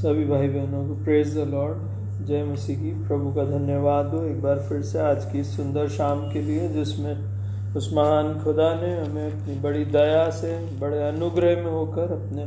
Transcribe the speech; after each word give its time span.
सभी 0.00 0.24
भाई 0.24 0.48
बहनों 0.48 0.88
को 0.88 1.04
प्रेज 1.04 1.34
द 1.34 1.38
लॉर्ड 1.38 1.78
जय 2.26 2.44
मसीह 2.44 2.76
की 2.76 3.08
प्रभु 3.08 3.32
का 3.34 3.44
धन्यवाद 3.44 4.06
हो। 4.06 4.24
एक 4.24 4.42
बार 4.42 4.58
फिर 4.58 4.82
से 4.82 4.98
आज 4.98 5.24
की 5.32 5.44
सुंदर 5.44 5.88
शाम 5.88 6.32
के 6.32 6.42
लिए, 6.42 6.68
जिसमें 6.68 7.18
उस 7.76 7.90
महान 7.94 8.40
खुदा 8.44 8.74
ने 8.74 9.00
हमें 9.00 9.32
अपनी 9.32 9.58
बड़ी 9.58 9.84
दया 9.84 10.30
से, 10.30 10.78
बड़े 10.80 11.08
अनुग्रह 11.08 11.56
में 11.56 11.72
होकर 11.72 12.02
अपने 12.02 12.44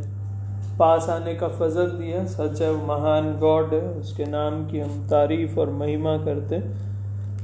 पास 0.80 1.10
आने 1.10 1.36
का 1.36 1.48
फजल 1.48 1.88
दिया। 1.88 2.26
सच 2.26 2.62
है, 2.62 2.72
वो 2.72 2.88
महान 2.88 3.40
गॉड 3.40 3.74
है। 3.74 3.82
उसके 3.82 4.26
नाम 4.26 4.68
की 4.68 4.80
हम 4.80 5.08
तारीफ़ 5.08 5.60
और 5.60 5.70
महिमा 5.70 6.18
करते, 6.18 6.60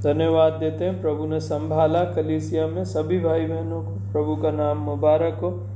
धन्यवाद 0.02 0.54
देते 0.54 0.86
हैं। 0.86 1.02
प्रभु 1.02 1.26
ने 1.26 1.40
संभाला 1.40 2.04
कलीसिया 2.04 2.68
में। 2.68 2.84
सभी 2.84 3.20
भाई 3.20 3.46
बहनों 3.46 3.84
को 3.84 4.12
प्रभु 4.12 4.36
का 4.36 4.52
नाम 4.52 4.78
मुबारक 4.78 5.40
हो। 5.42 5.68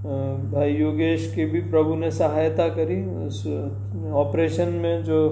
भाई 0.00 0.72
योगेश 0.72 1.32
की 1.34 1.44
भी 1.44 1.60
प्रभु 1.60 1.94
ने 1.94 2.10
सहायता 2.10 2.68
करी। 2.68 3.26
उस 3.26 3.46
ऑपरेशन 4.12 4.68
में 4.68 5.04
जो 5.04 5.28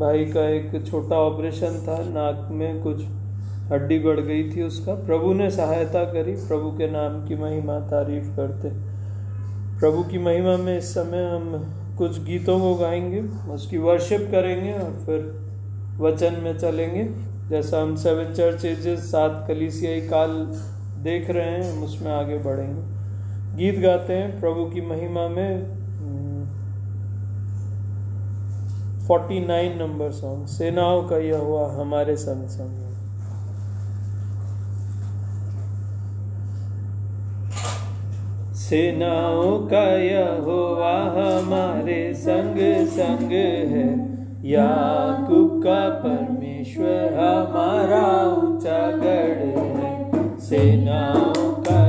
भाई 0.00 0.24
का 0.24 0.48
एक 0.48 0.86
छोटा 0.86 1.16
ऑपरेशन 1.16 1.78
था, 1.88 1.96
नाक 2.04 2.48
में 2.50 2.82
कुछ 2.82 3.04
हड्डी 3.72 3.98
बढ़ 3.98 4.20
गई 4.20 4.50
थी 4.50 4.62
उसका। 4.62 4.94
प्रभु 4.94 5.32
ने 5.32 5.50
सहायता 5.50 6.04
करी, 6.04 6.32
प्रभु 6.32 6.70
के 6.70 6.90
नाम 6.90 7.26
की 7.26 7.36
महिमा 7.36 7.78
तारीफ़ 7.80 8.36
करते। 8.36 8.68
प्रभु 9.80 10.02
की 10.02 10.18
महिमा 10.18 10.56
में 10.56 10.78
इस 10.78 10.94
समय 10.94 11.24
हम 11.24 11.74
कुछ 11.98 12.22
गीतों 12.24 12.58
को 12.60 12.74
गाएँगे, 12.74 13.20
उसकी 13.52 13.78
वर्शिप 13.78 14.28
करेंगे 14.30 14.72
और 14.72 14.90
फिर 15.06 15.40
वचन 15.98 16.40
में 16.42 16.58
चलेंगे। 16.58 17.08
जैसा 17.48 17.82
हम 17.82 17.96
सेवन 17.96 18.32
चर्च 18.32 18.64
एजेस 18.64 19.10
सात 19.12 19.44
कलीसियाई 19.48 20.00
काल 20.00 20.30
देख 21.04 21.30
रहे 21.30 21.44
हैं, 21.44 21.72
हम 21.72 21.82
उसमें 21.84 22.12
आगे 22.12 22.38
बढ़ेंगे। 22.38 22.82
गीत 23.56 23.80
गाते 23.82 24.12
हैं, 24.12 24.40
प्रभु 24.40 24.64
की 24.64 24.80
महिमा 24.80 25.28
में 25.28 25.74
फोर्टी 29.06 29.40
नाइन 29.46 29.76
नंबर 29.78 30.10
सॉन्ग 30.10 30.46
सेनाओं 30.46 31.02
का 31.02 31.16
यह 31.18 31.38
हुआ 31.38 31.64
हमारे 31.72 32.16
संग 32.16 32.46
संग। 32.48 32.80
सेनाओं 38.54 39.58
का 39.66 39.84
यह 39.98 40.30
हुआ 40.42 40.92
हमारे 41.10 42.14
संग 42.14 42.58
संग 42.88 43.32
है। 43.72 43.86
याकूब 44.48 45.60
का 45.64 45.88
परमेश्वर 46.00 47.14
हमारा 47.14 48.04
ऊँचा 48.32 48.80
गढ़ 48.96 49.42
है। 49.58 49.83
सेनाओं 50.44 51.52
का 51.66 51.83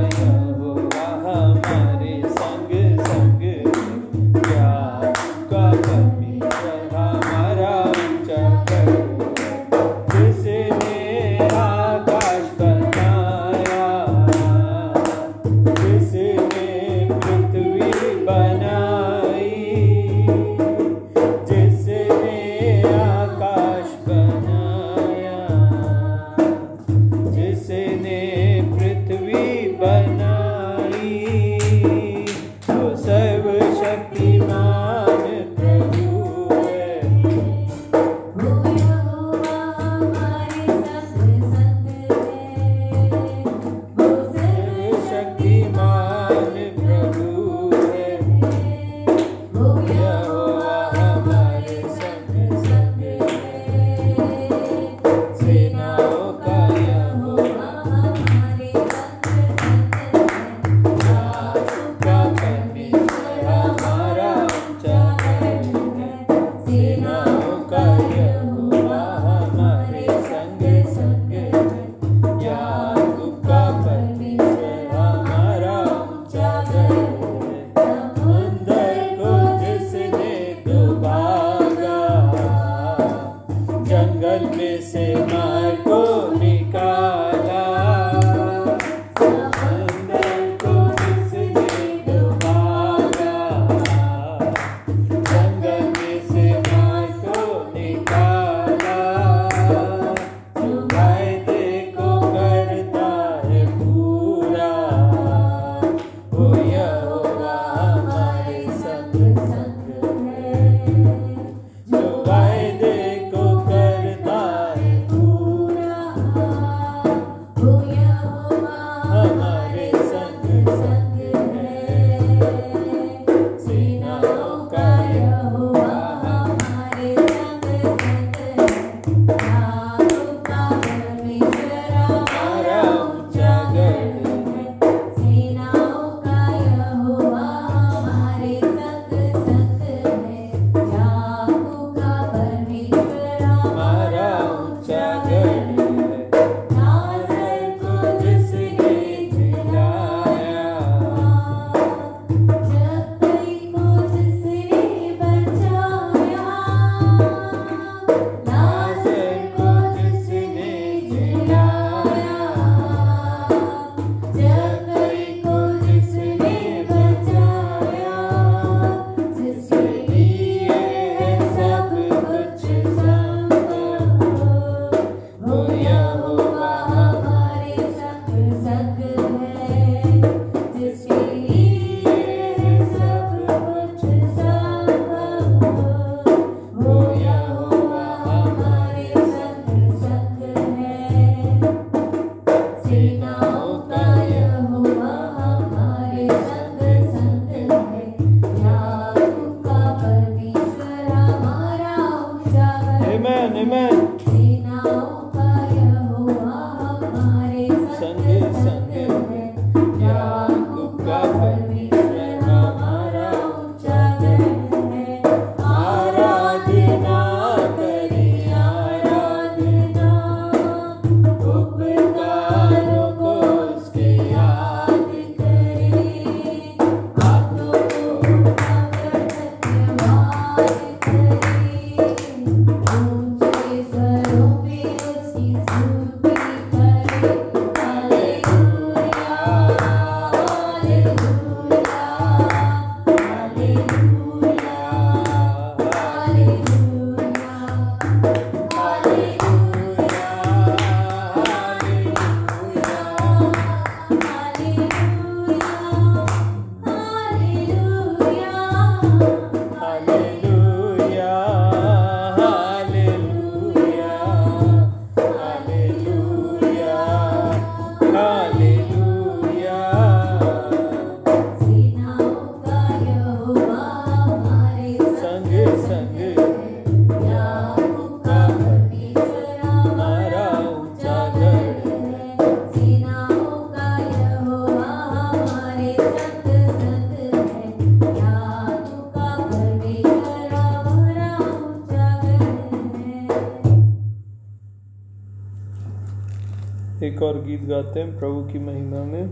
बार 297.36 297.44
गीत 297.44 297.64
गाते 297.64 298.00
हैं, 298.00 298.18
प्रभु 298.18 298.40
की 298.40 298.58
महिमा 298.58 299.04
में। 299.04 299.24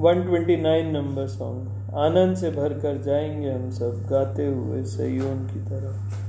129 0.00 0.92
नंबर 0.92 1.26
सॉन्ग 1.26 1.68
आनंद 1.94 2.36
से 2.36 2.50
भर 2.50 2.68
कर 2.68 3.02
जाएँगे 3.02 3.50
हम 3.50 3.70
सब, 3.70 4.06
गाते 4.10 4.46
हुए 4.46 4.82
सयोन 4.82 5.50
की 5.54 5.60
तरफ़। 5.60 6.26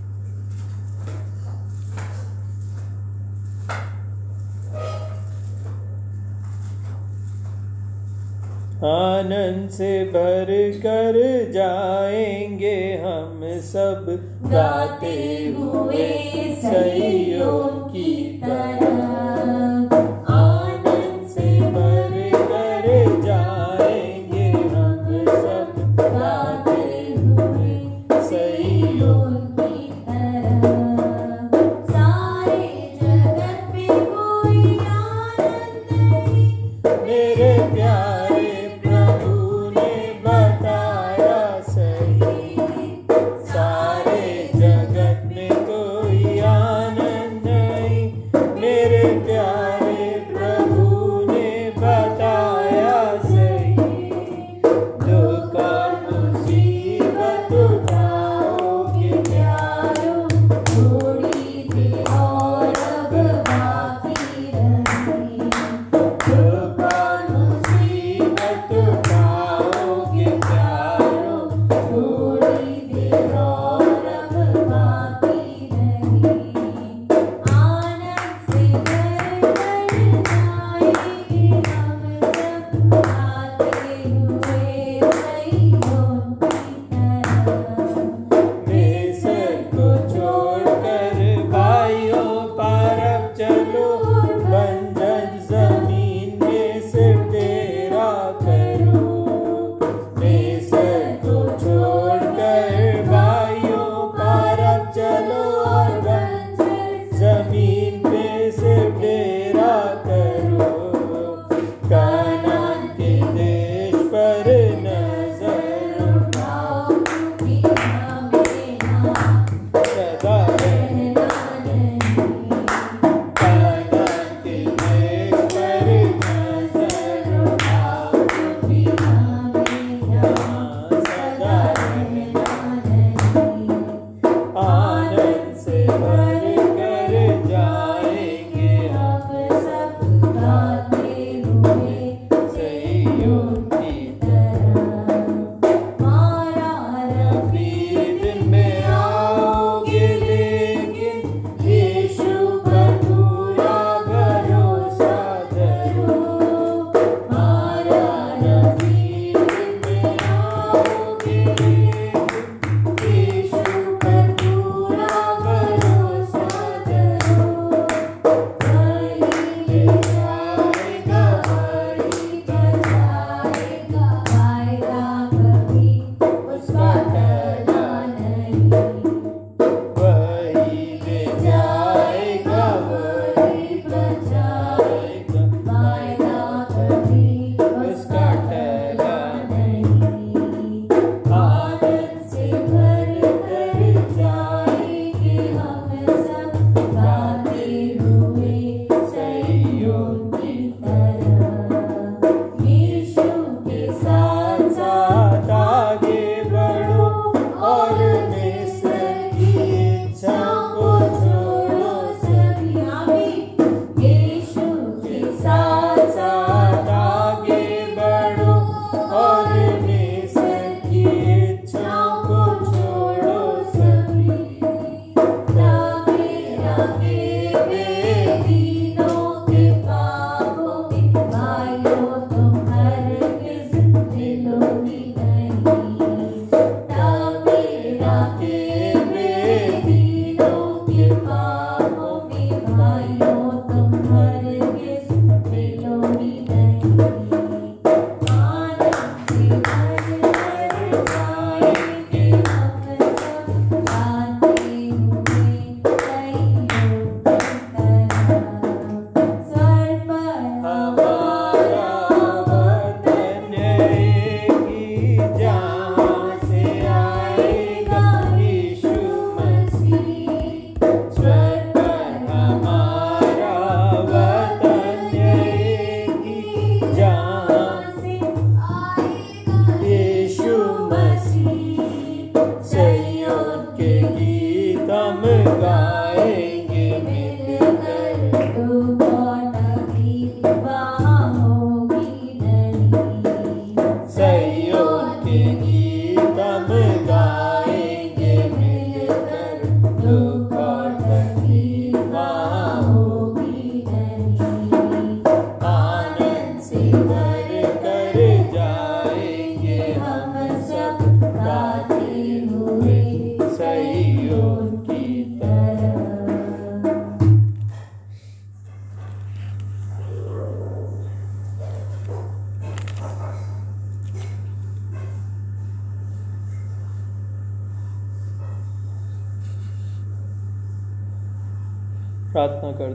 आनंद 8.86 9.70
से 9.70 10.06
भर 10.06 10.72
कर 10.78 11.52
जाएँगे 11.52 13.02
हम 13.06 13.42
सब, 13.60 14.06
गाते 14.46 15.47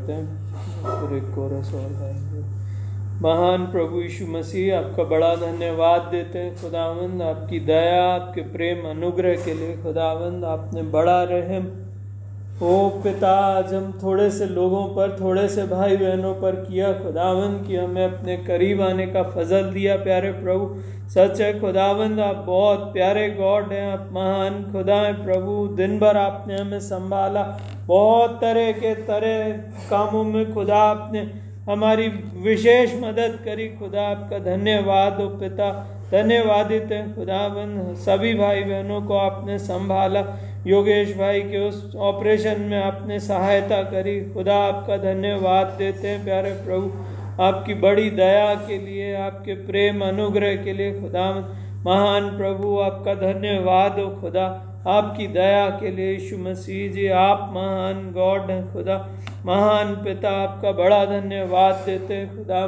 करते 0.03 0.13
हैं। 0.13 1.09
फिर 1.09 1.17
एक 1.17 1.25
कोरस 1.25 1.75
और 1.75 1.91
गाएँगे 1.93 2.63
महान 3.23 3.67
प्रभु 3.67 4.01
यीशु 4.01 4.27
मसीह, 4.27 4.79
आपका 4.79 5.05
बड़ा 5.05 5.37
धन्यवाद 5.37 6.03
देते 6.03 6.39
हैं 6.39 6.63
खुदावंद। 6.63 7.23
आपकी 7.23 7.61
दया, 7.61 8.15
आपके 8.15 8.41
प्रेम, 8.41 8.91
अनुग्रह 8.91 9.37
के 9.37 9.55
लिए 9.55 9.77
खुदावंद, 9.77 10.45
आपने 10.45 10.83
बड़ा 10.83 11.23
रहम 11.23 11.82
ओ 12.63 12.89
पिता 12.89 13.29
आज 13.29 13.75
हम 13.75 13.99
थोड़े 14.03 14.31
से 14.31 14.47
लोगों 14.47 14.85
पर, 14.89 15.17
थोड़े 15.21 15.49
से 15.49 15.65
भाई 15.65 15.97
बहनों 15.97 16.35
पर 16.35 16.57
किया 16.57 16.93
खुदावंद 16.93 17.67
कि 17.67 17.77
हमें 17.77 18.05
अपने 18.05 18.37
करीब 18.37 18.83
आने 18.83 19.07
का 19.07 19.23
फजल 19.23 19.63
दिया, 19.63 19.97
प्यारे 19.97 20.33
प्रभु। 20.33 20.77
सच 21.11 21.41
है, 21.41 21.61
खुदावंद, 21.61 22.21
आप 22.21 22.37
बहुत 22.37 22.79
प्यारे 22.79 23.31
गॉड 23.31 23.73
हैं, 23.73 23.93
आप 23.93 24.09
महान 24.13 24.73
खुदा 24.73 24.95
हैं, 24.95 25.25
प्रभु। 25.25 25.69
दिन 25.69 25.99
भर 25.99 26.17
आपने 26.17 26.57
हमें 26.57 26.81
संभाला। 26.81 27.59
बहुत 27.87 28.39
तरह 28.41 28.73
के 28.73 28.95
तरह 28.95 29.51
कामों 29.91 30.25
में 30.25 30.55
खुदा 30.55 30.79
आपने 30.79 31.31
हमारी 31.73 32.09
विशेष 32.37 32.95
मदद 32.95 33.39
करी। 33.45 33.69
खुदा 33.69 34.03
आपका 34.03 34.39
धन्यवाद 34.39 35.21
हो 35.21 35.29
पिता। 35.29 35.99
धन्यवादित 36.11 36.89
हैं 36.93 37.15
खुदाबंद 37.15 37.97
सभी 37.97 38.35
भाई 38.35 38.63
बहनों 38.63 39.03
को 39.03 39.15
आपने 39.15 39.59
संभाला। 39.59 40.21
योगेश 40.67 41.17
भाई 41.17 41.41
के 41.41 41.69
उस 41.69 41.97
ऑपरेशन 41.97 42.61
में 42.61 42.83
आपने 42.83 43.21
सहायता 43.21 43.83
करी। 43.83 44.21
खुदा 44.21 44.57
आपका 44.57 44.97
धन्यवाद 44.97 45.67
देते 45.67 46.09
हैं, 46.09 46.25
प्यारे 46.25 46.51
प्रभु। 46.51 46.93
आपकी 47.43 47.75
बड़ी 47.75 48.11
दया 48.11 48.55
के 48.55 48.79
लिए, 48.79 49.15
आपके 49.15 49.55
प्रेम 49.55 50.05
अनुग्रह 50.05 50.57
के 50.57 50.73
लिए, 50.73 51.01
खुदा 51.01 51.31
महान 51.87 52.37
प्रभु, 52.37 52.79
आपका 52.79 53.15
धन्यवाद 53.15 53.99
हो 53.99 54.09
खुदा। 54.21 54.69
आपकी 54.87 55.27
दया 55.27 55.69
के 55.69 55.91
लिए, 55.91 56.13
यीशु 56.13 56.39
मसीह 56.39 56.93
जी, 56.93 57.09
आप 57.09 57.51
महान 57.53 58.13
गॉड 58.15 58.51
हैं 58.51 58.73
खुदा। 58.73 59.09
महान 59.47 59.95
पिता 59.95 60.31
आपका 60.31 60.73
बड़ा 60.73 61.05
धन्यवाद 61.05 61.75
देते 61.87 62.15
हैं, 62.15 62.37
खुदा। 62.37 62.65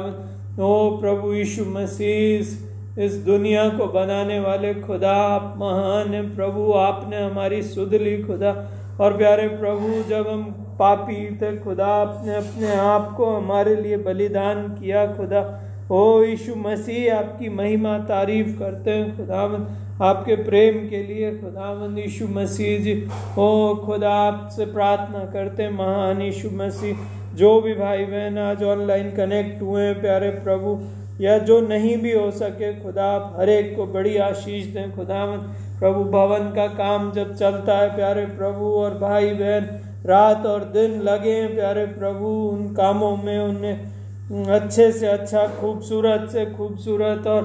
ओ 0.63 0.97
प्रभु 0.97 1.33
यीशु 1.33 1.65
मसीह 1.65 2.74
इस 2.99 3.25
दुनिया 3.25 3.69
को 3.69 3.85
बनाने 3.87 4.39
वाले 4.39 4.73
खुदा, 4.73 5.11
आप 5.11 5.55
महान 5.57 6.13
हैं, 6.13 6.35
प्रभु, 6.35 6.73
आपने 6.73 7.17
हमारी 7.17 7.61
सुध 7.63 7.93
ली 7.93 8.23
खुदा। 8.23 8.71
और 9.01 9.17
प्यारे 9.17 9.47
प्रभु, 9.47 10.09
जब 10.09 10.27
हम 10.27 10.43
पापी 10.79 11.35
थे, 11.35 11.57
खुदा, 11.57 11.85
आपने 11.85 12.35
अपने 12.35 12.75
आप 12.75 13.13
को 13.17 13.25
हमारे 13.25 13.75
लिए 13.75 13.97
बलिदान 13.97 14.67
किया 14.67 15.07
खुदा। 15.07 15.61
ओ 15.91 16.21
यीशु 16.21 16.55
मसीह, 16.55 17.17
आपकी 17.17 17.49
महिमा 17.49 17.97
तारीफ़ 17.97 18.59
करते 18.59 18.91
हैं 18.91 19.17
खुदावंद, 19.17 19.67
आपके 20.01 20.35
प्रेम 20.35 20.89
के 20.89 21.03
लिए 21.03 21.31
खुदावंद 21.31 21.99
यीशु 21.99 22.27
मसीह 22.27 22.79
जी। 22.79 23.07
ओ 23.39 23.75
खुदा, 23.75 24.13
आपसे 24.13 24.65
प्रार्थना 24.65 25.25
करते 25.25 25.63
हैं, 25.63 25.71
महान 25.71 26.21
यीशु 26.21 26.49
मसीह। 26.53 26.95
जो 27.35 27.61
भी 27.61 27.73
भाई 27.73 28.03
बहन 28.03 28.37
आज 28.37 28.63
ऑनलाइन 28.63 29.11
कनेक्ट 29.11 29.61
हुए 29.61 29.81
हैं, 29.81 30.01
प्यारे 30.01 30.29
प्रभु 30.29 30.79
या 31.21 31.37
जो 31.37 31.59
नहीं 31.61 31.97
भी 31.97 32.13
हो 32.13 32.29
सके, 32.31 32.73
खुदा 32.81 33.05
आप 33.05 33.35
हर 33.39 33.49
एक 33.49 33.75
को 33.75 33.85
बड़ी 33.85 34.17
आशीष 34.17 34.65
दें। 34.65 34.95
खुदावंद 34.95 35.53
प्रभु 35.79 36.03
भवन 36.03 36.51
का 36.55 36.67
काम 36.67 37.11
जब 37.11 37.35
चलता 37.35 37.77
है, 37.77 37.95
प्यारे 37.95 38.25
प्रभु 38.25 38.65
और 38.73 38.97
भाई 38.97 39.33
बहन, 39.33 39.67
रात 40.05 40.45
और 40.45 40.63
दिन 40.63 41.01
लगे 41.01 41.47
प्यारे 41.47 41.85
प्रभु, 41.85 42.27
उन 42.27 42.73
कामों 42.73 43.15
में 43.17 43.37
उन्हें 43.39 44.45
अच्छे 44.45 44.91
से 44.91 45.07
अच्छा 45.07 45.47
खूबसूरत 45.47 46.29
से 46.29 46.45
खूबसूरत 46.45 47.27
और 47.27 47.43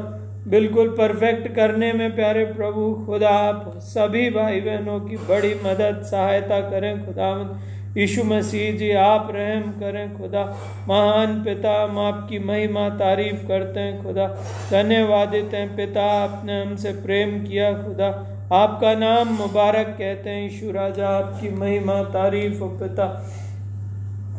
बिल्कुल 0.48 0.88
परफेक्ट 0.88 1.48
करने 1.48 1.92
में, 1.92 2.14
प्यारे 2.14 2.44
प्रभु, 2.44 2.92
खुदा 3.06 3.28
आप 3.28 3.72
सभी 3.78 4.30
भाई 4.30 4.60
बहनों 4.60 5.00
की 5.00 5.16
बड़ी 5.16 5.54
मदद, 5.54 6.02
सहायता 6.02 6.60
करें। 6.60 7.06
खुदावंद 7.06 7.60
यीशु 7.96 8.24
मसीह 8.24 8.76
जी, 8.76 8.90
आप 8.92 9.28
रहम 9.34 9.62
करें 9.62 10.18
खुदा। 10.18 10.58
महान 10.88 11.42
पिता, 11.44 11.84
हम 11.84 11.98
आपकी 11.98 12.38
महिमा 12.38 12.88
तारीफ़ 12.88 13.48
करते 13.48 13.80
हैं 13.80 14.04
खुदा। 14.04 14.26
धन्यवादित 14.70 15.50
हैं 15.54 15.76
पिता, 15.76 16.02
आपने 16.02 16.62
हमसे 16.62 16.92
प्रेम 16.92 17.44
किया 17.44 17.72
खुदा। 17.72 18.06
आपका 18.52 18.94
नाम 18.94 19.28
मुबारक 19.28 19.86
कहते 19.98 20.30
हैं 20.30 20.42
यीशु 20.42 20.70
राजा, 20.70 21.08
आपकी 21.08 21.50
महिमा 21.50 22.02
तारीफ़ 22.02 22.62
पिता। 22.62 23.26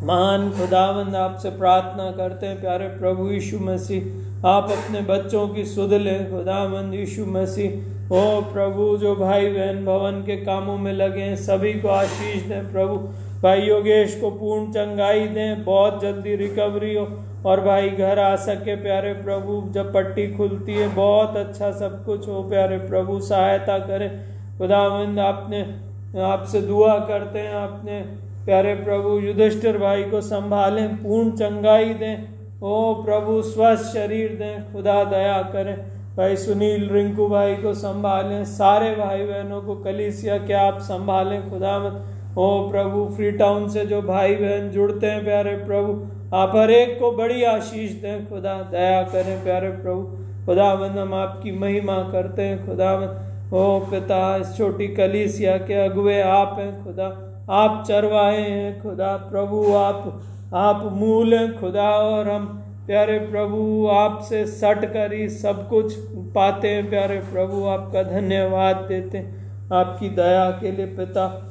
महान 0.03 0.51
खुदावंद, 0.51 1.15
आपसे 1.15 1.49
प्रार्थना 1.49 2.11
करते 2.11 2.45
हैं 2.45 2.61
प्यारे 2.61 2.87
प्रभु 2.87 3.29
यीशु 3.29 3.59
मसीह। 3.59 4.47
आप 4.47 4.71
अपने 4.71 5.01
बच्चों 5.01 5.47
की 5.47 5.65
सुध 5.65 5.93
लें 5.93 6.31
खुदावंद 6.31 6.93
यीशु 6.93 7.25
मसीह। 7.25 7.69
ओ 8.13 8.41
प्रभु, 8.41 8.97
जो 8.97 9.15
भाई 9.15 9.49
बहन 9.49 9.85
भवन 9.85 10.23
के 10.25 10.35
कामों 10.35 10.77
में 10.77 10.93
लगे 10.93 11.21
हैं, 11.21 11.35
सभी 11.35 11.73
को 11.73 11.87
आशीष 11.87 12.43
दें 12.43 12.71
प्रभु। 12.71 13.09
भाई 13.43 13.61
योगेश 13.61 14.15
को 14.21 14.31
पूर्ण 14.31 14.71
चंगाई 14.71 15.27
दें, 15.27 15.63
बहुत 15.63 16.01
जल्दी 16.01 16.35
रिकवरी 16.35 16.95
हो। 16.95 17.07
और 17.45 17.61
भाई 17.61 17.89
घर 17.89 18.19
आ 18.19 18.35
सके 18.35 18.75
प्यारे 18.75 19.13
प्रभु, 19.13 19.63
जब 19.71 19.93
पट्टी 19.93 20.27
खुलती 20.27 20.73
है, 20.73 20.95
बहुत 20.95 21.37
अच्छा 21.37 21.71
सब 21.71 22.05
कुछ 22.05 22.27
हो 22.27 22.43
प्यारे 22.43 22.77
प्रभु, 22.77 23.19
सहायता 23.19 23.79
करें। 23.79 24.19
खुदावंद, 24.57 25.19
आपने, 25.19 25.75
आपसे 26.21 26.61
दुआ 26.61 26.99
करते 26.99 27.39
हैं, 27.39 27.53
आपने 27.53 27.99
प्यारे 28.45 28.75
प्रभु 28.75 29.19
युधिष्ठिर 29.19 29.77
भाई 29.77 30.03
को 30.03 30.21
संभालें, 30.21 30.95
पूर्ण 30.95 31.31
चंगाई 31.31 31.93
दें। 31.93 32.27
ओ 32.63 32.93
प्रभु, 32.93 33.41
स्वस्थ 33.41 33.83
शरीर 33.93 34.29
दें, 34.29 34.73
खुदा 34.73 35.03
दया 35.03 35.41
करें। 35.41 35.77
भाई 36.17 36.35
सुनील 36.35 36.89
रिंकू 36.89 37.27
भाई 37.27 37.55
को 37.55 37.73
संभालें, 37.73 38.45
सारे 38.45 38.95
भाई 38.95 39.23
बहनों 39.23 39.61
को 39.61 39.75
कलीसिया, 39.75 40.37
क्या 40.37 40.61
आप 40.61 40.77
संभालें? 40.79 41.49
खुदावंद 41.49 42.20
ओ 42.37 42.69
प्रभु 42.69 43.15
फ्री 43.15 43.31
टाउन 43.31 43.67
से 43.69 43.85
जो 43.85 44.01
भाई 44.01 44.35
बहन 44.35 44.69
जुड़ते 44.69 45.07
हैं, 45.07 45.23
प्यारे 45.23 45.55
प्रभु, 45.55 46.07
आप 46.35 46.51
हर 46.55 46.71
एक 46.71 46.99
को 46.99 47.11
बड़ी 47.11 47.43
आशीष 47.43 47.91
दें, 47.91 48.29
खुदा 48.29 48.53
दया 48.71 49.03
करें, 49.03 49.43
प्यारे 49.43 49.69
प्रभु, 49.69 50.01
खुदावंद, 50.45 50.97
हम 50.97 51.13
आपकी 51.13 51.51
महिमा 51.51 51.97
करते 51.97 52.41
हैं, 52.41 52.65
खुदावंद। 52.65 53.53
ओ 53.53 53.79
पिता, 53.79 54.35
इस 54.35 54.57
छोटी 54.57 54.87
कलीसिया 54.87 55.57
के 55.57 55.73
अगुए 55.73 56.21
आप 56.21 56.55
हैं, 56.59 56.83
खुदा, 56.83 57.07
आप 57.49 57.83
चरवाए 57.87 58.41
हैं, 58.41 58.81
खुदा, 58.81 59.17
प्रभु, 59.17 59.73
आप 59.73 60.21
आप 60.53 60.89
मूल 60.93 61.33
हैं, 61.33 61.59
खुदा, 61.59 61.89
और 61.89 62.29
हम, 62.29 62.45
प्यारे 62.87 63.19
प्रभु, 63.19 63.87
आपसे 63.87 64.45
सट 64.45 64.93
कर 64.93 65.13
ही 65.13 65.29
सब 65.29 65.69
कुछ 65.69 65.93
पाते 66.15 66.69
हैं, 66.69 66.89
प्यारे 66.89 67.17
प्रभु, 67.17 67.65
आपका 67.65 68.03
धन्यवाद 68.03 68.75
देते 68.75 69.17
हैं, 69.17 69.69
आपकी 69.73 70.09
दया 70.09 70.49
के 70.51 70.71
लिए 70.71 70.85
पिता। 70.85 71.50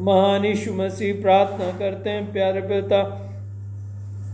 महान 0.00 0.44
यीशु 0.44 0.72
मसीह 0.72 1.22
प्रार्थना 1.22 1.78
करते 1.78 2.10
हैं, 2.10 2.32
प्यारे 2.32 2.60
पिता। 2.60 3.28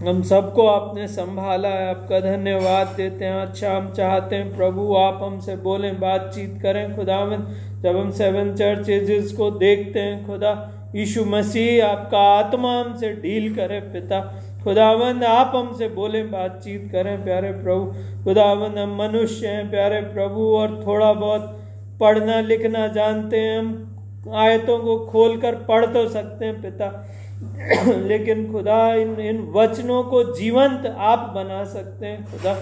हम 0.08 0.22
सबको 0.22 0.66
आपने 0.66 1.06
संभाला 1.06 1.68
है, 1.68 1.90
आपका 1.90 2.20
धन्यवाद 2.20 2.86
देते 2.96 3.24
हैं। 3.24 3.32
अच्छा 3.32 3.76
हम 3.76 3.90
चाहते 3.90 4.36
हैं, 4.36 4.56
प्रभु, 4.56 4.94
आप 4.94 5.20
हमसे 5.22 5.56
बोलें, 5.56 6.00
बातचीत 6.00 6.58
करें। 6.62 6.96
खुदावंद, 6.96 7.56
जब 7.82 7.96
हम 7.96 8.10
सेवन 8.10 8.54
चर्चेज 8.54 9.32
को 9.32 9.50
देखते 9.50 10.00
हैं, 10.00 10.26
खुदा, 10.26 10.70
यीशु 10.94 11.24
मसीह 11.24 11.86
आपका 11.86 12.18
आत्मा 12.18 12.80
हमसे 12.80 13.12
डील 13.12 13.54
करे, 13.54 13.80
पिता। 13.80 14.20
खुदावंद, 14.64 15.24
आप 15.24 15.52
हमसे 15.54 15.88
बोले, 15.88 16.22
बातचीत 16.22 16.88
करें, 16.92 17.24
प्यारे 17.24 17.52
प्रभु। 17.52 17.92
खुदावंद, 18.24 18.78
हम 18.78 18.98
मनुष्य 18.98 19.46
हैं, 19.46 19.70
प्यारे 19.70 20.00
प्रभु, 20.00 20.40
और 20.40 20.84
थोड़ा 20.86 21.12
बहुत 21.12 21.60
पढ़ना 22.00 22.40
लिखना 22.40 22.86
जानते 22.86 23.36
हैं, 23.36 23.58
हम 23.58 23.94
आयतों 24.34 24.78
को 24.78 24.98
खोलकर 24.98 25.54
पढ़ 25.54 25.87
तो 25.87 26.08
सकते 26.08 26.44
हैं 26.44 26.62
पिता। 26.62 27.08
लेकिन 27.87 28.52
खुदा, 28.52 28.94
इन 28.94 29.20
इन 29.20 29.40
वचनों 29.40 30.02
को 30.02 30.22
जीवंत 30.34 30.87
आप 30.98 31.18
बना 31.18 31.64
सकते 31.64 32.06
हैं 32.06 32.25
खुदा। 32.25 32.56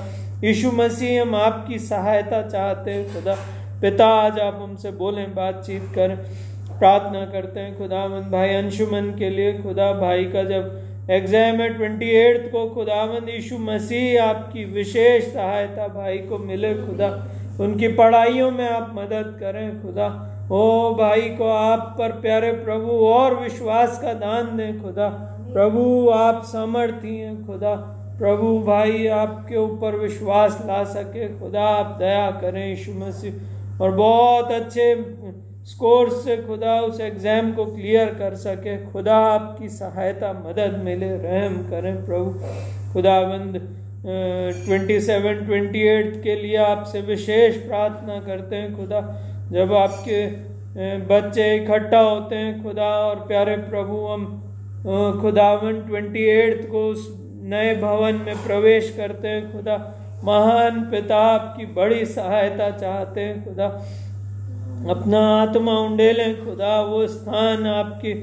यीशु 0.45 0.71
मसीह 0.71 1.23
हम 1.23 1.35
आपकी 1.35 1.79
सहायता 1.79 2.43
चाहते 2.43 2.91
हैं 2.91 3.13
खुदा। 3.13 3.35
पिता, 3.81 4.07
आज 4.07 4.39
आप 4.39 4.59
हमसे 4.63 4.91
बोलें, 4.91 5.35
बातचीत 5.35 5.83
करें, 5.95 6.17
प्रार्थना 6.79 7.25
करते 7.25 7.61
हैं 7.61 7.79
खुदावंद 7.79 8.33
भाई 8.33 8.55
अंशुमन 8.55 9.15
के 9.19 9.31
लिए। 9.31 9.53
खुदा 9.53 9.93
भाई 9.93 10.25
का 10.25 10.45
जब 10.45 10.83
एग्ज़ाम 11.11 11.61
है 11.61 11.69
ट्वेंटी 11.75 12.11
एट्थ 12.11 12.53
को, 12.53 12.67
खुदावंद 12.67 13.29
यीशु 13.29 13.59
मसीह 13.59 14.25
आपकी 14.25 14.65
विशेष 14.65 15.25
सहायता 15.25 15.89
भाई 15.89 16.19
को 16.19 16.39
मिले 16.39 16.75
खुदा। 16.75 17.29
उनकी 17.61 17.89
पढ़ाइयों 17.89 18.51
में 18.51 18.69
आप 18.69 18.93
मदद 18.95 19.37
करें 19.41 19.83
खुदा। 19.83 20.33
ओ 20.51 20.95
भाई 20.95 21.21
को 21.21 21.49
आप 21.49 21.95
पर 21.99 22.13
प्यारे 22.13 22.51
प्रभु, 22.53 22.91
और 22.91 23.35
विश्वास 23.35 23.99
का 24.03 24.13
दान 24.13 24.57
दें 24.57 24.83
खुदा। 24.83 25.09
प्रभु, 25.53 26.11
आप 26.11 26.43
समर्थी 26.45 27.17
हैं 27.17 27.47
खुदा। 27.47 27.75
प्रभु 28.19 28.59
भाई, 28.59 29.07
आपके 29.07 29.57
ऊपर 29.57 29.97
विश्वास 29.97 30.63
ला 30.67 30.85
सके 30.85 31.29
खुदा। 31.39 31.63
आप 31.63 31.97
दया 31.99 32.31
करें 32.31 32.69
यीशु 32.69 32.93
मसीह। 32.93 33.83
और 33.83 33.91
बहुत 33.91 34.53
अच्छे 34.53 34.95
स्कोर 35.65 36.11
से 36.11 36.37
खुदा 36.37 36.81
उस 36.81 37.01
एग्ज़ाम 37.01 37.53
को 37.53 37.65
क्लियर 37.67 38.15
कर 38.15 38.35
सके। 38.35 38.77
खुदा, 38.93 39.17
आपकी 39.17 39.69
सहायता, 39.69 40.33
मदद 40.47 40.81
मिले। 40.85 41.11
रहम 41.19 41.57
करें 41.71 42.05
प्रभु। 42.07 42.93
खुदाबंद 42.93 43.61
ट्वेंटी 44.07 45.01
सेवन 45.01 45.45
ट्वेंटी 45.47 45.81
एट 45.89 46.23
के 46.23 46.35
लिए 46.35 46.57
आपसे 46.57 47.01
विशेष 47.01 47.57
प्रार्थना 47.57 48.21
करते 48.21 48.57
हैं 48.57 48.77
खुदा। 48.77 49.01
जब 49.53 49.73
आपके 49.73 50.27
बच्चे 51.07 51.55
इकट्ठा 51.57 51.99
होते 52.01 52.37
हैं 52.37 52.63
खुदा 52.63 52.89
और 53.01 53.21
प्यारे 53.27 53.57
प्रभु, 53.57 53.97
हम 54.07 54.25
खुदावन 55.21 55.81
ट्वेंटी 55.81 56.25
एट्थ 56.31 56.69
को 56.71 56.87
उस 56.89 57.07
नए 57.45 57.75
भवन 57.77 58.15
में 58.27 58.37
प्रवेश 58.37 58.93
करते 58.97 59.29
हैं, 59.29 59.53
खुदा, 59.53 59.77
महान 60.25 60.81
पिता 60.91 61.17
आपकी 61.17 61.67
बड़ी 61.75 62.05
सहायता 62.05 62.71
चाहते 62.71 63.21
हैं, 63.21 63.45
खुदा, 63.45 63.67
अपना 64.91 65.21
आत्मा 65.43 65.79
उंडेलें, 65.81 66.45
खुदा, 66.45 66.81
वो 66.83 67.07
स्थान 67.07 67.67
आपकी 67.67 68.15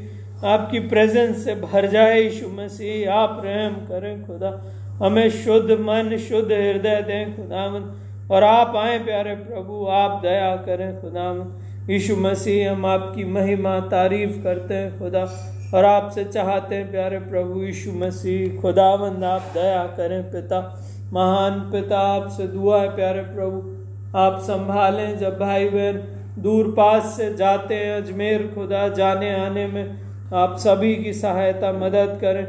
आपकी 0.45 0.79
प्रेजेंस 0.87 1.43
से 1.45 1.55
भर 1.55 1.85
जाए, 1.87 2.19
यीशु 2.21 2.47
मसीह, 2.47 3.11
आप 3.11 3.41
रहम 3.45 3.75
करें, 3.87 4.25
खुदा, 4.27 4.49
हमें 4.97 5.29
शुद्ध 5.29 5.71
मन, 5.71 6.17
शुद्ध 6.29 6.51
हृदय 6.51 7.01
दें, 7.01 7.35
खुदावन 7.35 7.91
और 8.31 8.43
आप 8.43 8.75
आए 8.75 8.99
प्यारे 8.99 9.35
प्रभु, 9.35 9.87
आप 9.89 10.19
दया 10.21 10.55
करें 10.55 11.01
खुदावन 11.01 11.59
यीशु 11.89 12.15
मसीह, 12.15 12.71
हम 12.71 12.85
आपकी 12.85 13.23
महिमा, 13.23 13.79
तारीफ़ 13.79 14.43
करते 14.43 14.73
हैं 14.73 14.99
खुदा। 14.99 15.49
और 15.75 15.85
आपसे 15.85 16.23
चाहते 16.23 16.75
हैं 16.75 16.91
प्यारे 16.91 17.19
प्रभु, 17.19 17.59
यीशु 17.59 17.91
मसीह, 17.91 18.61
खुदावंद, 18.61 19.23
आप 19.23 19.41
दया 19.53 19.83
करें 19.83 20.23
पिता। 20.23 20.81
महान 21.13 21.59
पिता, 21.59 21.99
आपसे 21.99 22.47
दुआ 22.47 22.81
है 22.81 22.95
प्यारे 22.95 23.21
प्रभु। 23.21 23.83
आप 24.17 24.39
संभालें 24.39 25.17
जब 25.17 25.39
भाई 25.39 25.65
बहन 25.65 26.03
दूर 26.39 26.67
पास 26.77 27.03
से 27.17 27.33
जाते 27.33 27.75
हैं, 27.75 28.01
अजमेर 28.01 28.51
खुदा 28.55 28.87
जाने 28.87 29.35
आने 29.35 29.67
में। 29.67 29.97
आप 30.33 30.55
सभी 30.57 30.95
की 30.95 31.13
सहायता, 31.13 31.71
मदद 31.71 32.17
करें। 32.21 32.47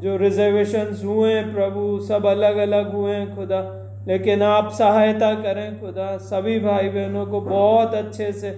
जो 0.00 0.16
रिजर्वेशंस 0.16 1.04
हुए 1.04 1.34
हैं 1.34 1.54
प्रभु, 1.54 2.00
सब 2.00 2.26
अलग 2.26 2.56
अलग 2.56 2.94
हुए 2.94 3.12
हैं 3.12 3.36
खुदा। 3.36 3.85
लेकिन 4.06 4.42
आप 4.42 4.70
सहायता 4.70 5.32
करें 5.34 5.80
खुदा। 5.80 6.16
सभी 6.24 6.58
भाई 6.60 6.88
बहनों 6.88 7.26
को 7.26 7.40
बहुत 7.40 7.94
अच्छे 7.94 8.32
से 8.32 8.50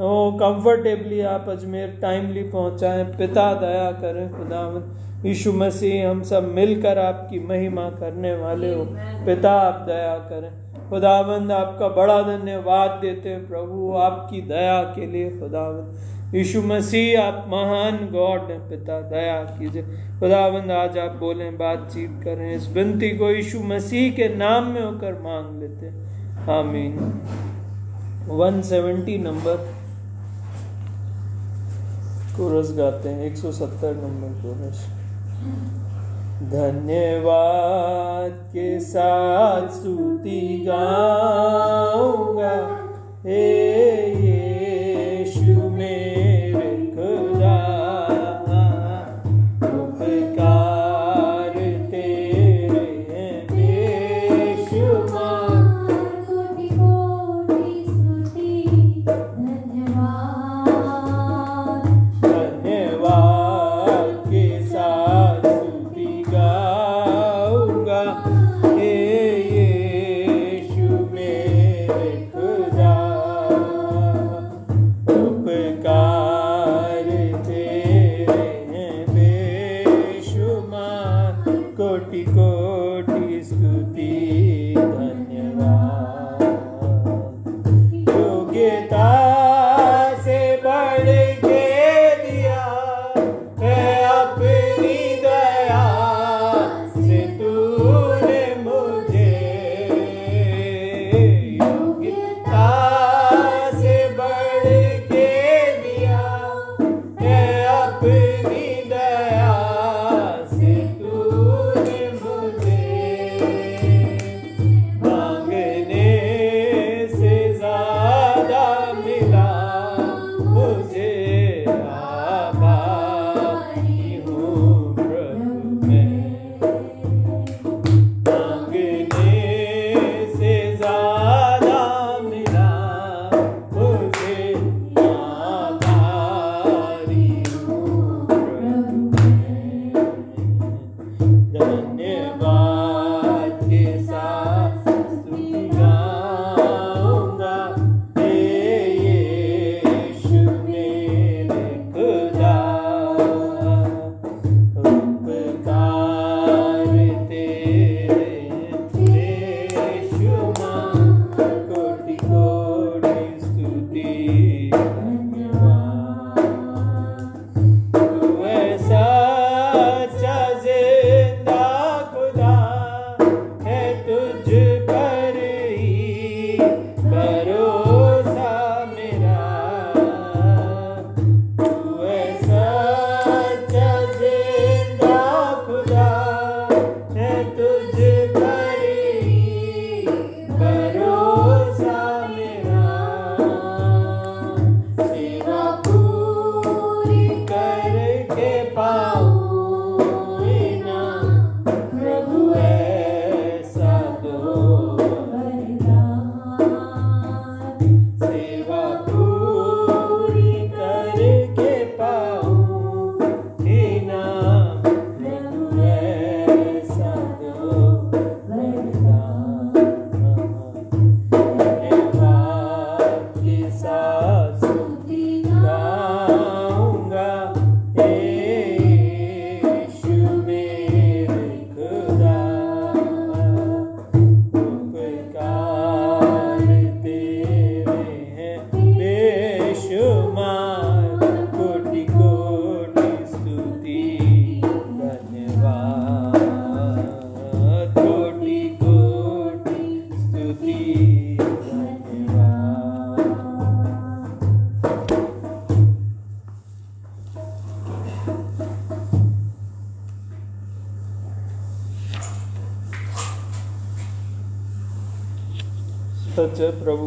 ओ 0.00 0.30
कंफर्टेबली 0.32 1.20
आप 1.26 1.48
अजमेर 1.48 1.98
टाइमली 2.02 2.42
पहुंचाएँ। 2.42 3.04
पिता 3.16 3.52
दया 3.54 3.90
करें 3.92 4.30
खुदावन 4.30 5.26
यीशु 5.26 5.52
मसीह 5.52 6.08
हम 6.08 6.22
सब 6.22 6.52
मिलकर 6.54 6.98
आपकी 6.98 7.38
महिमा 7.38 7.88
करने 7.90 8.34
वाले 8.36 8.72
हो। 8.74 8.84
पिता 9.26 9.52
आप 9.60 9.84
दया 9.86 10.14
करें। 10.28 10.50
खुदावंद 10.90 11.52
आपका 11.52 11.88
बड़ा 11.88 12.20
धन्यवाद 12.22 12.98
देते 13.02 13.28
हैं 13.28 13.46
प्रभु 13.48 13.92
आपकी 13.96 14.40
दया 14.42 14.82
के 14.94 15.06
लिए 15.06 15.28
खुदावंद 15.30 16.19
यीशु 16.34 16.62
मसीह, 16.62 17.22
आप 17.22 17.44
महान 17.48 18.08
गॉड 18.12 18.40
हैं, 18.50 18.68
पिता, 18.68 19.00
दया 19.00 19.58
कीजिए। 19.58 19.82
खुदावंद, 20.20 20.70
आज 20.70 20.98
आप 20.98 21.16
बोलें, 21.16 21.58
बातचीत 21.58 22.20
करें। 22.24 22.54
इस 22.54 22.68
विनती 22.68 23.10
को 23.10 23.30
यीशु 23.30 23.60
मसीह 23.60 24.12
के 24.12 24.36
नाम 24.36 24.66
में 24.66 24.84
होकर 24.84 25.12
मांग 25.12 25.60
लेते 25.60 25.86
हैं। 25.86 26.20
आमीन। 26.48 26.92
170 28.30 29.18
नंबर 29.18 29.56
कोरस 32.36 32.72
गाते 32.72 33.08
हैं 33.08 33.26
170 33.26 33.92
नंबर 33.92 34.42
कोरस। 34.42 34.86
धन्यवाद 36.52 38.30
के 38.30 38.80
साथ 38.80 39.68
स्तुति 39.68 40.64
गाऊँगा। 40.66 42.54
हे 43.24 43.80
यीशु 44.06 45.09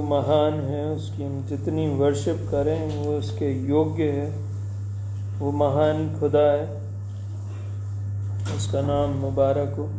महान 0.03 0.53
है, 0.53 0.85
उसकी 0.91 1.23
हम 1.23 1.45
जितनी 1.45 1.89
वर्शिप 1.89 2.47
करें, 2.51 3.05
वो 3.05 3.13
उसके 3.13 3.67
योग्य 3.67 4.03
है। 4.03 4.43
वो 5.39 5.51
महान 5.51 6.19
खुदा 6.19 6.51
है। 6.51 6.83
उसका 8.55 8.81
नाम 8.81 9.09
मुबारक 9.09 9.75
हो। 9.77 9.89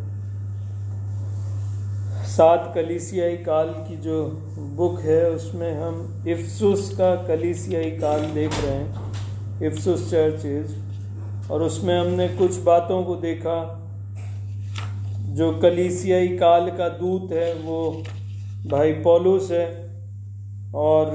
सात 2.24 2.72
कलीसियाई 2.74 3.36
काल 3.36 3.68
की 3.68 3.96
जो 3.96 4.24
बुक 4.58 5.00
है, 5.00 5.30
उसमें 5.30 5.80
हम 5.80 6.24
इफ्सुस 6.28 6.94
का 6.98 7.14
कलीसियाई 7.14 7.90
काल 7.90 8.20
देख 8.20 8.64
रहे 8.64 8.74
हैं। 8.74 8.94
इफ्सुस 9.62 10.10
चर्चेज 10.10 10.82
और 11.50 11.62
उसमें 11.62 12.00
हमने 12.00 12.28
कुछ 12.28 12.62
बातों 12.62 13.04
को 13.04 13.16
देखा। 13.16 13.80
जो 15.28 15.58
कलीसियाई 15.58 16.28
काल 16.28 16.70
का 16.70 16.88
दूत 16.88 17.32
है, 17.32 17.54
वो 17.54 18.02
भाई 18.70 18.92
पौलुस 18.92 19.50
है। 19.50 19.83
और, 20.74 21.10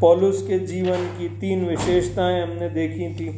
पॉलुस 0.00 0.42
के 0.42 0.58
जीवन 0.66 1.06
की 1.06 1.28
तीन 1.28 1.64
विशेषताएँ 1.64 2.42
हमने 2.42 2.68
देखी 2.68 3.14
थी। 3.14 3.30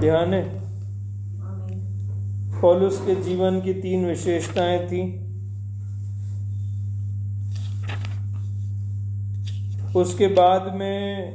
ध्यान 0.00 0.34
है? 0.34 0.60
पौलुस 2.60 3.00
के 3.00 3.22
जीवन 3.22 3.60
की 3.60 3.72
तीन 3.72 4.06
विशेषताएँ 4.06 4.86
थी। 4.86 5.30
उसके 9.96 10.26
बाद 10.26 10.74
में 10.76 11.30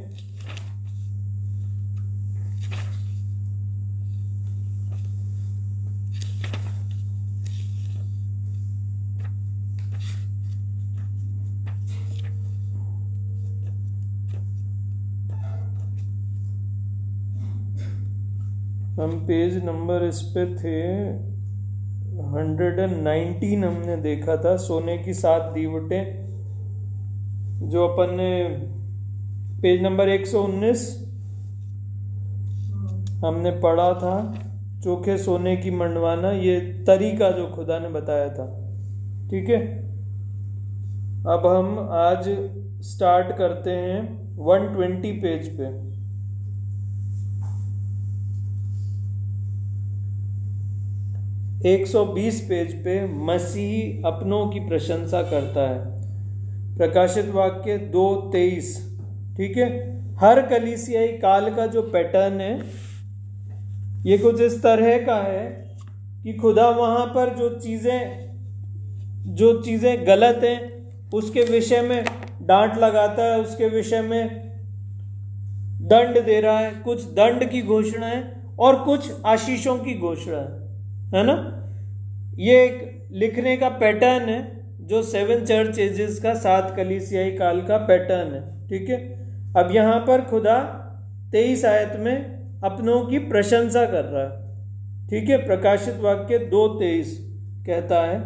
हम 19.01 19.25
पेज 19.27 19.65
नंबर 19.65 20.05
इस 20.05 20.21
पे 20.21 20.45
थे 20.45 21.09
119 22.17 23.63
हमने 23.63 23.97
देखा 23.97 24.37
था, 24.37 24.57
सोने 24.57 24.97
की 24.97 25.13
सात 25.13 25.51
दीवटें, 25.53 26.25
जो 27.69 27.87
अपन 27.87 28.15
ने 28.15 28.43
पेज 29.61 29.83
नंबर 29.83 30.09
119 30.09 31.05
हमने 33.25 33.51
पढ़ा 33.51 33.93
था, 33.93 34.33
चोखे 34.83 35.17
सोने 35.17 35.57
की 35.57 35.71
मंडवाना, 35.71 36.31
ये 36.31 36.59
तरीका 36.59 37.31
जो 37.31 37.47
खुदा 37.47 37.79
ने 37.79 37.89
बताया 37.89 38.29
था। 38.29 38.71
ठीक 39.29 39.49
है? 39.49 39.77
अब 41.27 41.43
हम 41.45 41.89
आज 41.91 42.23
स्टार्ट 42.81 43.37
करते 43.37 43.69
हैं 43.69 44.01
120 44.35 45.11
पेज 45.21 45.57
पे। 45.57 45.84
एक 51.65 51.85
सौ 51.87 52.03
बीस 52.05 52.39
पेज 52.41 52.73
पे 52.83 52.95
मसीह 53.25 54.07
अपनों 54.07 54.45
की 54.47 54.59
प्रशंसा 54.59 55.21
करता 55.21 55.61
है। 55.69 56.77
प्रकाशित 56.77 57.29
वाक्य 57.29 57.77
दो 57.93 58.03
तेईस, 58.33 58.67
ठीक 59.37 59.57
है? 59.57 59.69
हर 60.19 60.41
कलीसियाई 60.41 61.07
काल 61.17 61.49
का 61.53 61.65
जो 61.67 61.81
पैटर्न 61.93 62.39
है, 62.41 62.59
ये 64.03 64.17
कुछ 64.17 64.41
इस 64.41 64.61
तरह 64.63 64.97
का 65.05 65.15
है 65.21 65.47
कि 66.23 66.33
खुदा 66.33 66.69
वहाँ 66.69 67.05
पर 67.05 67.33
जो 67.35 67.49
चीज़ें 67.59 68.23
जो 69.35 69.51
चीज़ें 69.61 70.05
गलत 70.07 70.43
हैं, 70.43 70.59
उसके 71.13 71.43
विषय 71.43 71.81
में 71.81 72.03
डांट 72.41 72.77
लगाता 72.77 73.23
है, 73.23 73.39
उसके 73.41 73.69
विषय 73.69 74.01
में 74.01 74.27
दंड 75.85 76.21
दे 76.25 76.39
रहा 76.41 76.59
है, 76.59 76.71
कुछ 76.75 77.03
दंड 77.13 77.49
की 77.49 77.61
घोषणा 77.61 78.05
है 78.05 78.21
और 78.59 78.75
कुछ 78.83 79.11
आशीषों 79.25 79.77
की 79.79 79.93
घोषणा 79.93 80.37
है। 80.37 80.64
है 81.13 81.23
ना? 81.25 81.33
ये 82.37 82.63
एक 82.63 83.07
लिखने 83.13 83.55
का 83.57 83.69
पैटर्न 83.79 84.29
है 84.29 84.39
जो 84.87 85.01
सेवन 85.03 85.43
चर्च 85.45 85.79
एजेस 85.79 86.19
का 86.19 86.33
सात 86.35 86.73
कलीसियाई 86.75 87.31
काल 87.31 87.61
का 87.61 87.77
पैटर्न 87.87 88.33
है 88.33 88.41
ठीक 88.69 88.89
है? 88.89 88.97
अब 89.57 89.71
यहाँ 89.71 89.99
पर 90.07 90.21
खुदा 90.21 90.57
तेईस 91.31 91.65
आयत 91.65 91.93
में 91.99 92.15
अपनों 92.63 92.99
की 93.05 93.19
प्रशंसा 93.29 93.85
कर 93.85 94.03
रहा 94.05 94.23
है 94.23 94.43
ठीक 95.09 95.29
है? 95.29 95.37
प्रकाशित 95.45 95.99
वाक्य 96.01 96.37
दो 96.51 96.67
तेईस 96.79 97.17
कहता 97.67 98.01
है। 98.01 98.19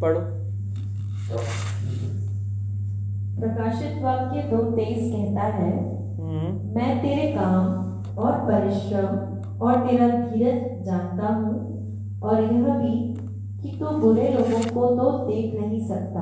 पढ़ो। 0.00 0.20
प्रकाशित 3.40 4.02
वाक्य 4.02 4.42
दो 4.50 4.62
तेईस 4.76 5.10
कहता 5.12 5.46
है 5.54 5.72
हम्म। 5.72 6.52
मैं 6.74 6.98
तेरे 7.02 7.26
काम 7.32 8.16
और 8.18 8.38
परिश्रम 8.46 9.37
और 9.62 9.86
तेरा 9.86 10.08
धीरज 10.08 10.84
जानता 10.86 11.28
हूँ 11.28 12.20
और 12.22 12.42
यह 12.42 12.74
भी 12.74 12.92
कि 13.62 13.76
तू 13.78 13.90
बुरे 13.98 14.28
लोगों 14.28 14.60
को 14.74 14.94
तो 14.96 15.10
देख 15.26 15.60
नहीं 15.60 15.80
सकता। 15.88 16.20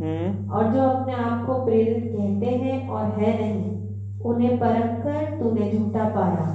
हम्म। 0.00 0.50
और 0.50 0.72
जो 0.72 0.80
अपने 0.80 1.14
आप 1.14 1.46
को 1.46 1.64
प्रेरित 1.64 2.12
कहते 2.16 2.46
हैं 2.46 2.88
और 2.88 3.04
है 3.04 3.32
नहीं 3.40 3.72
उन्हें 4.24 4.58
परख 4.58 5.02
कर 5.04 5.38
तूने 5.40 5.70
झूठा 5.72 6.04
पाया। 6.08 6.46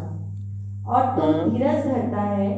और 0.88 1.06
तू 1.16 1.22
हाँ। 1.22 1.50
धीरज 1.50 1.86
धरता 1.86 2.22
है 2.22 2.50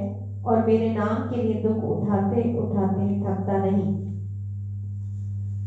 और 0.46 0.66
मेरे 0.66 0.94
नाम 0.94 1.18
के 1.30 1.42
लिए 1.42 1.64
दुख 1.64 1.84
उठाते 1.84 2.58
उठाते 2.60 3.20
थकता 3.22 3.58
नहीं। 3.58 4.11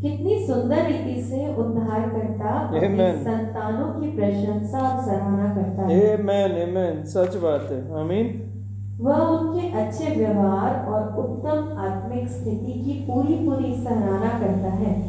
कितनी 0.05 0.47
सुंदर 0.47 0.75
रीति 0.75 1.21
से 1.21 1.55
उद्धार 1.55 1.99
करता. 1.99 2.71
संतानों 3.13 4.01
की 4.01 4.07
प्रशंसा 4.07 4.79
और 4.79 5.05
सराहना 5.05 5.55
करता 5.55 5.81
है। 5.81 6.17
Amen, 6.17 6.65
amen. 6.65 7.05
सच 7.05 7.35
बात 7.35 7.71
है। 7.71 7.99
आमीन 7.99 8.41
वह 9.01 9.15
उनके 9.15 9.67
अच्छे 9.67 10.15
व्यवहार 10.15 10.85
और 10.85 11.15
उत्तम 11.17 11.77
आत्मिक 11.77 12.27
स्थिति 12.27 12.73
की 12.73 13.07
पूरी 13.11 13.33
पूरी 13.33 13.83
सराहना 13.83 14.39
करता 14.39 14.69
है। 14.69 15.01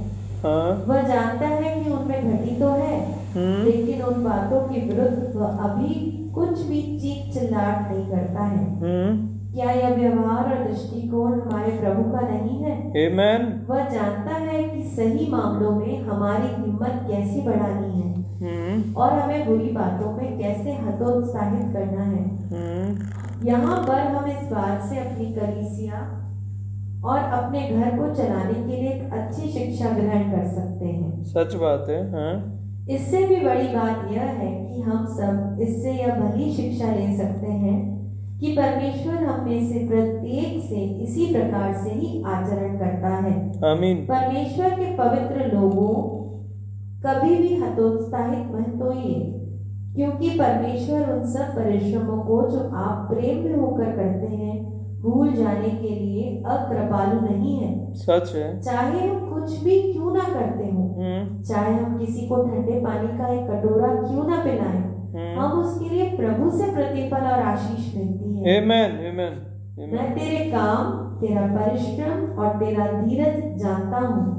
हाँ। 0.42 0.84
वह 0.88 1.02
जानता 1.02 1.46
है 1.46 1.84
कि 1.84 1.90
उनमें 1.90 2.32
घटी 2.32 2.60
तो 2.60 2.68
है 2.68 3.12
हम्म। 3.12 3.64
लेकिन 3.64 4.02
उन 4.02 4.24
बातों 4.24 4.60
के 4.60 4.80
विरुद्ध 4.80 5.32
वह 5.36 5.46
अभी 5.46 5.94
कुछ 6.34 6.62
भी 6.62 6.82
चीख 6.82 7.34
चिल्लाहट 7.34 7.92
नहीं 7.92 8.06
करता 8.06 8.42
है। 8.42 8.80
हम्म। 8.80 9.36
क्या 9.54 9.70
यह 9.70 9.94
व्यवहार 9.94 10.58
और 10.58 10.68
दृष्टिकोण 10.68 11.40
हमारे 11.40 11.70
प्रभु 11.70 12.02
का 12.02 12.20
नहीं 12.20 12.62
है? 12.62 12.92
Amen. 12.92 13.70
वह 13.70 13.88
जानता 13.88 14.34
है 14.34 14.45
सही 14.96 15.30
मामलों 15.32 15.70
में 15.70 16.02
हमारी 16.02 16.46
हिम्मत 16.46 17.06
कैसी 17.10 17.40
बढ़ानी 17.40 18.00
है? 18.00 18.14
हम्म। 18.42 18.94
और 18.94 19.18
हमें 19.18 19.46
बुरी 19.46 19.70
बातों 19.70 20.12
में 20.12 20.38
कैसे 20.38 20.72
हतोत्साहित 20.72 21.72
करना 21.72 22.02
है? 22.02 22.38
हम्म। 22.52 23.48
यहाँ 23.48 23.84
पर 23.88 23.98
हम 23.98 24.26
इस 24.26 24.52
बात 24.52 24.82
से 24.82 24.98
अपनी 24.98 25.26
कलीसिया 25.26 26.22
और 27.04 27.18
अपने 27.18 27.60
घर 27.60 27.98
को 27.98 28.14
चलाने 28.14 28.54
के 28.54 28.82
लिए 28.82 28.90
एक 28.90 29.12
अच्छी 29.12 29.48
शिक्षा 29.48 29.90
ग्रहण 29.90 30.30
कर 30.30 30.46
सकते 30.48 30.86
हैं। 30.86 31.24
सच 31.24 31.54
बात 31.54 31.86
है 31.88 32.12
हाँ। 32.12 32.52
इससे 32.90 33.26
भी 33.26 33.36
बड़ी 33.36 33.68
बात 33.68 34.08
यह 34.12 34.22
है 34.22 34.66
कि 34.66 34.80
हम 34.80 35.06
सब 35.06 35.58
इससे 35.60 35.92
यह 35.92 36.14
भली 36.14 36.52
शिक्षा 36.52 36.94
ले 36.94 37.16
सकते 37.16 37.46
हैं 37.46 37.95
कि 38.40 38.52
परमेश्वर 38.52 39.14
हम 39.14 39.44
में 39.44 39.72
से 39.72 39.86
प्रत्येक 39.88 40.62
से 40.64 40.76
इसी 40.76 41.34
प्रकार 41.34 41.72
से 41.72 41.90
ही 41.90 42.22
आचरण 42.22 42.78
करता 42.78 43.08
है। 43.08 43.34
आमीन। 43.64 43.96
परमेश्वर 43.96 44.70
के 44.70 44.96
पवित्र 44.96 45.56
लोगों 45.56 46.16
कभी 47.06 47.36
भी 47.36 47.56
हतोत्साहित 47.56 48.46
मत 48.46 48.82
होइए 48.82 49.32
क्योंकि 49.96 50.30
परमेश्वर 50.30 51.12
उन 51.12 51.24
सब 51.24 51.54
परिश्रमों 51.56 52.18
को 52.18 52.50
जो 52.50 52.58
आप 52.58 53.08
प्रेम 53.12 53.44
में 53.44 53.56
होकर 53.56 53.84
करते 53.84 54.26
हैं 54.26 54.76
भूल 55.00 55.32
जाने 55.32 55.68
के 55.68 55.88
लिए 55.88 56.42
अकृपालु 56.46 57.20
नहीं 57.20 57.56
है। 57.56 57.94
सच 57.94 58.32
है। 58.34 58.60
चाहे 58.60 59.08
हम 59.08 59.34
कुछ 59.34 59.64
भी 59.64 59.92
क्यों 59.92 60.12
ना 60.14 60.20
करते 60.20 60.64
हो 60.64 60.82
हम्म। 60.98 61.42
चाहे 61.42 61.74
हम 61.74 61.98
किसी 61.98 62.26
को 62.26 62.36
ठंडे 62.36 62.80
पानी 62.80 63.18
का 63.18 63.28
एक 63.28 63.50
कटोरा 63.50 63.88
क्यों 63.88 64.24
ना 64.24 64.42
पिलाएँ 64.44 64.95
हम 65.14 65.60
उसके 65.60 65.88
लिए 65.88 66.16
प्रभु 66.16 66.50
से 66.50 66.74
प्रतिफल 66.74 67.16
और 67.16 67.42
आशीष 67.42 67.96
मिलती 67.96 68.38
है। 68.38 68.60
Amen, 68.60 68.92
amen, 68.94 69.56
मैं 69.92 70.14
तेरे 70.14 70.50
काम 70.50 71.06
तेरा 71.20 71.40
परिश्रम 71.40 72.38
और 72.38 72.48
तेरा 72.48 72.86
धीरज 72.86 73.58
जानता 73.58 73.98
हूँ. 73.98 74.36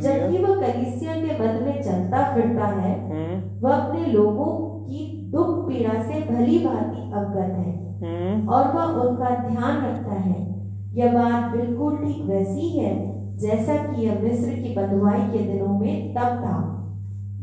जबकि 0.00 0.38
वह 0.38 0.60
कलीसिया 0.60 1.12
के 1.14 1.34
मध्य 1.34 1.66
में 1.66 1.82
चलता 1.82 2.34
फिरता 2.34 2.66
है 2.66 3.10
हम्म। 3.10 3.66
वह 3.66 3.74
अपने 3.74 4.06
लोगों 4.06 4.46
की 4.84 5.30
दुख 5.34 5.68
पीड़ा 5.68 6.02
से 6.02 6.20
भली 6.20 6.66
भांति 6.66 7.12
अवगत 7.12 7.52
है। 7.52 8.00
हम्म। 8.00 8.48
और 8.48 8.72
वह 8.72 8.84
उनका 8.84 9.30
ध्यान 9.30 9.86
रखता 9.86 10.14
है। 10.14 10.54
यह 10.94 11.12
बात 11.12 11.56
बिल्कुल 11.56 11.96
ठीक 11.96 12.24
वैसी 12.24 12.78
है 12.78 13.14
जैसा 13.36 13.76
कि 13.76 14.06
यह 14.06 14.20
मिस्र 14.22 14.50
की 14.50 14.74
बंधुआई 14.74 15.20
के 15.20 15.52
दिनों 15.52 15.78
में 15.78 16.14
तब 16.14 16.22
था। 16.22 16.80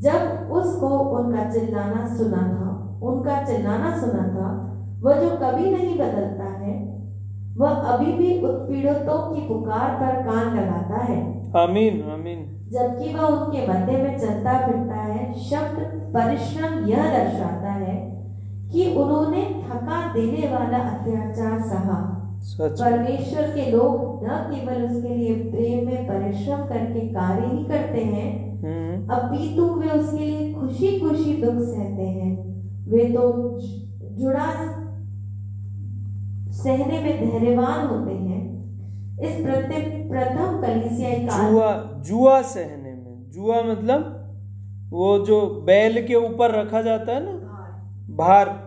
जब 0.02 0.52
उसको 0.52 0.88
उनका 0.88 1.50
चिल्लाना 1.50 2.06
सुना 2.18 2.38
था 2.38 2.70
उनका 3.04 3.44
चिल्लाना 3.44 3.98
सुना 3.98 4.24
था 4.28 4.48
वह 5.02 5.20
जो 5.20 5.30
कभी 5.30 5.72
नहीं 5.72 5.96
बदलता 5.96 6.44
है 6.44 6.92
वह 7.58 7.70
अभी 7.70 8.12
भी 8.14 8.42
उत्पीड़ितों 8.48 9.36
की 9.36 9.42
पुकार 9.48 9.90
पर 9.96 10.22
कान 10.22 10.58
लगाता 10.58 10.98
है। 10.98 11.18
आमीन 11.56 12.02
आमीन। 12.12 12.70
जबकि 12.72 13.14
वह 13.14 13.22
उनके 13.22 13.68
मध्य 13.68 13.98
में 13.98 14.20
चलता 14.20 14.68
फिरता 14.68 14.96
है 14.96 15.34
शब्द 15.34 15.80
परिश्रम 16.14 16.86
यह 16.86 17.04
दर्शाता 17.18 17.72
है 17.72 17.96
कि 18.72 18.96
उन्होंने 18.96 19.64
थका 19.68 20.14
देने 20.14 20.48
वाला 20.54 20.78
अत्याचार 20.78 21.60
सहा। 21.62 22.21
परमेश्वर 22.50 23.42
के 23.42 23.72
लोग 23.72 24.24
न 24.24 24.28
केवल 24.28 24.84
उसके 24.84 25.16
लिए 25.16 25.36
प्रेम 25.36 25.86
में 25.86 26.08
परिश्रम 26.08 26.58
करके 26.58 27.00
कार्य 27.00 27.46
ही 27.46 27.64
करते 27.64 28.04
हैं 28.04 28.52
हम्म। 28.62 29.14
अपितु 29.14 29.66
वे 29.66 29.90
उसके 29.90 30.26
लिए 30.26 30.54
खुशी 30.54 31.00
खुशी 31.00 31.34
दुख 31.34 31.54
सहते 31.54 32.04
हैं। 32.04 32.32
वे 32.90 33.04
तो 33.06 33.60
जुड़ा 34.12 34.48
सहने 36.52 37.00
में 37.00 37.32
धैर्यवान 37.32 37.88
होते 37.88 38.14
हैं। 38.14 38.42
इस 39.20 39.36
प्रथम 40.12 40.62
कलिसियाई 40.62 41.16
काल 41.16 41.52
जुआ 41.52 41.72
जुआ 41.98 42.42
सहने 42.42 42.94
में। 42.94 43.30
जुआ 43.30 43.62
मतलब 43.62 44.18
वो 44.90 45.18
जो 45.20 45.62
बैल 45.66 46.08
के 46.08 46.16
ऊपर 46.16 46.52
रखा 46.52 46.82
जाता 46.82 47.12
है 47.12 47.24
ना? 47.26 47.32
भार। 48.16 48.61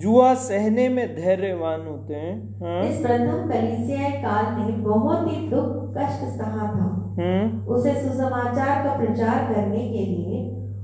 जुआ 0.00 0.32
सहने 0.42 0.88
में 0.88 1.14
धैर्यवान 1.16 1.86
होते 1.86 2.14
हैं 2.14 2.34
हाँ। 2.60 2.82
इस 2.82 3.00
प्रथम 3.00 3.48
कलिसियाई 3.48 4.10
काल 4.22 4.46
में 4.56 4.82
बहुत 4.82 5.26
ही 5.28 5.48
दुख 5.48 5.72
कष्ट 5.96 6.22
सहा 6.36 6.68
था। 6.68 6.86
हम्म 7.18 7.72
उसे 7.74 7.92
सुसमाचार 7.94 8.84
का 8.84 8.96
प्रचार 8.96 9.52
करने 9.52 9.82
के 9.88 10.04
लिए 10.06 10.38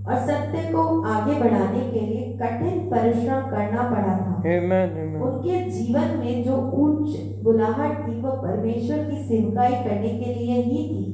और 0.06 0.18
सत्य 0.26 0.72
को 0.72 0.82
आगे 1.10 1.38
बढ़ाने 1.40 1.80
के 1.90 2.00
लिए 2.00 2.26
कठिन 2.42 2.80
परिश्रम 2.90 3.46
करना 3.50 3.82
पड़ा 3.90 4.16
था। 4.16 4.34
आमेन 4.36 4.72
आमेन 4.72 5.22
उनके 5.22 5.60
जीवन 5.70 6.16
में 6.18 6.44
जो 6.44 6.56
उच्च 6.82 7.16
बुलाहट 7.44 8.06
थी 8.08 8.20
वो 8.20 8.32
परमेश्वर 8.42 8.98
की 9.04 9.22
सेवकाई 9.28 9.72
करने 9.84 10.10
के 10.18 10.34
लिए 10.34 10.60
ही 10.62 10.82
थी। 10.90 11.04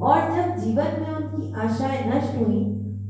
और 0.00 0.18
जब 0.32 0.56
जीवन 0.62 0.96
में 1.02 1.12
उनकी 1.16 1.52
आशाएँ 1.66 2.00
नष्ट 2.08 2.38
हुई 2.38 2.64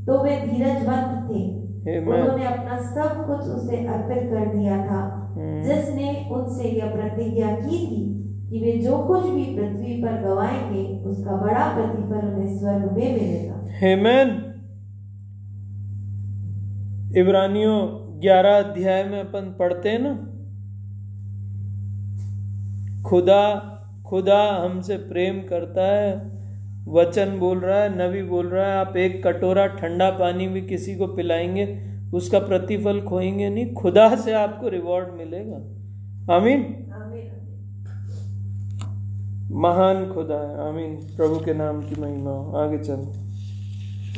तो 0.07 0.19
वे 0.23 0.37
धीरजवंत 0.41 1.31
थे। 1.31 1.45
उन्होंने 1.87 2.47
अपना 2.47 2.79
सब 2.79 3.27
कुछ 3.27 3.37
उसे 3.37 3.87
अर्पित 3.87 4.19
कर 4.19 4.57
दिया 4.57 4.87
था। 4.87 5.33
हम्म, 5.37 5.63
जिसने 5.63 6.29
उनसे 6.33 6.69
यह 6.69 6.93
प्रतिज्ञा 6.95 7.55
की 7.55 7.87
थी 7.87 8.17
कि 8.51 8.61
वे 8.61 8.73
जो 8.73 8.99
कुछ 8.99 9.21
भी 9.21 9.45
पृथ्वी 9.45 10.03
पर 10.03 10.23
गवाएँगे 10.23 11.05
उसका 11.05 11.37
बड़ा 11.37 11.75
प्रतिफल 11.75 12.27
उन्हें 12.27 12.59
स्वर्ग 12.59 12.93
में 12.93 13.13
मिलेगा। 13.13 13.55
आमेन 13.93 14.43
इब्रानियों 17.17 18.07
ग्यारह 18.23 18.59
अध्याय 18.59 19.05
में 19.05 19.21
अपन 19.21 19.57
पढ़ते 19.59 19.89
हैं 19.89 19.99
ना? 19.99 20.33
खुदा 23.09 23.73
खुदा 24.07 24.61
हमसे 24.65 24.97
प्रेम 24.97 25.41
करता 25.41 25.97
है। 25.97 26.36
वचन 26.89 27.39
बोल 27.39 27.59
रहा 27.59 27.81
है 27.81 27.89
नबी 27.99 28.23
बोल 28.23 28.47
रहा 28.47 28.67
है 28.67 28.77
आप 28.79 28.97
एक 28.97 29.27
कटोरा 29.27 29.67
ठंडा 29.67 30.11
पानी 30.11 30.49
भी 30.49 30.61
किसी 30.61 30.95
को 30.95 31.07
पिलाएँगे 31.07 31.87
उसका 32.15 32.39
प्रतिफल 32.39 33.01
खोएँगे 33.01 33.49
नहीं 33.49 33.75
खुदा 33.75 34.17
से 34.17 34.33
आपको 34.33 34.69
रिवॉर्ड 34.69 35.09
मिलेगा। 35.15 35.57
आमीन? 36.35 36.83
महान 39.51 40.13
खुदा 40.15 40.35
है 40.35 40.69
आमीन। 40.69 40.95
प्रभु 41.17 41.39
के 41.45 41.55
नाम 41.55 41.81
की 41.83 42.01
महिमा 42.01 42.31
हो 42.31 42.57
आगे 42.57 42.79
चलो। 42.79 43.13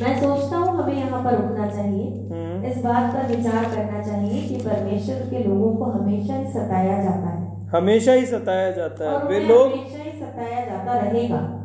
मैं 0.02 0.20
सोचता 0.20 0.57
हूँ 0.57 0.83
हमें 0.83 0.94
यहाँ 0.94 1.24
पर 1.24 1.42
रुकना 1.42 1.68
चाहिए। 1.68 2.28
हम्म। 2.33 2.64
इस 2.64 2.85
बात 2.85 3.14
पर 3.14 3.37
विचार 3.37 3.64
करना 3.64 4.02
चाहिए 4.02 4.48
कि 4.48 4.57
परमेश्वर 4.57 5.14
के 5.14 5.44
लोगों 5.44 5.76
को 5.76 5.85
हमेशा 5.85 6.35
ही 6.35 6.46
सताया 6.46 7.02
जाता 7.02 7.28
है। 7.28 7.66
हमेशा 7.68 8.12
ही 8.12 8.26
सताया 8.26 8.70
जाता 8.70 9.11
है 9.11 9.24
वे 9.24 9.40
लोग 9.40 9.66
हमेशा 9.72 10.02
ही 10.02 10.11
सताया 10.20 10.64
जाता 10.66 10.98
रहेगा। 10.98 11.64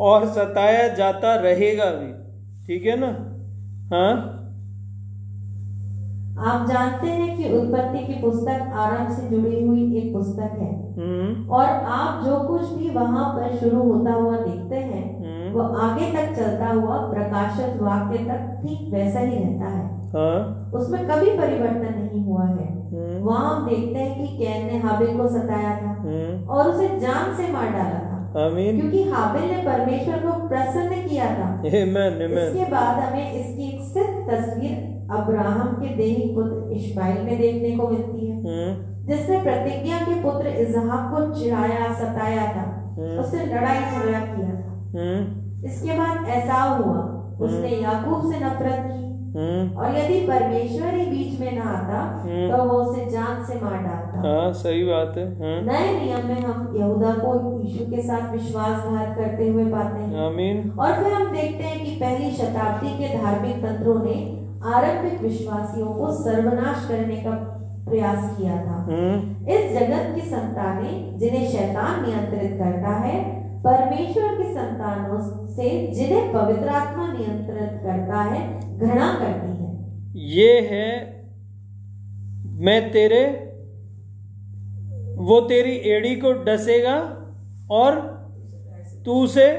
और 0.00 0.26
सताया 0.26 0.88
जाता 0.88 1.34
रहेगा 1.34 1.84
भी। 1.84 2.12
ठीक 2.66 2.86
है 2.86 2.96
ना? 3.00 3.10
हाँ? 3.96 4.32
आप 6.38 6.66
जानते 6.68 7.06
हैं 7.06 7.36
कि 7.36 7.58
उत्पत्ति 7.58 7.98
की 7.98 8.12
पुस्तक 8.12 8.72
आरंभ 8.74 9.10
से 9.10 9.28
जुड़ी 9.28 9.66
हुई 9.66 9.96
एक 9.98 10.12
पुस्तक 10.12 10.58
है। 10.60 10.72
हम्म। 10.98 11.48
और 11.48 11.64
आप 11.64 12.24
जो 12.24 12.36
कुछ 12.36 12.72
भी 12.72 12.90
वहाँ 12.90 13.34
पर 13.34 13.56
शुरू 13.56 13.92
होता 13.92 14.12
हुआ 14.12 14.36
देखते 14.36 14.76
हैं 14.76 15.04
हम्म। 15.18 15.52
वो 15.52 15.62
आगे 15.62 16.12
तक 16.12 16.36
चलता 16.36 16.66
हुआ 16.66 16.96
प्रकाशित 16.96 17.82
वाक्य 17.82 18.18
तक 18.18 18.60
ठीक 18.62 18.94
वैसा 18.94 19.20
ही 19.20 19.36
रहता 19.36 19.64
है। 19.64 19.84
हाँ। 20.08 20.70
उसमें 20.74 21.08
कभी 21.08 21.30
परिवर्तन 21.30 21.98
नहीं 21.98 22.24
हुआ 22.24 22.44
है। 22.44 22.74
वहाँ 23.20 23.56
हम 23.56 23.68
देखते 23.68 23.98
हैं 23.98 24.26
कि 24.26 24.44
कैन 24.44 24.66
ने 24.66 24.78
हाबिल 24.78 25.16
को 25.18 25.28
सताया 25.28 25.70
था 25.70 25.90
हम्म। 25.90 26.48
और 26.48 26.68
उसे 26.68 26.88
जान 27.00 27.34
से 27.34 27.52
मार 27.52 27.72
डाला 27.72 27.98
था। 28.00 28.15
आमीन। 28.38 28.80
क्योंकि 28.80 29.02
हाबिल 29.02 29.42
ने 29.42 29.56
परमेश्वर 29.56 30.14
को 30.14 30.48
प्रसन्न 30.48 31.08
किया 31.08 31.24
था। 31.24 31.46
आमेन 31.46 31.96
आमेन 31.96 32.38
इसके 32.38 32.70
बाद 32.70 32.98
हमें 32.98 33.32
इसकी 33.32 33.68
एक 33.68 33.80
सिद्ध 33.80 34.30
तस्वीर 34.30 34.96
अब्राहम 35.10 35.68
के 35.68 35.96
देही 35.96 36.34
पुत्र 36.34 36.72
इश्माइल 36.72 37.18
में 37.18 37.40
देखने 37.40 37.76
को 37.76 37.88
मिलती 37.88 38.26
है। 38.26 38.36
हम्म। 38.36 38.96
जिसने 39.06 39.42
प्रतिज्ञा 39.42 39.98
के 39.98 40.22
पुत्र 40.22 40.46
इजहाक 40.46 41.14
को 41.14 41.40
चिढ़ाया 41.40 41.94
सताया 41.94 42.46
था। 42.46 42.96
हम्म। 42.98 43.18
उससे 43.18 43.46
लड़ाई 43.46 43.78
झगड़ा 43.78 44.18
किया 44.18 44.50
था। 44.50 44.92
हम्म। 44.96 45.46
इसके 45.66 45.98
बाद 45.98 46.28
ऐसा 46.28 46.54
हुआ। 46.54 47.12
उसने 47.40 47.68
याकूब 47.68 48.32
से 48.32 48.38
नफरत 48.38 48.84
की। 48.86 49.05
और 49.36 49.96
यदि 49.98 50.20
परमेश्वर 50.20 50.94
ही 50.94 51.06
बीच 51.06 51.40
में 51.40 51.58
ना 51.58 51.62
आता 51.62 52.22
हम्म। 52.22 52.56
तो 52.56 52.64
वो 52.64 52.82
उसे 52.82 53.10
जान 53.10 53.44
से 53.44 53.54
मार 53.54 53.72
डालता। 53.72 54.22
हाँ 54.28 54.52
सही 54.52 54.84
बात 54.84 55.14
है। 55.16 55.26
हाँ 55.38 55.62
नए 55.62 56.00
नियम 56.00 56.26
में 56.26 56.40
हम 56.40 56.74
यहूदा 56.76 57.10
को 57.10 57.60
यीशु 57.60 57.84
के 57.84 58.02
साथ 58.02 58.32
विश्वासघात 58.32 59.16
करते 59.16 59.48
हुए 59.48 59.64
पाते 59.64 60.02
हैं। 60.02 60.26
आमीन। 60.26 60.70
और 60.70 60.92
फिर 60.92 61.12
हम 61.12 61.32
देखते 61.32 61.64
हैं 61.64 61.84
कि 61.84 61.90
पहली 61.90 62.30
शताब्दी 62.30 62.88
के 62.88 63.18
धार्मिक 63.18 63.56
तंत्रों 63.56 64.02
ने 64.04 64.46
आरंभिक 64.74 65.22
विश्वासियों 65.22 65.86
को 65.86 66.12
सर्वनाश 66.12 66.88
करने 66.88 67.16
का 67.16 67.52
प्रयास 67.88 68.36
किया 68.38 68.56
था। 68.56 68.86
हम्म। 68.90 69.46
इस 69.46 69.78
जगत 69.78 70.14
की 70.14 70.20
संतानें 70.20 71.18
जिन्हें 71.18 71.48
शैतान 71.48 72.04
नियंत्रित 72.06 72.58
करता 72.58 72.88
है 72.88 73.45
परमेश्वर 73.66 74.34
के 74.34 74.50
संतानों 74.52 75.46
से 75.46 75.86
जिन्हें 75.86 76.32
पवित्र 76.32 76.68
आत्मा 76.68 77.12
नियंत्रित 77.12 77.80
करता 77.82 78.22
है, 78.22 78.60
घृणा 78.78 79.14
करती 79.14 79.64
है। 79.64 79.86
ये 80.24 80.60
है, 80.60 81.16
मैं 82.46 82.92
तेरे, 82.92 83.26
वो 85.16 85.40
तेरी 85.40 85.90
एड़ी 85.90 86.16
को 86.16 86.32
डसेगा 86.32 86.98
और 87.70 88.16
तू 89.04 89.24
उसे, 89.24 89.52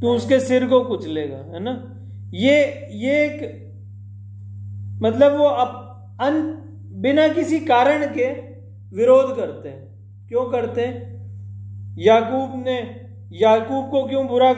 तू 0.00 0.08
उसके 0.08 0.40
सिर 0.40 0.66
को 0.66 0.84
कुचलेगा 0.84 1.36
है 1.36 1.62
ना? 1.62 1.92
ये 2.34 2.88
ये 2.92 3.24
एक 3.24 3.66
मतलब 5.02 5.36
वो 5.36 5.44
अप, 5.44 5.72
अन, 6.20 6.62
बिना 6.92 7.28
किसी 7.28 7.60
कारण 7.60 8.06
के 8.06 8.32
विरोध 8.96 9.36
करते 9.36 9.68
हैं। 9.68 9.86
क्यों 10.28 10.44
करते 10.44 10.80
हैं? 10.80 11.15
याकूब 11.98 12.64
ने, 12.66 13.06
याकूब 13.32 13.90
को 13.90 14.06
क्यों 14.06 14.26
बुरा? 14.26 14.50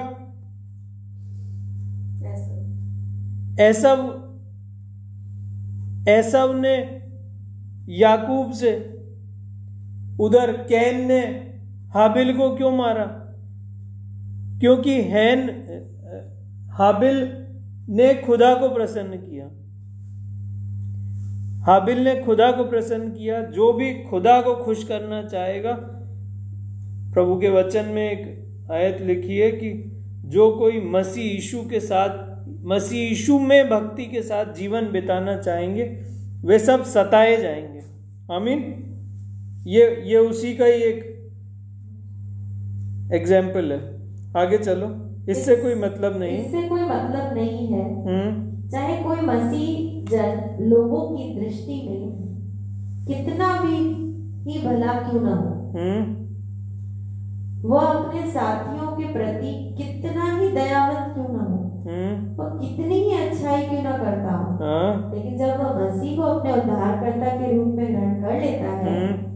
ऐसव 3.61 4.25
ऐसव 6.09 6.53
ने 6.55 7.03
याकूब 7.89 8.53
से 8.53 8.77
उधर 10.21 10.53
कैन 10.53 11.07
ने 11.07 11.21
हाबिल 11.95 12.37
को 12.37 12.57
क्यों 12.57 12.73
मारा? 12.73 13.05
क्योंकि 14.61 15.03
हैन, 15.03 15.51
हाबिल 16.71 17.47
ने 17.89 18.15
खुदा 18.15 18.55
को 18.55 18.75
प्रसन्न 18.75 19.17
किया। 19.17 19.45
हाबिल 21.65 22.05
ने 22.05 22.23
खुदा 22.23 22.53
को 22.53 22.65
प्रसन्न 22.65 23.11
किया। 23.11 23.43
जो 23.43 23.73
भी 23.73 23.95
खुदा 23.95 24.41
को 24.41 24.65
खुश 24.65 24.85
करना 24.85 25.23
चाहेगा 25.23 25.98
प्रभु 27.19 27.37
के 27.37 27.49
वचन 27.51 27.85
में 27.85 28.11
एक 28.13 28.47
आयत 28.73 28.99
लिखी 29.01 29.39
है 29.39 29.51
कि 29.51 29.97
जो 30.25 30.57
कोई 30.57 30.81
मसीह 30.81 31.25
यीशु 31.25 31.59
के 31.59 31.81
साथ 31.81 32.45
मसीह 32.65 33.09
यीशु 33.09 33.39
में 33.39 33.71
भक्ति 33.71 34.05
के 34.05 34.23
साथ 34.23 34.55
जीवन 34.55 34.93
बिताना 34.93 35.37
चाहेंगे 35.37 35.83
वे 36.45 36.59
सब 36.59 36.85
सताए 36.85 37.37
जाएँगे। 37.37 37.81
आमीन। 38.35 38.75
ये 39.67 40.03
ये 40.07 40.17
उसी 40.17 40.55
का 40.55 40.65
ही 40.65 40.73
एक 40.73 40.99
एग्ज़ाम्पल 43.13 43.73
है। 43.73 44.11
आगे 44.37 44.59
चलो। 44.59 45.17
इससे 45.33 45.57
कोई 45.57 45.75
मतलब 45.75 46.21
नहीं। 46.21 46.39
इससे 46.39 46.69
कोई 46.69 46.81
मतलब 46.81 47.35
नहीं 47.35 47.69
है। 47.69 48.05
हम्म। 48.05 48.69
चाहे 48.69 49.03
कोई 49.03 49.21
मसीह 49.21 50.07
जन 50.11 50.65
लोगों 50.65 51.17
की 51.17 51.41
दृष्टि 51.41 51.89
में 51.89 52.11
कितना 53.07 53.61
भी 53.61 53.77
ही 54.51 54.67
भला 54.67 54.93
क्यों 54.93 55.23
न 55.23 55.27
हो। 55.27 55.73
हम्म। 55.79 56.18
वह 57.65 57.81
अपने 57.81 58.31
साथियों 58.31 58.87
के 58.87 59.13
प्रति 59.13 59.75
कितना 59.79 60.39
ही 60.39 60.49
दयावंत 60.49 61.15
क्यों 61.15 61.29
न 61.29 61.41
हो? 61.41 61.85
हम्म। 61.89 62.43
वह 62.43 62.49
कितनी 62.49 62.95
ही 62.95 63.29
अच्छाई 63.29 63.63
क्यों 63.63 63.81
न 63.81 63.85
करता 63.85 64.35
हो? 64.35 64.65
हाँ। 64.65 65.15
लेकिन 65.15 65.39
जब 65.39 65.47
वह 65.47 65.89
मसीह 65.89 66.17
को 66.17 66.23
अपने 66.23 66.53
उद्धारकर्ता 66.53 67.27
के 67.27 67.57
रूप 67.57 67.67
में 67.67 67.87
ग्रहण 67.89 68.23
कर 68.23 68.41
लेता 68.41 68.71
है 68.71 69.09
हम्म। 69.09 69.29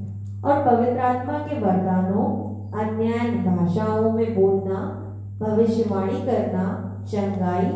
और 0.49 0.65
पवित्र 0.67 0.99
आत्मा 0.99 1.39
के 1.39 1.61
वरदानों 1.61 2.53
अन्य 2.81 3.13
भाषाओं 3.47 4.13
में 4.13 4.35
बोलना 4.35 4.99
भविष्यवाणी 5.41 6.23
करना 6.23 6.89
चंगाई 7.13 7.67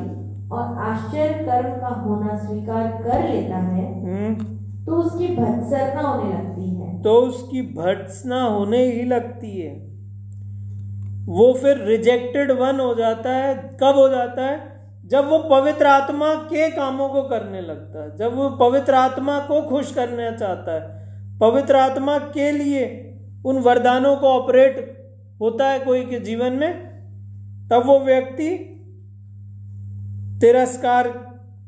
और 0.52 0.78
आश्चर्य 0.78 1.35
कर्म 1.35 1.80
का 1.80 1.88
होना 1.88 2.37
स्वीकार 2.37 3.02
कर 3.02 3.28
लेता 3.28 3.56
है 3.56 4.02
हम्म। 4.02 4.44
तो 4.85 4.92
उसकी 4.92 5.26
भत्सरना 5.26 6.09
होने 6.09 6.32
लगती 6.32 6.74
है। 6.74 7.02
तो 7.02 7.11
उसकी 7.11 7.62
भत्सना 7.62 8.42
होने 8.42 8.85
ही 8.85 9.02
लगती 9.02 9.61
है। 9.61 9.95
वो 11.28 11.54
फिर 11.54 11.78
रिजेक्टेड 11.78 12.50
वन 12.50 12.80
हो 12.80 12.94
जाता 12.94 13.30
है, 13.30 13.76
कब 13.80 13.94
हो 13.96 14.08
जाता 14.08 14.42
है? 14.42 14.76
जब 15.06 15.28
वो 15.28 15.38
पवित्र 15.38 15.86
आत्मा 15.86 16.34
के 16.34 16.70
कामों 16.70 17.08
को 17.08 17.22
करने 17.22 17.60
लगता 17.60 18.02
है, 18.02 18.16
जब 18.16 18.34
वो 18.34 18.50
पवित्र 18.50 18.94
आत्मा 18.94 19.38
को 19.38 19.62
खुश 19.62 19.94
करना 19.94 20.30
चाहता 20.30 20.72
है। 20.72 21.06
पवित्र 21.38 21.76
आत्मा 21.76 22.18
के 22.18 22.52
लिए 22.52 23.02
उन 23.46 23.58
वरदानों 23.58 24.16
को 24.16 24.26
ऑपरेट 24.26 24.96
होता 25.40 25.68
है 25.68 25.78
कोई 25.78 26.04
के 26.04 26.20
जीवन 26.20 26.52
में, 26.52 26.86
तब 27.70 27.82
वो 27.86 28.00
व्यक्ति 28.00 28.72
तिरस्कार, 30.40 31.08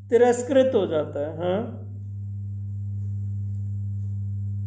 तिरस्कृत 0.09 0.71
हो 0.75 0.87
जाता 0.87 1.19
है 1.19 1.37
हाँ। 1.37 1.78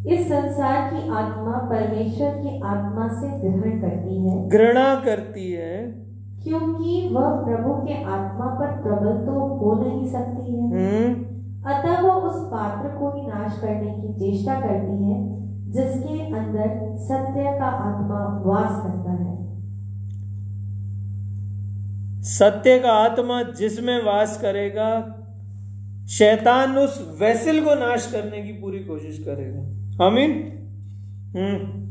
इस 0.06 0.28
संसार 0.28 0.90
की 0.90 1.08
आत्मा 1.10 1.68
परमेश्वर 1.70 2.30
की 2.30 2.60
आत्मा 2.60 3.08
से 3.08 3.28
ग्रहण 3.28 3.80
करती 3.80 4.28
है। 4.28 4.48
घृणा 4.48 4.94
करती 4.94 5.52
है। 5.52 6.02
क्योंकि 6.42 7.08
वह 7.12 7.28
प्रभु 7.30 7.74
के 7.74 8.04
आत्मा 8.04 8.46
पर 8.46 8.66
प्रबल 8.66 9.26
तो 9.26 9.32
हो 9.32 9.84
नहीं 9.84 10.12
सकती 10.12 10.56
है। 10.56 10.66
हम्म। 10.68 11.14
अतः 11.70 12.00
वह 12.00 12.14
उस 12.14 12.46
पात्र 12.46 12.88
को 12.88 13.20
ही 13.20 13.26
नाश 13.26 13.58
करने 13.58 13.90
की 13.90 14.14
चेष्टा 14.14 14.54
करती 14.54 15.10
है 15.10 15.42
जिसके 15.70 16.34
अंदर 16.34 16.96
सत्य 16.96 17.58
का 17.58 17.66
आत्मा 17.66 18.42
वास 18.46 18.82
करता 18.82 19.12
है। 19.12 19.42
सत्य 22.22 22.78
का 22.78 22.92
आत्मा 22.92 23.42
जिसमें 23.42 24.04
वास 24.04 24.38
करेगा 24.42 25.18
शैतान 26.06 26.78
उस 26.78 27.16
वैसल 27.20 27.60
को 27.60 27.74
नाश 27.74 28.12
करने 28.12 28.42
की 28.42 28.52
पूरी 28.52 28.78
कोशिश 28.78 29.18
करेगा। 29.18 29.81
आमीन। 30.02 30.30
हम्म। 31.36 31.82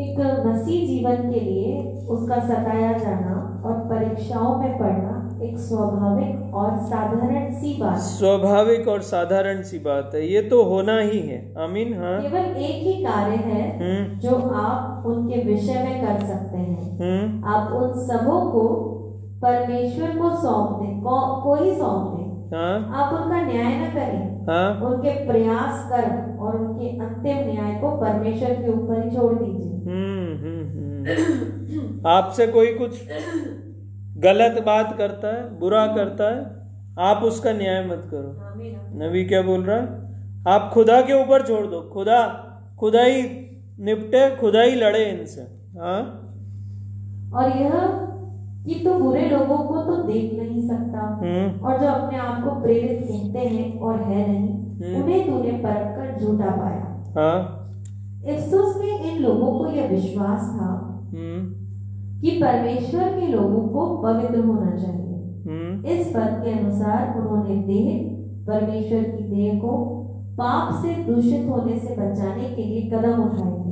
एक 0.00 0.18
मसीह 0.46 0.86
जीवन 0.86 1.32
के 1.32 1.40
लिए 1.40 1.92
उसका 2.08 2.38
सताया 2.38 2.92
जाना 2.92 3.62
और 3.66 3.72
परीक्षाओं 3.72 4.58
में 4.58 4.78
पढ़ना 4.78 5.12
एक 5.42 5.58
स्वाभाविक 5.58 6.54
और 6.54 6.76
साधारण 6.76 7.54
सी 7.54 7.80
बात 7.80 7.98
स्वाभाविक 7.98 8.88
और 8.88 9.00
साधारण 9.00 9.62
सी 9.62 9.78
बात 9.78 10.10
है। 10.14 10.32
ये 10.32 10.42
तो 10.42 10.62
होना 10.64 10.98
ही 10.98 11.20
है। 11.20 11.54
आमीन 11.58 11.94
हाँ। 11.94 12.22
केवल 12.22 12.44
एक 12.56 12.86
ही 12.86 13.04
कार्य 13.04 13.34
है 13.34 13.62
हम्म। 13.78 14.18
जो 14.18 14.36
आप 14.36 15.06
उनके 15.06 15.40
विषय 15.40 15.74
में 15.74 16.06
कर 16.06 16.26
सकते 16.26 16.58
हैं। 16.58 16.98
हम्म। 17.00 17.44
आप 17.44 17.72
उन 17.72 17.92
सबों 17.92 18.40
को 18.50 18.62
परमेश्वर 19.42 20.08
को 20.08 20.30
सौंप 20.30 20.82
दें 20.82 21.00
को, 21.00 21.42
को 21.42 21.54
ही 21.54 21.72
सौंप 21.72 22.08
दें 22.08 22.15
हाँ? 22.52 22.74
आप 22.94 23.14
उनका 23.14 23.40
न्याय 23.42 23.74
न 23.78 23.90
करें। 23.90 24.46
हाँ? 24.46 24.80
उनके 24.80 25.26
प्रयास 25.26 25.88
कर्म 25.90 26.38
और 26.38 26.56
उनके 26.56 26.88
अंतिम 26.98 27.52
न्याय 27.52 27.74
को 27.74 27.90
परमेश्वर 27.96 28.54
के 28.54 28.72
ऊपर 28.72 29.04
ही 29.04 29.16
छोड़ 29.16 29.32
दीजिए। 29.34 29.72
हम्म 29.86 30.36
हम्म 30.42 30.64
हम्म। 30.74 32.06
आपसे 32.08 32.46
कोई 32.46 32.74
कुछ 32.74 33.02
गलत 34.18 34.62
बात 34.62 34.94
करता 34.98 35.28
है 35.28 35.58
बुरा 35.58 35.86
करता 35.86 36.34
है 36.36 36.44
आप 36.98 37.22
उसका 37.22 37.52
न्याय 37.52 37.84
मत 37.86 38.08
करो। 38.10 38.30
नबी 38.98 39.24
क्या 39.24 39.42
बोल 39.42 39.62
रहा 39.62 39.76
है? 39.76 39.84
आप 40.48 40.70
खुदा 40.74 41.00
के 41.00 41.22
ऊपर 41.22 41.46
छोड़ 41.46 41.66
दो। 41.66 41.80
खुदा 41.94 42.20
खुदा 42.80 43.02
ही 43.02 43.22
निपटे 43.80 44.36
खुदा 44.36 44.62
ही 44.62 44.74
लड़े 44.74 45.04
इनसे। 45.04 45.40
हाँ? 45.78 46.22
और 47.34 47.56
यह 47.56 47.72
कि 48.66 48.74
तू 48.74 48.94
बुरे 48.94 49.28
लोगों 49.30 49.58
को 49.58 49.82
तो 49.82 50.02
देख 50.02 50.38
नहीं 50.38 50.68
सकता। 50.68 51.00
हम्म। 51.00 51.66
और 51.66 51.80
जो 51.80 51.86
अपने 51.86 52.18
आप 52.18 52.44
को 52.44 52.50
प्रेरित 52.62 53.02
कहते 53.02 53.38
हैं 53.38 53.80
और 53.80 54.00
है 54.00 54.28
नहीं 54.30 54.48
हम्म। 54.48 55.02
उन्हें 55.02 55.26
तूने 55.26 55.52
परख 55.58 55.92
कर 55.96 56.18
झूठा 56.20 56.50
पाया। 56.50 57.04
हाँ। 57.18 57.36
इफ्सुस 58.26 58.76
में 58.76 59.00
इन 59.00 59.22
लोगों 59.22 59.58
को 59.58 59.66
यह 59.70 59.88
विश्वास 59.88 60.40
था 60.58 60.70
हम्म। 61.14 61.56
कि 62.20 62.30
परमेश्वर 62.30 63.20
के 63.20 63.26
लोगों 63.26 63.68
को 63.68 63.86
पवित्र 63.96 64.44
होना 64.44 64.70
चाहिए। 64.76 65.04
इस 65.94 66.08
पद 66.08 66.42
के 66.44 66.50
अनुसार 66.50 67.18
उन्होंने 67.18 67.56
देह 67.56 68.16
परमेश्वर 68.46 69.02
की 69.02 69.24
देह 69.24 69.58
को 69.58 69.70
पाप 70.38 70.84
से 70.84 70.94
दूषित 71.04 71.48
होने 71.48 71.78
से 71.78 71.94
बचाने 71.94 72.48
के 72.48 72.62
लिए 72.62 72.90
कदम 72.90 73.22
उठाए 73.22 73.52
थे। 73.52 73.66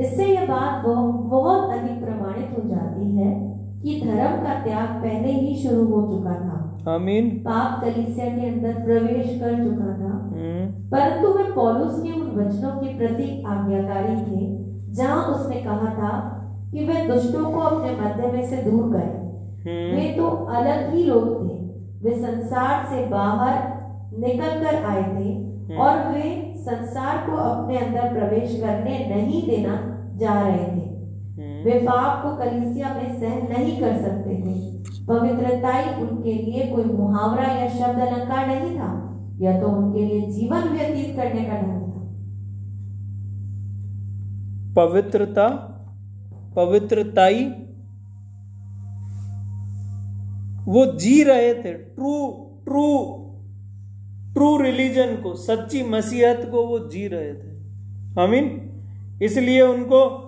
इससे 0.00 0.26
यह 0.26 0.44
बात 0.44 0.84
बहुत 1.30 1.70
अधिक 1.70 2.02
प्रमाणित 2.46 2.64
हो 2.64 2.70
जाती 2.70 3.16
है 3.16 3.56
कि 3.82 4.00
धर्म 4.04 4.44
का 4.44 4.64
त्याग 4.64 4.88
पहले 4.88 5.32
ही 5.32 5.56
शुरू 5.56 5.84
हो 5.84 6.02
चुका 6.02 6.32
था। 6.32 6.62
आमीन। 6.94 7.30
पाप 7.30 7.80
कलीसिया 7.80 8.26
के 8.26 8.48
अंदर 8.48 8.72
प्रवेश 8.84 9.40
कर 9.40 9.64
चुका 9.64 9.86
था। 9.86 10.12
हम्म। 10.12 10.66
परंतु 10.90 11.28
वे 11.28 11.52
पौलुस 11.52 12.02
के 12.02 12.12
उन 12.12 12.26
वचनों 12.26 12.70
के 12.70 12.98
प्रति 12.98 13.44
आज्ञाकारी 13.46 14.16
थे 14.16 14.66
जहाँ 14.92 15.24
उसने 15.24 15.56
कहा 15.56 15.86
था 15.86 16.32
कि 16.72 16.84
वे 16.84 16.94
दुष्टों 16.94 17.50
को 17.50 17.58
अपने 17.58 17.92
मध्य 17.92 18.32
में 18.32 18.46
से 18.46 18.56
दूर 18.56 18.92
करें। 18.92 19.26
हम्म। 19.58 19.96
वे 19.96 20.14
तो 20.16 20.28
अलग 20.44 20.94
ही 20.94 21.04
लोग 21.04 21.44
थे। 21.44 21.56
वे 22.02 22.22
संसार 22.22 22.84
से 22.84 23.06
बाहर 23.06 23.58
निकल 24.18 24.64
कर 24.64 24.84
आए 24.84 25.02
थे 25.02 25.46
और 25.76 26.12
वे 26.12 26.54
संसार 26.56 27.30
को 27.30 27.36
अपने 27.36 27.78
अंदर 27.78 28.12
प्रवेश 28.12 28.60
करने 28.60 29.14
नहीं 29.16 29.48
देना 29.48 29.92
जा 30.16 30.40
रहे 30.40 30.58
थे। 30.58 30.70
हम्म 30.70 30.85
वे 31.64 31.78
पाप 31.78 32.22
को 32.22 32.36
कलीसिया 32.36 32.94
में 32.94 33.20
सहन 33.20 33.52
नहीं 33.52 33.80
कर 33.80 33.96
सकते 33.96 34.36
थे। 34.36 34.76
पवित्रताई 35.06 36.02
उनके 36.02 36.32
लिए 36.32 36.66
कोई 36.66 36.84
मुहावरा 36.84 37.44
या 37.44 37.68
शब्द 37.68 38.00
अलंकार 38.00 38.46
नहीं 38.46 38.78
था 38.78 38.92
यह 39.40 39.60
तो 39.60 39.66
उनके 39.68 40.04
लिए 40.06 40.20
जीवन 40.30 40.68
व्यतीत 40.68 41.16
करने 41.16 41.44
का 41.44 41.60
ढंग 41.60 41.82
था। 41.82 42.02
पवित्रता, 44.76 45.48
पवित्रताई, 46.56 47.44
वो 50.66 50.84
जी 50.98 51.22
रहे 51.22 51.54
थे 51.54 51.72
ट्रू 51.72 52.32
ट्रू 52.64 52.86
ट्रू 54.34 54.56
रिलीजन 54.62 55.16
को, 55.22 55.34
सच्ची 55.34 55.82
मसीहत 55.82 56.48
को 56.50 56.66
वो 56.66 56.78
जी 56.78 57.06
रहे 57.08 57.32
थे। 57.34 57.50
आमीन। 58.20 58.46
इसलिए 59.22 59.62
उनको 59.62 60.25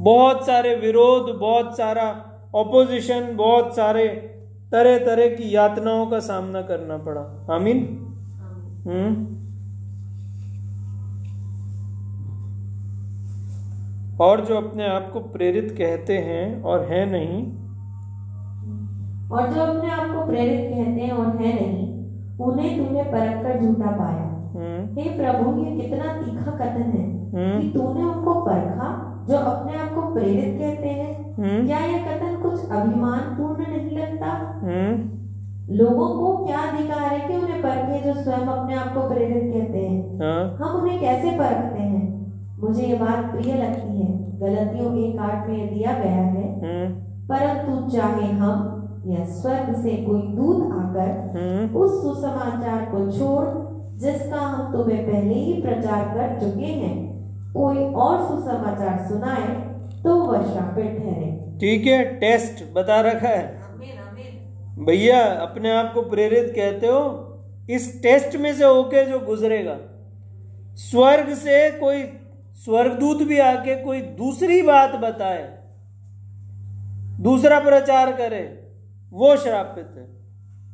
बहुत 0.00 0.46
सारे 0.46 0.74
विरोध 0.74 1.38
बहुत 1.38 1.76
सारा 1.76 2.24
ऑपोजिशन 2.54 3.36
बहुत 3.36 3.76
सारे 3.76 4.08
तरह 4.72 4.98
तरह 4.98 5.26
की 5.26 5.56
यातनाओं 5.56 6.06
का 6.06 6.18
सामना 6.18 6.62
करना 6.62 6.98
पड़ा। 6.98 7.54
आमीन? 7.54 7.78
हम्म। 8.86 9.38
और 14.20 14.40
जो 14.40 14.56
अपने 14.56 14.86
आप 14.86 15.10
को 15.12 15.20
प्रेरित 15.20 15.74
कहते 15.78 16.18
हैं 16.18 16.62
और 16.62 16.84
है 16.84 17.04
नहीं 17.10 17.42
और 19.28 19.46
जो 19.48 19.60
अपने 19.60 19.90
आप 19.90 20.08
को 20.10 20.26
प्रेरित 20.26 20.70
कहते 20.74 21.00
हैं 21.00 21.10
और 21.10 21.26
है 21.26 21.52
नहीं 21.54 21.88
उन्हें 22.38 22.78
तूने 22.78 23.02
परख 23.02 23.42
कर 23.42 23.60
झूठा 23.60 23.90
पाया। 23.90 24.24
हम्म। 24.56 25.00
हे 25.00 25.08
प्रभु 25.10 25.64
ये 25.64 25.80
कितना 25.80 26.12
तीखा 26.12 26.50
कथन 26.50 26.82
है 26.82 27.06
हम्म। 27.32 27.60
कि 27.60 27.68
तूने 27.68 28.04
उनको 28.04 28.34
परखा 28.34 29.14
जो 29.28 29.36
अपने 29.36 29.78
आप 29.78 29.94
को 29.94 30.14
प्रेरित 30.14 30.58
कहते 30.58 30.88
हैं 30.88 31.34
हम्म। 31.36 31.66
क्या 31.66 31.78
यह 31.78 32.04
कथन 32.06 32.36
कुछ 32.42 32.70
अभिमान 32.70 33.20
पूर्ण 33.20 33.76
नहीं 33.76 33.98
लगता? 33.98 34.60
हम्म। 34.62 35.18
लोगों 35.74 36.08
को 36.08 36.46
क्या 36.46 36.58
अधिकार 36.58 37.02
है 37.02 37.28
कि 37.28 37.36
उन्हें 37.36 37.62
परखे 37.62 38.00
जो 38.00 38.22
स्वयं 38.22 38.46
अपने 38.46 38.74
आप 38.74 38.94
को 38.94 39.08
प्रेरित 39.08 39.54
कहते 39.54 39.78
हैं? 39.78 40.18
हाँ। 40.18 40.56
हम 40.56 40.80
उन्हें 40.80 41.00
कैसे 41.00 41.30
परखते 41.30 41.82
हैं? 41.82 42.32
मुझे 42.58 42.82
ये 42.82 42.94
बात 42.94 43.30
प्रिय 43.30 43.54
लगती 43.54 44.00
है। 44.00 44.18
गलतियों 44.40 44.90
के 44.90 45.18
आठ 45.18 45.48
में 45.48 45.74
दिया 45.74 45.92
गया 45.92 46.12
है। 46.12 46.60
हम्म। 46.60 46.94
परंतु 47.26 47.90
चाहे 47.90 48.32
हम 48.32 48.74
या 49.06 49.24
स्वर्ग 49.24 49.74
से 49.82 49.96
कोई 49.96 50.22
दूत 50.22 50.72
आकर 50.72 51.74
उस 51.76 52.02
सुसमाचार 52.02 52.84
को 52.84 53.10
छोड़ 53.10 53.68
जिसका 53.96 54.40
हम 54.40 54.72
तुम्हें 54.72 55.06
पहले 55.06 55.34
ही 55.34 55.62
प्रचार 55.62 56.04
कर 56.04 56.40
चुके 56.40 56.66
हैं 56.66 57.17
कोई 57.52 57.84
और 57.94 58.18
सुसमाचार 58.28 58.98
सुनाए 59.08 59.46
तो 60.02 60.14
वह 60.16 60.42
शापित 60.54 60.84
ठहरे। 60.84 61.58
ठीक 61.60 61.86
है 61.86 62.04
टेस्ट 62.20 62.64
बता 62.74 63.00
रखा 63.00 63.28
है। 63.28 63.58
भैया 64.84 65.22
अपने 65.22 65.70
आप 65.72 65.92
को 65.94 66.02
प्रेरित 66.02 66.52
कहते 66.56 66.86
हो? 66.86 67.24
इस 67.70 68.02
टेस्ट 68.02 68.36
में 68.36 68.54
से 68.54 68.64
होके 68.64 69.04
जो 69.04 69.18
गुजरेगा 69.18 69.76
स्वर्ग 70.74 71.34
से 71.34 71.70
कोई 71.70 72.02
स्वर्गदूत 72.54 73.22
भी 73.22 73.38
आके 73.38 73.74
कोई 73.84 74.00
दूसरी 74.00 74.62
बात 74.62 74.94
बताए 74.94 75.58
दूसरा 77.20 77.58
प्रचार 77.60 78.12
करे 78.12 78.68
वो 79.10 79.36
श्रापित 79.36 79.88
है। 79.96 80.06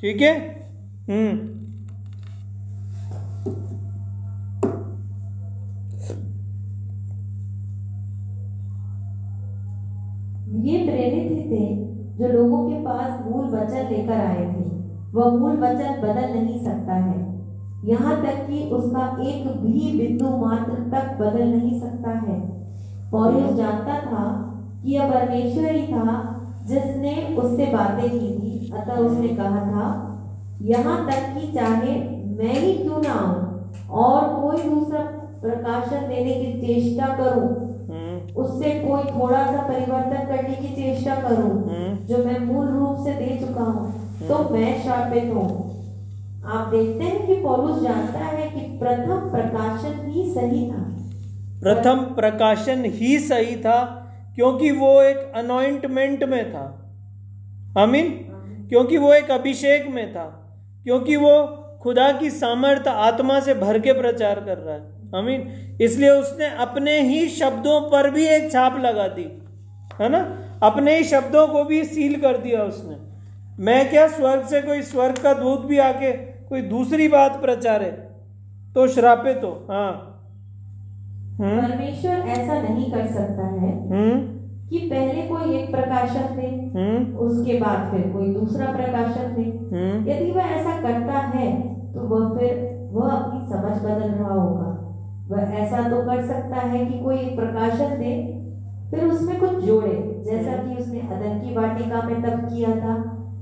ठीक 0.00 0.22
है? 0.22 0.34
हम्म। 1.08 1.63
लोगों 12.34 12.68
के 12.68 12.80
पास 12.84 13.20
मूल 13.26 13.44
वचन 13.50 13.88
लेकर 13.90 14.20
आए 14.20 14.44
थे। 14.46 14.64
वह 15.14 15.30
मूल 15.30 15.56
वचन 15.58 16.00
बदल 16.02 16.32
नहीं 16.34 16.64
सकता 16.64 16.94
है। 16.94 17.22
यहाँ 17.84 18.14
तक 18.22 18.46
कि 18.46 18.60
उसका 18.70 19.04
एक 19.22 19.46
भी 19.56 19.90
बिंदु 19.98 20.28
मात्र 20.36 20.74
तक 20.92 21.16
बदल 21.20 21.48
नहीं 21.48 21.80
सकता 21.80 22.10
है। 22.10 22.38
पौलुस 23.10 23.56
जानता 23.56 23.98
था 24.02 24.22
कि 24.84 24.94
यह 24.94 25.10
परमेश्वर 25.10 25.70
ही 25.70 25.86
था 25.86 26.30
जिसने 26.68 27.14
उससे 27.38 27.66
बातें 27.66 28.08
की 28.10 28.30
थी, 28.30 28.70
अतः 28.74 28.94
उसने 28.94 29.28
कहा 29.28 29.60
था, 29.62 29.84
यहाँ 30.62 31.06
तक 31.06 31.34
कि 31.34 31.52
चाहे 31.52 31.94
मैं 32.38 32.54
ही 32.54 32.72
क्यों 32.74 33.00
ना 33.02 33.12
आऊँ 33.12 33.42
और 34.00 34.28
कोई 34.40 34.62
दूसरा 34.62 35.00
प्रकाशन 35.42 36.08
देने 36.08 36.34
की 36.34 36.52
चेष्टा 36.60 37.06
करूँ 37.16 37.63
उससे 38.32 38.70
कोई 38.70 39.02
थोड़ा 39.02 39.46
सा 39.46 39.62
परिवर्तन 39.62 40.26
करने 40.26 40.54
की 40.54 40.68
चेष्टा 40.74 41.14
करूँ 41.14 41.50
हम्म। 41.50 41.96
जो 42.06 42.24
मैं 42.24 42.38
मूल 42.38 42.68
रूप 42.68 42.96
से 43.04 43.12
दे 43.12 43.46
चुका 43.46 43.62
हूँ 43.62 44.04
तो 44.28 44.48
मैं 44.50 44.82
श्रापित 44.82 45.24
हूँ। 45.24 45.64
आप 46.46 46.68
देखते 46.68 47.04
हैं 47.04 47.26
कि 47.26 47.34
पौलुस 47.34 47.82
जानता 47.82 48.18
है 48.18 48.50
कि 48.50 48.60
प्रथम 48.60 49.30
प्रकाशन 49.30 50.10
ही 50.10 50.34
सही 50.34 50.70
था। 50.70 50.84
प्रथम 51.60 51.96
प्रकाशन 51.96 52.84
ही 52.84 53.18
सही 53.18 53.56
था 53.56 54.06
क्योंकि 54.34 54.70
वो 54.70 55.02
एक 55.02 55.32
अनॉइंटमेंट 55.34 56.24
में 56.24 56.52
था। 56.52 56.92
आमीन। 57.78 58.10
क्योंकि 58.68 58.96
वो 58.96 59.12
एक 59.14 59.30
अभिषेक 59.30 59.86
में 59.90 60.12
था। 60.12 60.40
क्योंकि 60.84 61.16
वो 61.16 61.46
खुदा 61.82 62.12
की 62.12 62.30
सामर्थ 62.30 62.88
आत्मा 62.88 63.40
से 63.40 63.54
भर 63.54 63.78
के 63.78 63.92
प्रचार 63.92 64.40
कर 64.40 64.58
रहा 64.58 64.74
है। 64.74 65.03
आमीन। 65.14 65.76
इसलिए 65.80 66.10
उसने 66.10 66.46
अपने 66.56 67.00
ही 67.00 67.28
शब्दों 67.28 67.80
पर 67.90 68.10
भी 68.10 68.26
एक 68.26 68.52
छाप 68.52 68.78
लगा 68.80 69.08
दी 69.08 69.26
है 70.00 70.08
ना? 70.08 70.20
अपने 70.62 70.96
ही 70.96 71.04
शब्दों 71.04 71.46
को 71.48 71.64
भी 71.64 71.84
सील 71.84 72.20
कर 72.20 72.38
दिया 72.38 72.62
उसने। 72.62 72.96
मैं 73.64 73.90
क्या 73.90 74.06
स्वर्ग 74.08 74.44
से 74.44 74.60
कोई 74.62 74.82
स्वर्ग 74.82 75.18
का 75.18 75.32
दूत 75.32 75.66
भी 75.66 75.78
आके 75.78 76.12
कोई 76.48 76.60
दूसरी 76.62 77.08
बात 77.08 77.40
प्रचारे? 77.42 77.90
तो 78.74 78.86
श्रापित 78.88 79.40
हो 79.44 79.66
हाँ। 79.70 80.10
हम्म। 81.40 81.60
परमेश्वर 81.62 82.10
ऐसा 82.10 82.60
नहीं 82.62 82.90
कर 82.92 83.06
सकता 83.06 83.46
है 83.46 83.70
हम्म। 83.90 84.68
कि 84.68 84.78
पहले 84.78 85.22
कोई 85.22 85.56
एक 85.58 85.70
प्रकाशन 85.70 86.36
दे 86.36 86.46
हम्म। 86.78 87.16
उसके 87.16 87.58
बाद 87.60 87.90
फिर 87.90 88.12
कोई 88.12 88.28
दूसरा 88.28 88.66
प्रकाशन 88.66 89.34
दे। 89.34 89.42
यदि 90.12 90.30
वह 90.30 90.42
ऐसा 90.42 90.80
करता 90.80 91.18
है 91.18 91.52
तो 91.94 92.00
वह 92.00 92.38
फिर 92.38 92.52
वह 92.92 93.10
अपनी 93.10 93.40
समझ 93.48 93.82
बदल 93.82 94.10
रहा 94.10 94.32
होगा। 94.32 94.83
वह 95.28 95.40
ऐसा 95.40 95.88
तो 95.88 95.96
कर 95.96 96.26
सकता 96.26 96.56
है 96.56 96.86
कि 96.86 96.98
कोई 96.98 97.16
एक 97.16 97.36
प्रकाशन 97.36 97.88
दे 97.88 98.40
फिर 98.90 99.04
उसमें 99.04 99.40
कुछ 99.40 99.50
जोड़े 99.50 100.22
जैसा 100.24 100.52
कि 100.52 100.82
उसने 100.82 101.00
अदन 101.00 101.40
की 101.44 101.56
वाटिका 101.56 102.02
में 102.02 102.22
तब 102.22 102.38
किया 102.40 102.68
था। 102.68 102.94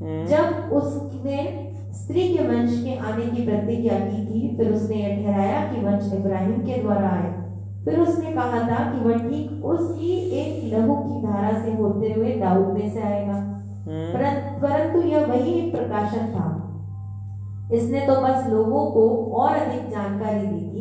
हम्म। 0.03 0.27
जब 0.27 0.73
उसने 0.73 1.69
स्त्री 1.93 2.37
के 2.37 2.45
वंश 2.45 2.83
के 2.85 2.99
आने 2.99 3.27
की 3.27 3.43
प्रतिज्ञा 3.43 3.99
की 3.99 4.27
थी 4.27 4.57
फिर 4.57 4.73
उसने 4.73 4.97
यह 4.97 5.27
ठहराया 5.27 5.73
कि 5.73 5.81
वंश 5.81 6.13
इब्राहिम 6.15 6.53
के 6.53 6.83
द्वारा 6.83 7.09
आए। 7.09 7.43
फिर 7.85 8.01
उसने 8.01 8.33
कहा 8.33 8.59
था 8.59 8.93
कि 8.93 9.09
वह 9.09 9.15
ठीक 9.15 9.65
उसकी 9.65 10.13
एक 10.13 10.75
लहू 10.75 10.95
की 10.95 11.23
धारा 11.23 11.65
से 11.65 11.73
होते 11.73 12.13
हुए 12.13 12.29
दाऊद 12.29 12.67
में 12.67 12.91
से 12.91 13.03
आएगा। 13.03 13.33
हम्म। 13.33 14.13
परंतु 14.63 15.09
यह 15.09 15.27
वही 15.27 15.53
एक 15.53 15.77
प्रकाशन 15.77 16.27
था। 16.27 16.59
इसने 17.73 18.01
तो 18.01 18.13
बस 18.13 18.47
लोगों 18.51 18.87
को 18.87 19.33
और 19.33 19.57
अधिक 19.57 19.91
जानकारी 19.91 20.47
दी। 20.47 20.72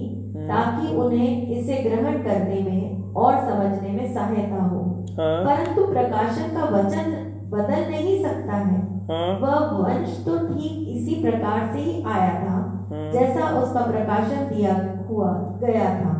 ताकि 0.48 0.96
उन्हें 0.96 1.48
इसे 1.48 1.90
ग्रहण 1.90 2.14
करने 2.14 2.72
में 2.72 3.14
और 3.14 3.38
समझने 3.38 3.90
में 3.90 4.14
सहायता 4.14 4.64
हो। 4.64 4.80
हाँ। 5.20 5.46
परंतु 5.46 5.94
प्रकाशन 5.94 6.58
का 6.58 6.66
वचन 6.66 7.28
बदल 7.50 7.92
नहीं 7.92 8.24
सकता 8.24 8.54
है। 8.54 8.82
हाँ। 8.82 9.40
वह 9.40 9.60
वंश 9.60 10.26
तो 10.26 10.38
ठीक 10.38 10.88
इसी 10.90 11.22
प्रकार 11.22 11.70
से 11.74 11.80
ही 11.80 12.04
आया 12.04 12.34
था 12.34 12.88
हम्म 12.92 13.12
जैसा 13.12 13.60
उसका 13.60 13.82
प्रकाशन 13.82 14.56
दिया 14.56 15.06
हुआ 15.10 15.60
गया 15.64 15.90
था। 15.90 16.12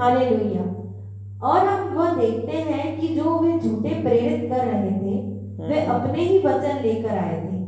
हालेलुया। 0.00 0.62
और 1.48 1.58
हम 1.58 1.98
वह 1.98 2.10
देखते 2.10 2.56
हैं 2.56 3.00
कि 3.00 3.08
जो 3.08 3.38
वे 3.38 3.58
झूठे 3.58 3.88
प्रेरित 3.88 4.50
कर 4.52 4.64
रहे 4.64 4.90
थे 4.90 5.20
वे 5.68 5.84
अपने 5.86 6.22
ही 6.22 6.38
वचन 6.38 6.80
लेकर 6.82 7.18
आए 7.18 7.40
थे। 7.40 7.62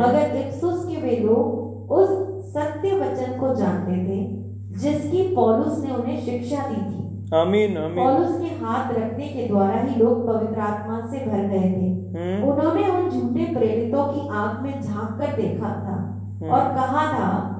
मगर 0.00 0.30
के 0.34 0.96
वे 0.96 1.16
लोग 1.16 1.68
उस 1.92 2.08
सत्य 2.54 3.00
वचन 3.00 3.40
को 3.40 3.54
जानते 3.54 3.92
थे 3.92 4.37
जिसकी 4.80 5.22
पौलुस 5.34 5.84
ने 5.84 5.94
उन्हें 5.94 6.20
शिक्षा 6.24 6.62
दी 6.66 6.80
थी। 6.82 7.36
आमीन 7.36 7.76
आमीन। 7.76 7.94
पौलुस 7.94 8.40
के 8.40 8.64
हाथ 8.64 8.92
रखने 8.92 9.28
के 9.28 9.46
द्वारा 9.48 9.80
ही 9.80 10.00
लोग 10.00 10.26
पवित्र 10.26 10.60
आत्मा 10.60 11.00
से 11.00 11.24
भर 11.26 11.46
गए 11.48 11.70
थे। 11.70 11.88
हम्म। 12.08 12.48
उन्होंने 12.48 12.88
उन 12.88 13.10
झूठे 13.10 13.44
प्रेरितों 13.54 14.04
की 14.04 14.28
आँख 14.28 14.62
में 14.62 14.80
झाँक 14.82 15.18
कर 15.20 15.36
देखा 15.42 15.68
था 15.68 15.96
हम्म। 16.42 16.50
और 16.50 16.60
कहा 16.60 17.06
था 17.12 17.54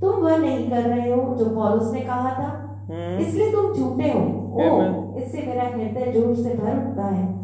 तुम 0.00 0.10
वह 0.10 0.36
नहीं 0.36 0.70
कर 0.70 0.82
रहे 0.82 1.12
हो 1.12 1.34
जो 1.34 1.44
पौलुस 1.44 1.92
ने 1.92 2.00
कहा 2.00 2.30
था। 2.30 2.48
हम्म। 2.90 3.18
इसलिए 3.18 3.52
तुम 3.52 3.72
झूठे 3.74 4.08
हो। 4.10 4.24
ओ 4.56 5.14
इससे 5.18 5.42
मेरा 5.46 5.62
हृदय 5.62 6.12
ज़ोर 6.12 6.34
से 6.34 6.54
भर 6.54 6.76
उठता 6.76 7.04
है। 7.04 7.34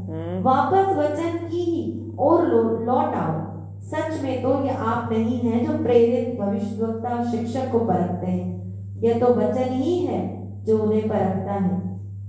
वापस 0.43 0.97
वचन 0.97 1.37
की 1.51 1.63
ही 1.63 2.13
और 2.19 2.47
लौट 2.87 3.15
आओ। 3.15 3.41
सच 3.83 4.23
में 4.23 4.43
तो 4.43 4.49
ये 4.65 4.71
आप 4.71 5.09
नहीं 5.13 5.39
हैं 5.41 5.65
जो 5.67 5.85
प्रेरित 5.85 6.41
भविष्यवक्ता 6.41 7.23
शिक्षक 7.31 7.71
को 7.73 7.79
परखते 7.79 8.27
हैं। 8.27 8.62
यह 9.03 9.19
तो 9.19 9.35
वचन 9.35 9.73
ही 9.73 9.99
है 9.99 10.21
जो 10.65 10.79
उन्हें 10.79 11.09
परखता 11.09 11.53
है। 11.53 11.81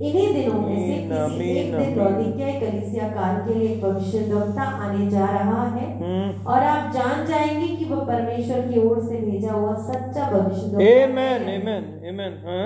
इन्हीं 0.01 0.33
दिनों 0.33 0.59
में 0.61 0.77
से 0.77 0.95
किसी 1.09 1.49
एक 1.49 1.75
दिन 1.77 1.97
लौदिकिया 1.97 2.59
कलिसिया 2.59 3.07
काल 3.07 3.35
के 3.47 3.53
लिए 3.59 3.67
एक 3.69 3.81
भविष्यवक्ता 3.83 4.63
आने 4.85 5.09
जा 5.09 5.25
रहा 5.25 5.65
है। 5.67 5.85
हम्म। 5.99 6.45
और 6.45 6.63
आप 6.63 6.91
जान 6.93 7.25
जाएँगे 7.25 7.67
कि 7.67 7.85
वह 7.85 8.03
परमेश्वर 8.05 8.61
की 8.61 8.79
ओर 8.79 8.99
से 8.99 9.17
भेजा 9.17 9.51
हुआ 9.51 9.73
सच्चा 9.73 10.29
भविष्य 10.31 11.03
आमेन 11.03 11.43
आमेन 11.43 11.85
आमेन 12.09 12.39
हाँ। 12.47 12.65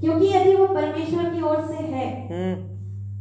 क्योंकि 0.00 0.26
यदि 0.26 0.54
वह 0.56 0.66
परमेश्वर 0.66 1.24
की 1.24 1.42
ओर 1.42 1.60
से 1.60 1.84
है 1.84 2.06
हम्म। 2.28 2.72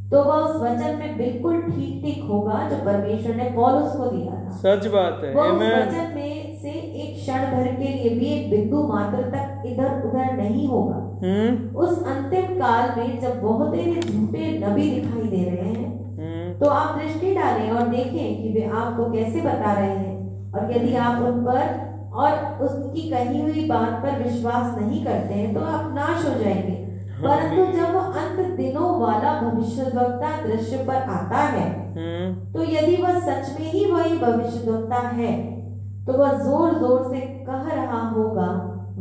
तो 0.10 0.24
वह 0.24 0.36
उस 0.36 0.62
वचन 0.62 0.98
में 1.00 1.18
बिल्कुल 1.18 1.62
ठीक 1.62 2.02
ठीक 2.06 2.24
होगा 2.24 2.70
जो 2.70 2.76
परमेश्वर 2.86 3.36
ने 3.36 3.50
पौलुस 3.50 3.96
को 3.96 4.06
दिया 4.06 4.34
था। 4.34 4.50
सच 4.58 4.88
बात 4.88 5.22
है। 5.24 5.34
वह 5.36 5.44
उस 5.44 5.52
आमेन 5.52 5.80
वचन 5.80 6.12
में 6.16 6.53
से 6.64 6.70
एक 6.70 7.16
क्षण 7.22 7.40
भर 7.40 7.68
के 7.68 7.88
लिए 7.88 8.10
भी 8.10 8.26
एक 8.26 8.50
बिंदु 8.50 8.84
मात्र 8.88 9.18
तक 9.18 9.64
इधर 9.66 9.86
उधर 9.86 10.38
नहीं 10.38 10.68
होगा। 10.68 10.96
हम्म। 11.24 11.78
उस 11.78 12.08
अंतिम 12.08 12.42
काल 12.42 13.00
में 13.00 13.22
जब 13.22 13.42
बहुत 13.42 13.76
झूठे 14.06 14.60
नबी 14.60 14.90
दिखाई 14.90 15.24
दे 15.24 15.44
रहे 15.50 15.72
हैं 15.72 15.90
हम्म। 16.18 16.60
तो 16.60 16.70
आप 16.70 17.00
दृष्टि 17.00 17.36
डालें 17.36 17.72
और 17.72 17.88
देखें 17.88 18.44
कि 18.44 18.50
वे 18.50 18.70
आपको 18.74 19.12
कैसे 19.12 19.42
बता 19.42 19.74
रहे 19.74 19.90
हैं। 19.90 20.14
और 20.54 20.72
यदि 20.72 20.96
आप 20.96 21.22
उन 21.22 21.44
पर 21.46 22.10
और 22.14 22.32
उसकी 22.62 23.10
कही 23.10 23.42
हुई 23.42 23.66
बात 23.68 24.02
पर 24.04 24.24
विश्वास 24.24 24.78
नहीं 24.82 25.06
करते 25.06 25.34
हैं 25.34 25.54
तो 25.54 25.60
आप 25.60 25.94
नाश 25.94 26.26
हो 26.26 26.44
जाएँगे। 26.44 26.76
परंतु 27.24 27.78
जब 27.78 27.94
वह 27.96 28.06
अंत 28.06 28.58
दिनों 28.58 29.00
वाला 29.02 29.42
भविष्यवक्ता 29.42 30.48
दृश्य 30.48 30.78
पर 30.88 30.96
आता 30.96 31.38
है 31.38 31.68
हम्म। 31.98 32.54
तो 32.54 32.64
यदि 32.64 33.02
वह 33.04 33.20
सच 33.20 33.60
में 33.60 33.72
ही 33.72 33.92
वही 33.92 34.18
भविष्यवक्ता 34.18 35.08
है 35.08 35.63
तो 36.06 36.14
वह 36.14 36.32
ज़ोर 36.40 36.74
ज़ोर 36.80 37.04
से 37.10 37.20
कह 37.48 37.68
रहा 37.74 38.02
होगा 38.10 38.50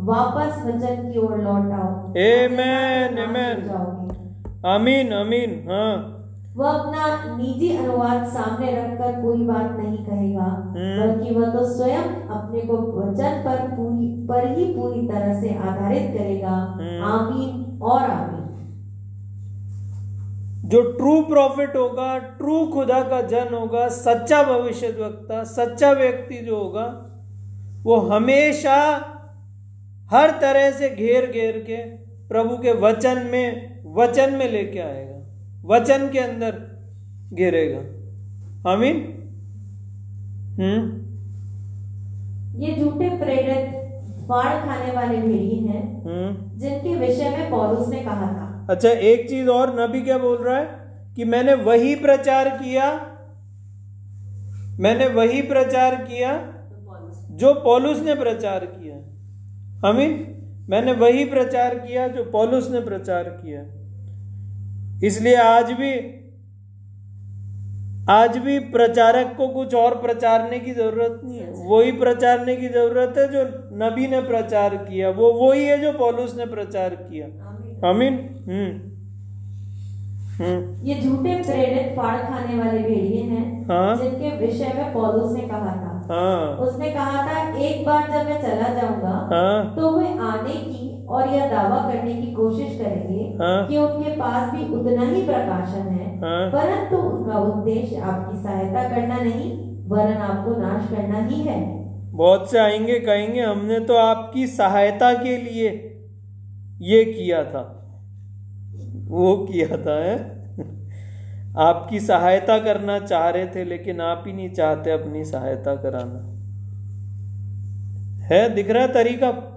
वापस 0.04 0.62
वचन 0.66 1.02
की 1.02 1.18
ओर 1.18 1.36
लौट 1.38 1.72
आओ। 1.72 1.90
आमीन 4.70 5.12
आमीन 5.12 5.62
हाँ 5.68 5.92
वह 6.56 6.68
अपना 6.70 7.36
निजी 7.36 7.68
अनुवाद 7.76 8.24
सामने 8.28 8.72
रखकर 8.72 9.20
कोई 9.22 9.44
बात 9.46 9.70
नहीं 9.76 9.98
कहेगा 9.98 10.44
हम्म। 10.44 10.98
बल्कि 10.98 11.34
वह 11.34 11.50
तो 11.52 11.64
स्वयं 11.68 12.10
अपने 12.36 12.60
को 12.60 12.76
वचन 12.98 13.40
पर 13.44 13.66
पूरी 13.76 14.08
पर 14.28 14.46
ही 14.56 14.64
पूरी 14.74 15.06
तरह 15.08 15.40
से 15.40 15.54
आधारित 15.70 16.10
करेगा 16.18 16.56
हम्म। 16.80 17.02
आमीन 17.12 17.78
और 17.82 18.02
आमीन 18.02 18.41
जो 20.64 20.82
ट्रू 20.92 21.22
प्रॉफिट 21.22 21.76
होगा 21.76 22.18
ट्रू 22.18 22.66
खुदा 22.66 23.00
का 23.02 23.20
जन 23.20 23.54
होगा 23.54 23.88
सच्चा 23.88 24.42
भविष्यवक्ता 24.42 25.44
सच्चा 25.44 25.92
व्यक्ति 25.92 26.34
जो 26.34 26.58
होगा 26.58 26.84
वो 27.82 27.96
हमेशा 27.96 28.76
हर 30.12 30.30
तरह 30.30 30.70
से 30.70 30.90
घेर 30.90 31.26
घेर 31.30 31.58
के 31.58 31.76
प्रभु 32.28 32.56
के 32.56 32.72
वचन 32.72 33.26
में 33.32 33.72
वचन 33.94 34.32
में 34.32 34.48
लेके 34.50 34.78
आएगा। 34.78 35.18
वचन 35.64 36.08
के 36.08 36.18
अंदर 36.18 36.52
घेरेगा 37.32 37.78
आमीन? 38.70 38.96
हम्म? 40.60 41.02
ये 42.62 42.74
झूठे 42.76 43.08
प्रेरित 43.08 43.74
फाड़ 44.28 44.54
खाने 44.64 44.92
वाले 44.92 45.16
भेड़ी 45.16 45.56
हैं 45.56 46.02
हम्म? 46.04 46.58
जिनके 46.58 46.94
विषय 46.96 47.30
में 47.30 47.50
पौलुस 47.50 47.88
ने 47.88 48.00
कहा 48.00 48.26
था। 48.32 48.51
अच्छा 48.70 48.88
एक 48.88 49.28
चीज़ 49.28 49.48
और 49.48 49.80
नबी 49.80 50.02
क्या 50.02 50.18
बोल 50.18 50.36
रहा 50.36 50.56
है? 50.56 50.82
कि 51.14 51.24
मैंने 51.24 51.54
वही 51.54 51.94
प्रचार 51.94 52.48
किया, 52.48 53.06
मैंने 54.80 55.06
वही 55.06 55.42
प्रचार 55.42 55.94
किया 55.94 56.52
जो 57.30 57.54
पॉलुस 57.54 58.02
ने 58.02 58.14
प्रचार 58.14 58.64
किया। 58.64 58.96
आमीन 59.88 60.28
मैंने 60.68 60.92
वही 60.92 61.24
प्रचार 61.24 61.78
किया 61.78 62.08
जो 62.08 62.24
पॉलुस 62.24 62.70
ने 62.70 62.80
प्रचार 62.80 63.24
किया। 63.24 63.62
इसलिए 65.06 65.36
आज 65.36 65.72
भी 65.72 66.18
आज 68.10 68.38
भी 68.38 68.58
प्रचारक 68.58 69.34
को 69.36 69.48
कुछ 69.48 69.74
और 69.74 69.94
प्रचारने 70.02 70.58
की 70.58 70.72
ज़रूरत 70.72 71.20
नहीं 71.24 71.38
है। 71.38 71.52
वही 71.68 71.92
प्रचारने 71.92 72.56
की 72.56 72.68
ज़रूरत 72.68 73.14
है 73.18 73.28
जो 73.28 73.42
नबी 73.72 74.06
ने 74.06 74.20
प्रचार 74.20 74.76
किया। 74.76 75.10
वो, 75.10 75.32
वही 75.32 75.64
है 75.64 75.80
जो 75.80 75.92
पॉलुस 75.92 76.36
ने 76.36 76.46
प्रचार 76.46 76.94
किया। 76.94 77.51
आमीन। 77.84 78.14
हम्म 78.48 78.70
हम्म 80.38 80.86
ये 80.86 81.00
झूठे 81.00 81.34
प्रेरित 81.42 81.96
फाड़ 81.96 82.16
खाने 82.18 82.58
वाले 82.58 82.78
भेड़िए 82.78 83.22
हैं 83.22 83.66
हाँ। 83.68 83.96
जिनके 83.96 84.30
विषय 84.36 84.72
में 84.76 84.92
पौलुस 84.92 85.32
ने 85.32 85.46
कहा 85.48 85.74
था 85.76 85.90
हाँ 86.10 86.56
उसने 86.56 86.90
कहा 86.90 87.26
था 87.26 87.58
एक 87.58 87.84
बार 87.86 88.10
जब 88.10 88.28
मैं 88.28 88.40
चला 88.42 88.68
जाऊँगा 88.68 89.10
हाँ 89.32 89.74
तो 89.76 89.90
वे 89.98 90.06
आने 90.06 90.54
की 90.54 91.04
और 91.08 91.28
यह 91.28 91.46
दावा 91.50 91.78
करने 91.90 92.14
की 92.14 92.32
कोशिश 92.32 92.78
करेंगे 92.78 93.44
हाँ। 93.44 93.66
कि 93.68 93.76
उनके 93.78 94.16
पास 94.16 94.54
भी 94.54 94.64
उतना 94.74 95.08
ही 95.10 95.22
प्रकाशन 95.22 95.88
है 95.88 96.08
हाँ। 96.20 96.50
परंतु 96.50 96.96
उनका 96.96 97.38
उद्देश्य 97.38 97.96
आपकी 97.96 98.42
सहायता 98.42 98.88
करना 98.88 99.20
नहीं 99.20 99.52
वरन 99.88 100.16
आपको 100.22 100.60
नाश 100.60 100.90
करना 100.90 101.26
ही 101.26 101.40
है 101.42 101.60
बहुत 102.14 102.50
से 102.50 102.58
आएँगे 102.58 102.98
कहेंगे 103.00 103.40
हमने 103.40 103.78
तो 103.80 103.96
आपकी 103.96 104.46
सहायता 104.46 105.12
के 105.14 105.36
लिए 105.36 105.70
ये 106.82 107.04
किया 107.04 107.44
था। 107.44 107.78
वो 109.08 109.36
किया 109.36 109.76
था, 109.76 110.04
है? 110.04 110.42
आपकी 111.56 112.00
सहायता 112.00 112.58
करना 112.58 112.98
चाह 112.98 113.28
रहे 113.28 113.46
थे, 113.46 113.64
लेकिन 113.64 114.00
आप 114.00 114.24
ही 114.26 114.32
नहीं 114.32 114.50
चाहते 114.50 114.90
अपनी 114.90 115.24
सहायता 115.24 115.76
कराना। 115.76 116.32
है? 118.24 118.54
दिख 118.54 118.70
रहा 118.70 118.82
है 118.82 118.92
तरीका? 118.92 119.48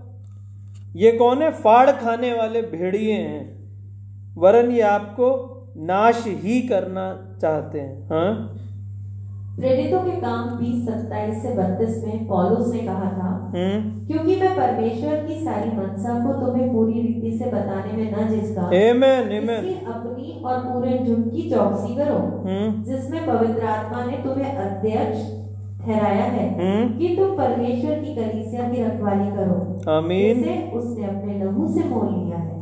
ये 0.96 1.12
कौन 1.12 1.42
है? 1.42 1.52
फाड़ 1.52 1.92
खाने 1.92 2.34
वाले 2.34 2.62
भेड़िए 2.62 3.14
हैं। 3.14 3.56
वरन 4.38 4.72
ये 4.72 4.82
आपको 4.82 5.52
नाश 5.78 6.24
ही 6.28 6.62
करना 6.62 7.38
चाहते 7.42 7.80
हैं 7.80 8.06
हाँ? 8.06 8.58
प्रेरितों 9.56 10.00
के 10.00 10.12
काम 10.12 10.48
बीस 10.58 10.86
सत्ताईस 10.86 11.42
से 11.44 11.54
बत्तीस 11.56 12.04
में 12.04 12.26
पौलुस 12.28 12.74
ने 12.74 12.80
कहा 12.80 13.10
था 13.12 13.30
हम्म। 13.54 14.08
क्योंकि 14.08 14.36
मैं 14.36 14.50
परमेश्वर 14.56 15.24
की 15.28 15.40
सारी 15.44 15.70
मनसा 15.78 16.16
को 16.24 16.34
तुम्हें 16.42 16.74
पूरी 16.74 17.02
रीति 17.02 17.38
से 17.38 17.52
बताने 17.52 17.94
में 17.94 18.12
न 18.12 18.28
झिझका 18.30 18.70
इसलिए 19.54 19.80
अपनी 19.94 20.42
और 20.46 20.60
पूरे 20.60 20.98
झुंड 20.98 21.32
की 21.32 21.50
चौकसी 21.50 21.96
करो 21.96 22.18
हम्म। 22.46 22.84
जिसमें 22.84 23.26
पवित्र 23.26 23.66
आत्मा 23.68 24.04
ने 24.06 24.18
तुम्हें 24.18 24.56
अध्यक्ष 24.58 25.24
ठहराया 25.86 26.26
है 26.36 26.46
हम्म। 26.52 26.98
कि 26.98 27.16
तुम 27.16 27.36
परमेश्वर 27.38 28.00
की 28.00 28.16
कलीसिया 28.16 28.70
की 28.70 28.84
रखवाली 28.84 29.32
करो 29.32 29.92
आमीन 29.92 30.44
उसने 30.74 31.08
अपने 31.08 31.40
लहू 31.44 31.68
से 31.74 31.90
मोल 31.90 32.14
लिया 32.14 32.38
है। 32.38 32.54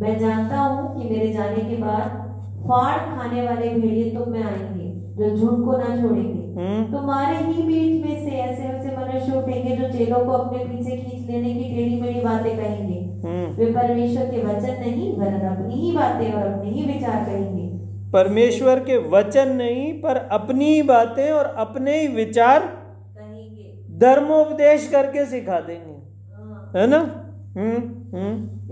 मैं 0.00 0.18
जानता 0.18 0.60
हूँ 0.60 0.94
कि 0.94 1.08
मेरे 1.10 1.32
जाने 1.32 1.62
के 1.64 1.76
बाद 1.76 2.24
फाड़ 2.68 2.96
खाने 2.98 3.42
वाले 3.42 3.68
भेड़िए 3.70 4.10
तुम 4.10 4.32
में 4.32 4.42
आएँगे। 4.42 4.75
झुंड 5.16 5.64
को 5.64 5.76
ना 5.76 5.96
छोड़ेंगे। 5.96 6.60
हम्म। 6.60 6.92
तुम्हारे 6.92 7.36
ही 7.36 7.62
बीच 7.62 8.04
में 8.04 8.24
से 8.24 8.30
ऐसे 8.30 8.62
ऐसे 8.62 8.96
मनुष्य 8.96 9.38
उठेंगे 9.38 9.76
जो 9.76 9.88
चेलों 9.88 10.18
को 10.18 10.32
अपने 10.32 10.58
पीछे 10.58 10.96
खींच 10.96 11.30
लेने 11.30 11.54
की 11.54 11.74
टेढ़ी 11.74 12.00
मेढ़ी 12.00 12.20
बातें 12.20 12.56
कहेंगे। 12.56 13.28
हम्म। 13.28 13.54
वे 13.54 13.66
परमेश्वर 13.66 14.24
के 14.24 14.44
वचन 14.44 14.80
नहीं 14.80 15.16
वरन 15.16 15.40
अपनी 15.40 15.74
ही 15.74 15.92
बातें 15.92 16.32
और 16.32 16.52
अपने 16.52 16.70
ही 16.70 16.86
विचार 16.86 17.24
कहेंगे। 17.24 17.66
परमेश्वर 18.12 18.78
के 18.78 19.08
वचन 19.08 19.48
नहीं 19.48 19.92
पर 19.92 20.16
अपनी 20.16 20.64
ही 20.64 20.82
बातें 20.82 21.30
और 21.30 21.44
अपने 21.44 22.00
ही 22.00 22.08
विचार 22.08 22.60
कहेंगे। 23.18 23.98
धर्मोपदेश 23.98 24.88
करके 24.88 25.24
सिखा 25.24 25.60
देंगे। 25.60 25.96
हाँ। 26.34 26.72
है 26.76 26.86
ना? 26.86 27.22
हम्म 27.56 27.96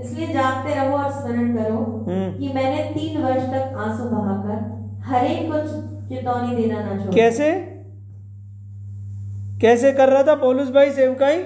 इसलिए 0.01 0.27
जागते 0.27 0.75
रहो 0.75 0.97
और 0.97 1.11
स्मरण 1.11 1.57
करो 1.57 2.07
कि 2.09 2.53
मैंने 2.55 2.83
तीन 2.85 3.23
वर्ष 3.23 3.43
तक 3.43 3.75
आँसू 3.77 4.05
बहाकर 4.05 4.75
हरेक 5.05 5.51
को 5.53 5.94
चेतावनी 6.09 6.57
देना 6.57 6.81
ना 6.81 6.99
छोड़ा। 6.99 7.13
कैसे? 7.13 7.53
कैसे 9.61 9.93
कर 9.93 10.09
रहा 10.09 10.23
था 10.23 10.35
पौलुस 10.35 10.71
भाई 10.71 10.91
सेवकाई? 10.91 11.43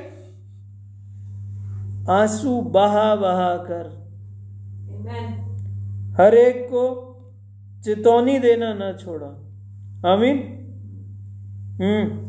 आँसू 2.11 2.61
बहा 2.61 3.15
बहा 3.15 3.55
कर। 3.57 3.97
हर 6.19 6.35
एक 6.35 6.65
को 6.67 6.85
चेतौनी 7.85 8.39
देना 8.39 8.73
ना 8.75 8.93
छोड़ा। 8.93 9.27
आमीन? 10.13 10.39
हम्म। 11.83 12.29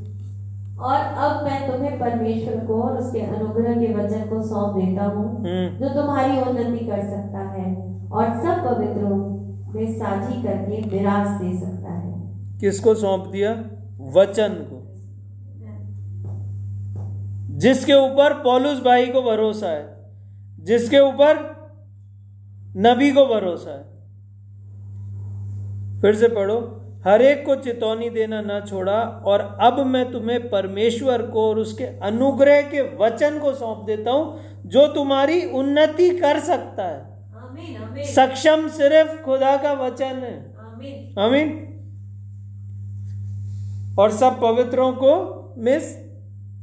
और 0.83 0.95
अब 0.95 1.43
मैं 1.45 1.71
तुम्हें 1.71 1.99
परमेश्वर 1.99 2.65
को 2.65 2.81
और 2.81 2.97
उसके 2.97 3.19
अनुग्रह 3.19 3.73
के 3.73 3.93
वचन 3.93 4.27
को 4.29 4.41
सौंप 4.41 4.75
देता 4.75 5.05
हूँ 5.05 5.25
हम्म। 5.37 5.79
जो 5.79 5.89
तुम्हारी 5.93 6.39
उन्नति 6.41 6.85
कर 6.85 7.01
सकता 7.01 7.39
है 7.39 7.65
और 8.11 8.29
सब 8.43 8.63
पवित्रों 8.65 9.17
में 9.73 9.99
साझी 9.99 10.41
करके 10.43 10.81
विराज 10.89 11.41
दे 11.41 11.59
सकता 11.59 11.93
है। 11.93 12.08
किसको 12.59 12.95
सौंप 12.95 13.27
दिया? 13.27 13.51
वचन 14.01 14.53
को। 14.53 14.85
जिसके 17.57 17.93
ऊपर 17.93 18.33
पौलुस 18.33 18.79
भाई 18.81 19.05
को 19.05 19.21
भरोसा 19.21 19.69
है 19.69 19.97
जिसके 20.59 20.99
ऊपर 20.99 21.59
नबी 22.77 23.11
को 23.11 23.25
भरोसा 23.25 23.71
है। 23.71 23.99
फिर 26.01 26.15
से 26.15 26.27
पढ़ो 26.27 26.75
हर 27.05 27.21
एक 27.21 27.45
को 27.45 27.55
चेतौनी 27.55 28.09
देना 28.09 28.41
ना 28.41 28.59
छोड़ा 28.59 29.01
और 29.01 29.57
अब 29.61 29.85
मैं 29.85 30.11
तुम्हें 30.11 30.49
परमेश्वर 30.49 31.21
को 31.21 31.49
और 31.49 31.59
उसके 31.59 31.83
अनुग्रह 31.83 32.61
के 32.61 32.97
वचन 32.97 33.39
को 33.39 33.53
सौंप 33.53 33.83
देता 33.87 34.11
हूँ 34.11 34.39
जो 34.65 34.87
तुम्हारी 34.87 35.45
उन्नति 35.45 36.09
कर 36.09 36.39
सकता 36.39 36.83
है। 36.83 37.01
आमीन 37.35 37.77
आमीन। 37.77 38.05
सक्षम 38.05 38.67
सिर्फ़ 38.67 39.23
खुदा 39.23 39.57
का 39.57 39.73
वचन 39.73 40.05
है। 40.05 40.55
आमीन। 40.59 41.19
आमीन। 41.19 41.68
और 43.99 44.11
सब 44.11 44.39
पवित्रों 44.41 44.91
को 44.93 45.13
मिस 45.57 45.83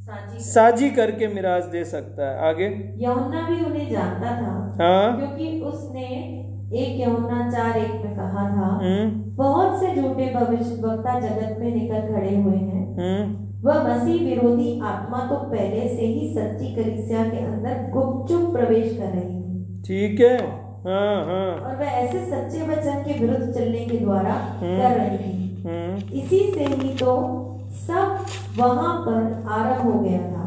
साझी 0.06 0.38
साझी 0.40 0.90
करके 0.90 1.28
मिराज 1.28 1.64
दे 1.64 1.84
सकता 1.84 2.28
है। 2.30 2.48
आगे। 2.48 2.66
यहुन्ना 2.98 3.40
भी 3.48 3.64
उन्हें 3.64 3.88
जानता 3.90 4.34
था 4.36 4.52
हाँ। 4.80 5.16
क्योंकि 5.18 5.60
उसने 5.60 6.04
एक 6.74 7.00
यहुन्ना 7.00 7.50
चार 7.50 7.78
एक 7.78 7.92
में 8.04 8.14
कहा 8.16 8.44
था 8.50 8.68
हम्म। 8.82 9.34
बहुत 9.34 9.80
से 9.80 9.94
झूठे 9.94 10.26
भविष्य 10.34 10.80
वक्ता 10.82 11.18
जगत 11.20 11.56
में 11.60 11.74
निकल 11.74 12.14
खड़े 12.14 12.36
हुए 12.36 12.56
हैं। 12.56 12.84
हम्म। 12.98 13.44
वह 13.68 13.82
मसीह 13.84 14.24
विरोधी 14.24 14.80
आत्मा 14.84 15.18
तो 15.26 15.36
पहले 15.50 15.88
से 15.88 16.06
ही 16.06 16.34
सच्ची 16.34 16.74
कलीसिया 16.74 17.24
के 17.24 17.44
अंदर 17.44 17.90
गुपचुप 17.92 18.52
प्रवेश 18.52 18.96
कर 18.98 19.12
रही 19.14 19.42
थी 19.42 19.82
ठीक 19.82 20.20
है। 20.20 20.36
हाँ 20.86 21.16
हाँ। 21.26 21.48
और 21.60 21.76
वह 21.76 21.86
ऐसे 22.02 22.18
सच्चे 22.26 22.66
वचन 22.68 23.02
के 23.02 23.18
विरुद्ध 23.20 23.52
चलने 23.52 23.84
के 23.86 23.98
द्वारा 23.98 24.34
हम्म। 24.60 24.78
कर 24.78 24.96
रही 24.98 25.18
थी 25.18 25.45
इसी 25.66 26.38
से 26.54 26.64
ही 26.64 26.88
तो 26.94 27.12
सब 27.86 28.26
वहाँ 28.58 28.94
पर 29.06 29.48
आरंभ 29.50 29.92
हो 29.92 30.00
गया 30.00 30.18
था 30.18 30.44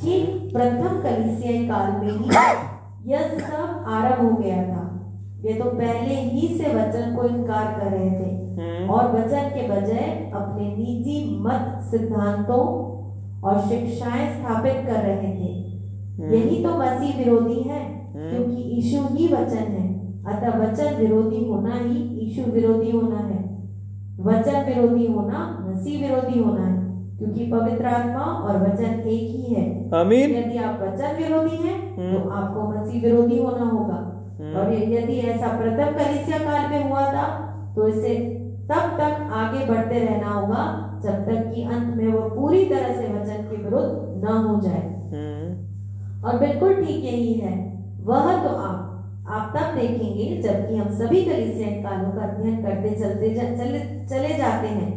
ठीक 0.00 0.52
प्रथम 0.52 1.00
कलीसिया 1.02 1.62
काल 1.68 1.92
में 2.00 2.10
ही 2.10 3.10
यह 3.12 3.38
सब 3.38 3.84
आरंभ 3.88 4.20
हो 4.22 4.36
गया 4.36 4.62
था। 4.68 4.82
ये 5.44 5.54
तो 5.54 5.70
पहले 5.70 6.14
ही 6.14 6.48
से 6.58 6.74
वचन 6.74 7.14
को 7.16 7.24
इनकार 7.28 7.72
कर 7.80 7.90
रहे 7.90 8.10
थे। 8.10 8.86
और 8.86 9.10
वचन 9.12 9.48
के 9.48 9.66
बजाय 9.68 10.08
अपने 10.34 10.66
निजी 10.76 11.18
मत 11.40 11.82
सिद्धांतों 11.90 12.64
और 13.42 13.60
शिक्षाएँ 13.68 14.28
स्थापित 14.34 14.86
कर 14.86 15.02
रहे 15.02 15.32
थे। 15.32 15.52
यही 16.34 16.62
तो 16.64 16.78
मसीह 16.78 17.18
विरोधी 17.18 17.60
है 17.60 17.82
क्योंकि 18.14 18.62
यीशु 18.62 19.02
ही 19.14 19.26
वचन 19.28 19.72
है। 19.72 19.86
अतः 20.24 20.58
वचन 20.58 20.94
विरोधी 20.96 21.44
होना 21.48 21.74
ही 21.74 21.98
यीशु 22.20 22.50
विरोधी 22.52 22.90
होना 22.90 23.18
है। 23.18 23.42
वचन 24.20 24.64
विरोधी 24.64 25.06
होना 25.06 25.38
मसीह 25.60 26.00
विरोधी 26.00 26.42
होना 26.42 26.64
है 26.64 26.82
क्योंकि 27.18 27.46
पवित्र 27.46 27.86
आत्मा 27.86 28.24
और 28.24 28.56
वचन 28.62 28.84
एक 28.84 29.30
ही 29.30 29.54
है। 29.54 29.64
आमीन। 29.94 30.30
यदि 30.30 30.58
आप 30.58 30.78
वचन 30.82 31.16
विरोधी 31.16 31.56
हैं 31.56 31.78
तो 31.96 32.18
हम्म। 32.18 32.32
आपको 32.32 32.68
मसीह 32.70 33.02
विरोधी 33.02 33.38
होना 33.38 33.64
होगा। 33.64 33.98
हम्म। 34.40 34.56
और 34.56 34.72
यदि 34.72 35.18
ऐसा 35.32 35.48
प्रथम 35.58 35.98
कलिसिया 35.98 36.38
काल 36.38 36.70
में 36.70 36.90
हुआ 36.90 37.02
था 37.12 37.26
तो 37.76 37.88
इसे 37.88 38.14
तब 38.70 38.96
तक 38.98 39.30
आगे 39.32 39.66
बढ़ते 39.66 39.98
रहना 39.98 40.30
होगा 40.30 40.64
जब 41.04 41.24
तक 41.24 41.52
कि 41.54 41.62
अंत 41.62 41.96
में 41.96 42.06
वो 42.08 42.28
पूरी 42.30 42.64
तरह 42.64 42.94
से 42.94 43.08
वचन 43.08 43.42
के 43.42 43.56
विरुद्ध 43.56 44.24
न 44.24 44.36
हो 44.46 44.60
जाए। 44.60 44.84
हम्म। 45.12 46.26
और 46.28 46.38
बिल्कुल 46.38 46.74
ठीक 46.74 47.04
यही 47.04 47.34
है 47.34 47.52
वह 48.00 48.32
तो 48.44 48.54
आप 48.56 48.93
आप 49.26 49.52
तब 49.56 49.74
देखेंगे 49.74 50.42
जबकि 50.42 50.76
हम 50.76 50.88
सभी 50.94 51.24
कलिसिया 51.24 51.68
कालों 51.82 52.10
का 52.12 52.22
अध्ययन 52.22 52.62
करते 52.62 52.90
चलते 52.90 53.34
जा, 53.34 53.42
चले, 53.42 53.78
चले 54.06 54.36
जाते 54.38 54.68
हैं। 54.68 54.92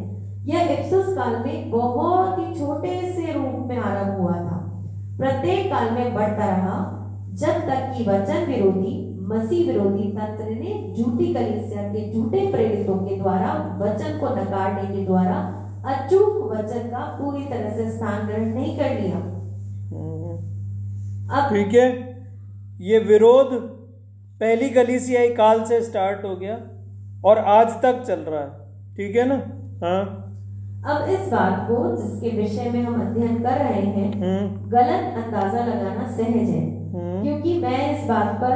यह 0.46 0.72
इप्सुस 0.72 1.14
काल 1.16 1.36
में 1.44 1.70
बहुत 1.70 2.38
ही 2.38 2.54
छोटे 2.58 3.00
से 3.12 3.32
रूप 3.32 3.66
में 3.68 3.78
आरंभ 3.78 4.20
हुआ 4.20 4.32
था। 4.32 4.58
प्रत्येक 5.18 5.70
काल 5.70 5.90
में 5.90 6.14
बढ़ता 6.14 6.46
रहा 6.46 6.76
जब 7.34 7.60
तक 7.68 7.92
कि 7.96 8.04
वचन 8.04 8.44
विरोधी 8.46 8.96
मसीह 9.28 9.66
विरोधी 9.66 10.10
तंत्र 10.12 10.44
ने 10.44 10.74
झूठी 10.96 11.32
कलिसिया 11.34 11.82
के 11.82 12.12
झूठे 12.12 12.46
प्रेरितों 12.52 12.96
के 12.98 13.16
द्वारा 13.16 13.52
वचन 13.80 14.18
को 14.18 14.28
नकारने 14.36 14.94
के 14.94 15.04
द्वारा 15.06 15.34
अचूक 15.86 16.52
वचन 16.52 16.88
का 16.88 17.04
पूरी 17.18 17.44
तरह 17.44 17.76
से 17.76 17.90
स्थान 17.90 18.26
ग्रहण 18.26 18.54
नहीं 18.54 18.76
कर 18.78 19.00
लिया 19.00 19.16
हम्म। 19.16 20.36
अब 21.30 21.50
ठीक 21.54 21.74
है 21.74 21.88
ये 22.80 22.98
विरोध 22.98 23.77
पहली 24.40 24.68
कलीसियाई 24.70 25.28
काल 25.34 25.62
से 25.64 25.80
स्टार्ट 25.82 26.24
हो 26.24 26.34
गया 26.36 26.56
और 27.24 27.38
आज 27.52 27.70
तक 27.82 28.02
चल 28.02 28.20
रहा 28.22 28.40
है। 28.40 28.50
ठीक 28.96 29.16
है 29.16 29.24
ना? 29.28 29.38
हाँ। 29.82 30.02
अब 30.86 31.08
इस 31.10 31.28
बात 31.28 31.66
को 31.68 31.78
जिसके 31.96 32.30
विषय 32.36 32.70
में 32.70 32.82
हम 32.82 33.00
अध्ययन 33.00 33.42
कर 33.42 33.58
रहे 33.58 33.82
हैं 33.86 34.10
हम्म। 34.12 34.70
गलत 34.70 35.16
अंदाज़ा 35.22 35.64
लगाना 35.64 36.06
सहज 36.10 36.50
है 36.50 36.62
हम्म। 36.92 37.22
क्योंकि 37.22 37.58
मैं 37.58 37.80
इस 37.90 38.08
बात 38.08 38.34
पर 38.42 38.54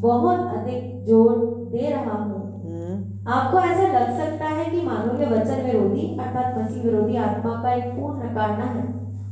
बहुत 0.00 0.54
अधिक 0.54 1.04
ज़ोर 1.06 1.34
दे 1.72 1.90
रहा 1.90 2.14
हूँ। 2.14 2.42
हम्म। 2.62 3.30
आपको 3.32 3.60
ऐसा 3.60 3.92
लग 3.98 4.16
सकता 4.18 4.48
है 4.50 4.64
कि 4.64 4.82
मानव 4.82 5.18
के 5.18 5.34
वचन 5.34 5.66
विरोधी 5.66 6.06
अर्थात 6.18 6.58
मसीह 6.58 6.82
विरोधी 6.82 7.16
आत्मा 7.24 7.60
का 7.62 7.72
एक 7.74 7.92
पूर्ण 7.92 8.16
नकारना 8.20 8.64
है। 8.66 8.84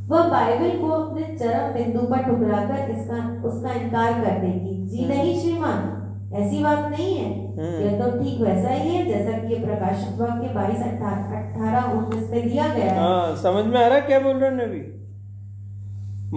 वह 0.08 0.28
बाइबल 0.30 0.78
को 0.78 0.88
अपने 0.92 1.34
चरम 1.36 1.72
बिंदु 1.74 2.06
पर 2.08 2.22
ठुकराकर 2.24 2.90
इसका 2.90 3.18
उसका 3.48 3.74
इनकार 3.74 4.12
कर 4.24 4.40
देगी। 4.40 4.73
जी 4.84 5.04
नहीं 5.08 5.40
श्रीमान। 5.40 5.92
ऐसी 6.34 6.62
बात 6.64 6.90
नहीं 6.90 7.14
है। 7.16 7.26
हम्म। 7.56 7.82
यह 7.82 7.98
तो 8.00 8.10
ठीक 8.18 8.40
वैसा 8.40 8.70
ही 8.70 8.94
है 8.94 9.04
जैसा 9.06 9.38
कि 9.38 9.54
प्रकाशित 9.64 10.20
वाक्य 10.20 10.48
बाईस 10.54 10.82
अठारह 10.82 11.92
उन्नीस 11.92 12.30
में 12.30 12.48
दिया 12.48 12.66
गया 12.74 12.92
है। 12.92 12.98
हाँ 12.98 13.36
समझ 13.36 13.64
में 13.66 13.84
आ 13.84 13.86
रहा 13.86 13.98
क्या 14.00 14.20
बोल 14.20 14.36
रहे 14.36 14.50
हैं 14.50 14.56
नबी? 14.56 14.82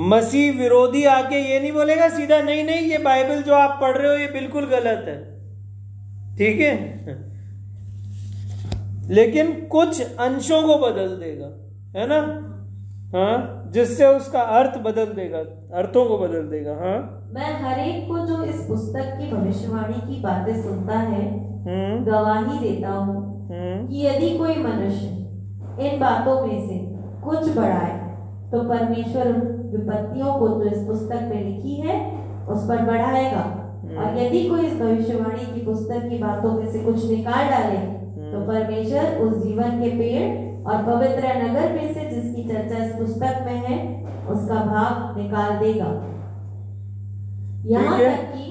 मसीह 0.09 0.57
विरोधी 0.59 1.03
आके 1.05 1.35
ये 1.51 1.59
नहीं 1.59 1.71
बोलेगा 1.71 2.09
सीधा 2.09 2.41
नहीं 2.41 2.63
नहीं 2.63 2.81
ये 2.81 2.97
बाइबल 2.97 3.41
जो 3.41 3.53
आप 3.53 3.77
पढ़ 3.81 3.97
रहे 3.97 4.11
हो 4.11 4.17
ये 4.17 4.27
बिल्कुल 4.33 4.65
गलत 4.65 5.05
है। 5.07 5.17
ठीक 6.37 6.59
है? 6.61 6.73
लेकिन 9.09 9.51
कुछ 9.71 10.01
अंशों 10.01 10.61
को 10.63 10.77
बदल 10.77 11.15
देगा 11.15 11.47
है 11.99 12.07
ना? 12.07 12.19
हाँ 13.13 13.69
जिससे 13.73 14.05
उसका 14.05 14.41
अर्थ 14.41 14.77
बदल 14.81 15.05
देगा 15.05 15.39
अर्थों 15.77 16.05
को 16.05 16.17
बदल 16.17 16.49
देगा 16.49 16.71
हाँ? 16.71 17.16
मैं 17.37 17.49
हर 17.61 17.79
एक 17.79 18.07
को 18.07 18.19
जो 18.27 18.43
इस 18.43 18.61
पुस्तक 18.67 19.09
की 19.17 19.31
भविष्यवाणी 19.31 19.99
की 20.01 20.21
बातें 20.21 20.61
सुनता 20.61 20.99
है 20.99 21.25
हम्म। 21.65 22.05
गवाही 22.05 22.59
देता 22.59 22.91
हूँ 22.91 23.15
हम्म। 23.49 23.87
कि 23.87 24.05
यदि 24.05 24.29
कोई 24.37 24.55
मनुष्य 24.63 25.87
इन 25.87 25.99
बातों 25.99 26.35
में 26.41 26.67
से 26.67 26.77
कुछ 27.23 27.55
बढ़ाए 27.57 27.91
तो 28.51 28.63
परमेश्वर 28.69 29.31
विपत्तियों 29.73 30.33
को 30.33 30.47
जो 30.47 30.63
इस 30.63 30.81
पुस्तक 30.87 31.29
में 31.29 31.43
लिखी 31.43 31.75
है 31.81 31.99
उस 32.47 32.67
पर 32.69 32.83
बढ़ाएगा। 32.85 33.45
और 33.97 34.17
यदि 34.17 34.43
कोई 34.49 34.65
इस 34.65 34.79
भविष्यवाणी 34.79 35.45
की 35.53 35.65
पुस्तक 35.65 36.09
की 36.09 36.17
बातों 36.17 36.51
में 36.51 36.71
से 36.71 36.79
कुछ 36.79 37.09
निकाल 37.09 37.47
डाले 37.49 37.77
तो 38.31 38.45
परमेश्वर 38.47 39.17
उस 39.19 39.37
जीवन 39.43 39.79
के 39.81 39.89
पेड़ 39.97 40.25
और 40.67 40.83
पवित्र 40.83 41.37
नगर 41.37 41.73
में 41.73 41.93
से 41.93 42.09
जिसकी 42.09 42.49
चर्चा 42.49 42.83
इस 42.85 42.93
पुस्तक 42.95 43.43
में 43.45 43.57
है 43.67 43.79
उसका 44.27 44.65
भाग 44.65 45.17
निकाल 45.17 45.57
देगा। 45.59 45.95
यहाँ 47.67 47.99
तक 47.99 48.31
कि 48.33 48.45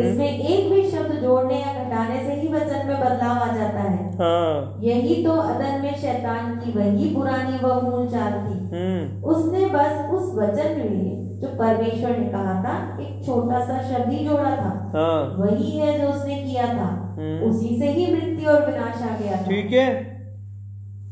इसमें 0.00 0.26
एक 0.26 0.70
भी 0.72 0.82
शब्द 0.90 1.12
जोड़ने 1.22 1.54
या 1.54 1.72
घटाने 1.74 2.18
से 2.26 2.34
ही 2.34 2.48
वचन 2.48 2.86
में 2.86 3.00
बदलाव 3.00 3.38
आ 3.38 3.54
जाता 3.54 3.80
है। 3.80 4.04
हाँ। 4.18 4.78
यही 4.80 5.24
तो 5.24 5.30
अदन 5.30 5.80
में 5.82 5.94
शैतान 5.96 6.54
की 6.56 6.72
वही 6.72 7.14
पुरानी 7.14 7.58
व 7.62 7.80
मूल 7.80 8.06
चाल 8.08 8.32
थी। 8.32 8.58
हम्म। 8.74 9.24
उसने 9.24 9.66
बस 9.66 10.10
उस 10.10 10.34
वचन 10.34 10.78
में 10.78 11.40
जो 11.40 11.48
परमेश्वर 11.48 12.16
ने 12.18 12.28
कहा 12.28 12.54
था 12.64 12.76
एक 13.02 13.24
छोटा 13.26 13.60
सा 13.66 13.80
शब्द 13.82 14.12
ही 14.12 14.24
जोड़ा 14.24 14.50
था। 14.56 14.70
हाँ। 14.94 15.36
वही 15.38 15.70
है 15.78 15.98
जो 16.00 16.08
उसने 16.08 16.34
किया 16.34 16.66
था। 16.66 16.88
हम्म। 17.18 17.50
उसी 17.50 17.78
से 17.78 17.90
ही 17.90 18.06
मृत्यु 18.14 18.50
और 18.50 18.66
विनाश 18.66 19.02
आ 19.02 19.16
गया 19.18 19.42
ठीक 19.48 19.72
है। 19.72 19.88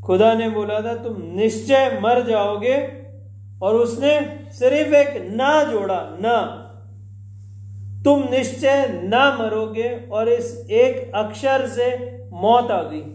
खुदा 0.06 0.32
ने 0.34 0.48
बोला 0.50 0.80
था 0.80 0.94
तुम 0.94 1.16
निश्चय 1.34 1.98
मर 2.02 2.24
जाओगे 2.28 2.76
और 3.62 3.74
उसने 3.74 4.38
सिर्फ़ 4.50 4.94
एक 4.94 5.30
ना 5.30 5.64
जोड़ा 5.64 6.16
ना। 6.20 6.64
तुम 8.04 8.18
निश्चय 8.18 9.00
ना 9.04 9.38
मरोगे 9.40 10.08
और 10.12 10.28
इस 10.28 10.66
एक 10.70 11.12
अक्षर 11.14 11.66
से 11.66 12.18
मौत 12.32 12.70
आ 12.70 12.82
गई। 12.82 13.14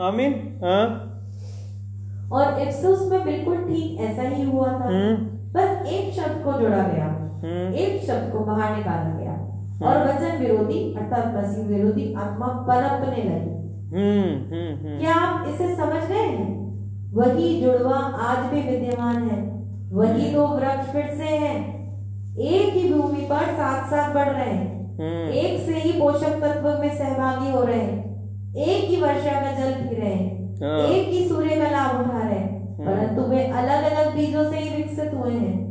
आमीन? 0.00 0.60
हाँ। 0.64 1.10
और 2.32 2.60
इफ्सुस 2.60 3.10
में 3.10 3.24
बिल्कुल 3.24 3.56
ठीक 3.56 4.00
ऐसा 4.00 4.22
ही 4.22 4.42
हुआ 4.42 4.66
था। 4.66 4.88
हम्म। 4.88 5.16
बस 5.52 5.86
एक 5.86 6.14
शब्द 6.14 6.44
को 6.44 6.52
जोड़ा 6.52 6.82
गया। 6.82 7.04
हम्म। 7.44 7.74
एक 7.74 8.04
शब्द 8.06 8.32
को 8.32 8.38
बाहर 8.38 8.76
निकाला 8.76 9.18
गया। 9.18 9.34
और 9.82 10.08
वचन 10.08 10.38
विरोधी 10.38 10.94
अर्थात 10.94 11.34
मसीह 11.36 11.64
विरोधी 11.64 12.14
आत्मा 12.14 12.46
पनपने 12.46 13.16
लगी। 13.16 13.54
हम्म 13.96 14.54
हम्म 14.54 14.86
हम्म। 14.86 15.00
क्या 15.00 15.14
आप 15.14 15.48
इसे 15.48 15.76
समझ 15.76 16.10
रहे 16.10 16.18
हैं? 16.18 16.64
वही 17.14 17.60
जुड़वा 17.60 17.98
आज 17.98 18.38
भी 18.38 18.60
विद्यमान 18.60 19.16
है। 19.16 19.63
वही 19.94 20.30
दो 20.30 20.46
वृक्ष 20.46 20.92
फिर 20.92 21.14
से 21.16 21.24
हैं। 21.24 21.84
एक 22.38 22.74
ही 22.74 22.94
भूमि 22.94 23.20
पर 23.20 23.40
साथ 23.40 23.86
साथ 23.86 24.14
बढ़ 24.14 24.28
रहे 24.28 24.54
हैं। 24.54 24.74
हम्म। 24.98 25.32
एक 25.32 25.66
से 25.66 25.74
ही 25.74 25.92
पोषक 25.92 26.40
तत्व 26.40 26.80
में 26.80 26.98
सहभागी 26.98 27.52
हो 27.52 27.64
रहे 27.64 27.78
हैं। 27.78 28.04
एक 28.56 28.84
ही 28.84 29.00
वर्षा 29.00 29.40
का 29.40 29.52
जल 29.52 29.72
पी 29.72 29.94
रहे 29.94 30.14
हैं। 30.14 30.56
हाँ। 30.56 30.80
एक 30.80 31.08
ही 31.08 31.28
सूर्य 31.28 31.56
का 31.56 31.70
लाभ 31.70 32.00
उठा 32.00 32.28
रहे 32.28 32.38
हैं। 32.38 32.54
परंतु 32.84 33.22
वे 33.22 33.44
अलग 33.44 33.92
अलग 33.92 34.16
बीजों 34.16 34.50
से 34.50 34.58
ही 34.58 34.76
विकसित 34.76 35.14
हुए 35.14 35.32
हैं। 35.32 35.64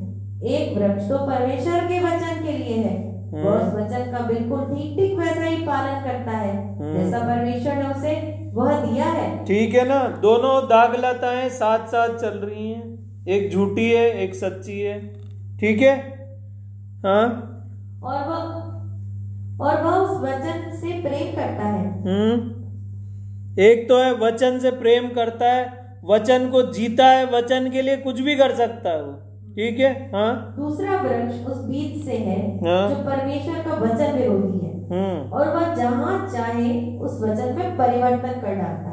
एक 0.44 0.78
वृक्ष 0.78 1.10
तो 1.10 1.18
परमेश्वर 1.18 1.80
के 1.80 2.00
वचन 2.00 2.46
के 2.46 2.52
लिए 2.52 2.78
है। 2.78 3.14
वह 3.34 3.52
उस 3.52 3.74
वचन 3.74 4.12
का 4.12 4.26
बिल्कुल 4.26 4.60
ठीक 4.60 5.00
ठीक 5.00 5.20
वैसा 5.20 5.44
ही 5.44 5.58
पालन 5.58 6.02
करता 6.02 6.32
है। 6.32 6.78
जैसा 6.94 7.20
परमेश्वर 7.20 7.74
ने 7.74 7.90
उसे 7.90 8.44
वह 8.54 8.74
दिया 8.74 9.06
है। 9.06 9.46
ठीक 9.46 9.76
है 9.76 9.88
ना? 9.88 10.20
दोनों 10.22 10.70
दाग 10.70 10.92
दागलताएँ 10.92 11.50
साथ 11.50 11.80
साथ 11.80 12.10
चल 12.10 12.38
रही 12.38 12.72
हैं। 12.72 12.93
एक 13.28 13.52
झूठी 13.52 13.92
है 13.92 14.24
एक 14.24 14.36
सच्ची 14.36 14.80
है। 14.80 15.00
ठीक 15.58 15.82
है? 15.82 15.98
हाँ? 17.06 17.26
और 18.04 18.20
वह 18.30 18.64
और 19.62 19.84
वह 19.84 19.92
उस 19.92 20.22
वचन 20.22 20.72
से 20.76 21.02
प्रेम 21.02 21.36
करता 21.36 21.68
है। 21.68 21.86
हम्म। 22.02 22.64
एक 23.60 23.90
तो 23.90 24.02
है 24.04 24.14
वचन 24.14 24.60
से 24.60 24.72
प्रेम 24.72 25.08
करता 25.10 25.46
है 25.46 25.66
वचन 26.06 26.50
को 26.50 26.62
जीता 26.72 27.06
है 27.06 27.26
वचन 27.26 27.70
के 27.72 27.82
लिए 27.82 27.98
कुछ 27.98 28.20
भी 28.20 28.36
कर 28.36 28.56
सकता 28.56 28.90
है 28.90 29.04
वो। 29.04 29.14
ठीक 29.54 29.80
है? 29.80 29.92
हाँ? 30.14 30.56
दूसरा 30.60 31.02
वृक्ष 31.02 31.46
उस 31.46 31.66
बीज 31.66 32.06
से 32.06 32.18
है 32.18 32.40
हाँ। 32.58 32.90
जो 32.90 32.96
परमेश्वर 32.96 33.60
का 33.60 33.74
वचन 33.74 34.18
विरोधी 34.18 34.66
है। 34.66 34.74
हम्म। 34.84 35.32
और 35.32 35.56
वह 35.56 35.76
जहाँ 35.76 36.30
चाहे 36.34 36.98
उस 36.98 37.22
वचन 37.22 37.56
में 37.60 37.78
परिवर्तन 37.78 38.42
कर 38.42 38.56
डालता 38.56 38.90
है। 38.90 38.93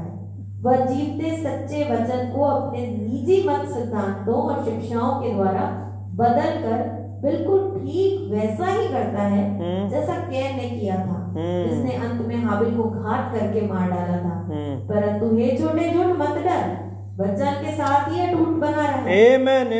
वह 0.63 0.77
जीवते 0.77 1.37
सच्चे 1.37 1.85
वचन 1.93 2.33
को 2.37 2.45
अपने 2.45 2.87
निजी 2.87 3.49
मत 3.49 3.69
सिद्धांतों 3.69 4.35
और 4.35 4.65
शिक्षाओं 4.65 5.21
के 5.21 5.35
द्वारा 5.35 5.69
बदल 6.15 6.59
कर 6.63 7.01
बिल्कुल 7.23 7.81
ठीक 7.81 8.33
वैसा 8.33 8.67
ही 8.67 8.89
करता 8.89 9.23
है 9.23 9.45
हम्म। 9.51 9.89
जैसा 9.91 10.15
कैन 10.15 10.57
ने 10.57 10.69
किया 10.71 10.97
था 10.97 11.17
हम्म। 11.37 11.69
जिसने 11.69 11.93
अंत 11.93 12.27
में 12.27 12.37
हाबिल 12.37 12.77
को 12.77 12.83
घात 12.83 13.35
करके 13.35 13.67
मार 13.67 13.91
डाला 13.91 14.19
था। 14.19 14.37
हम्म। 14.51 14.77
परंतु 14.89 15.37
हे 15.37 15.57
छोटे 15.59 15.91
झूठ 15.91 16.07
मत 16.07 16.39
डर। 16.39 16.91
वचन 17.21 17.61
के 17.65 17.73
साथ 17.73 18.13
ही 18.13 18.21
अटूट 18.21 18.49
बना 18.49 18.87
रहे 18.87 19.17
एमेन 19.35 19.73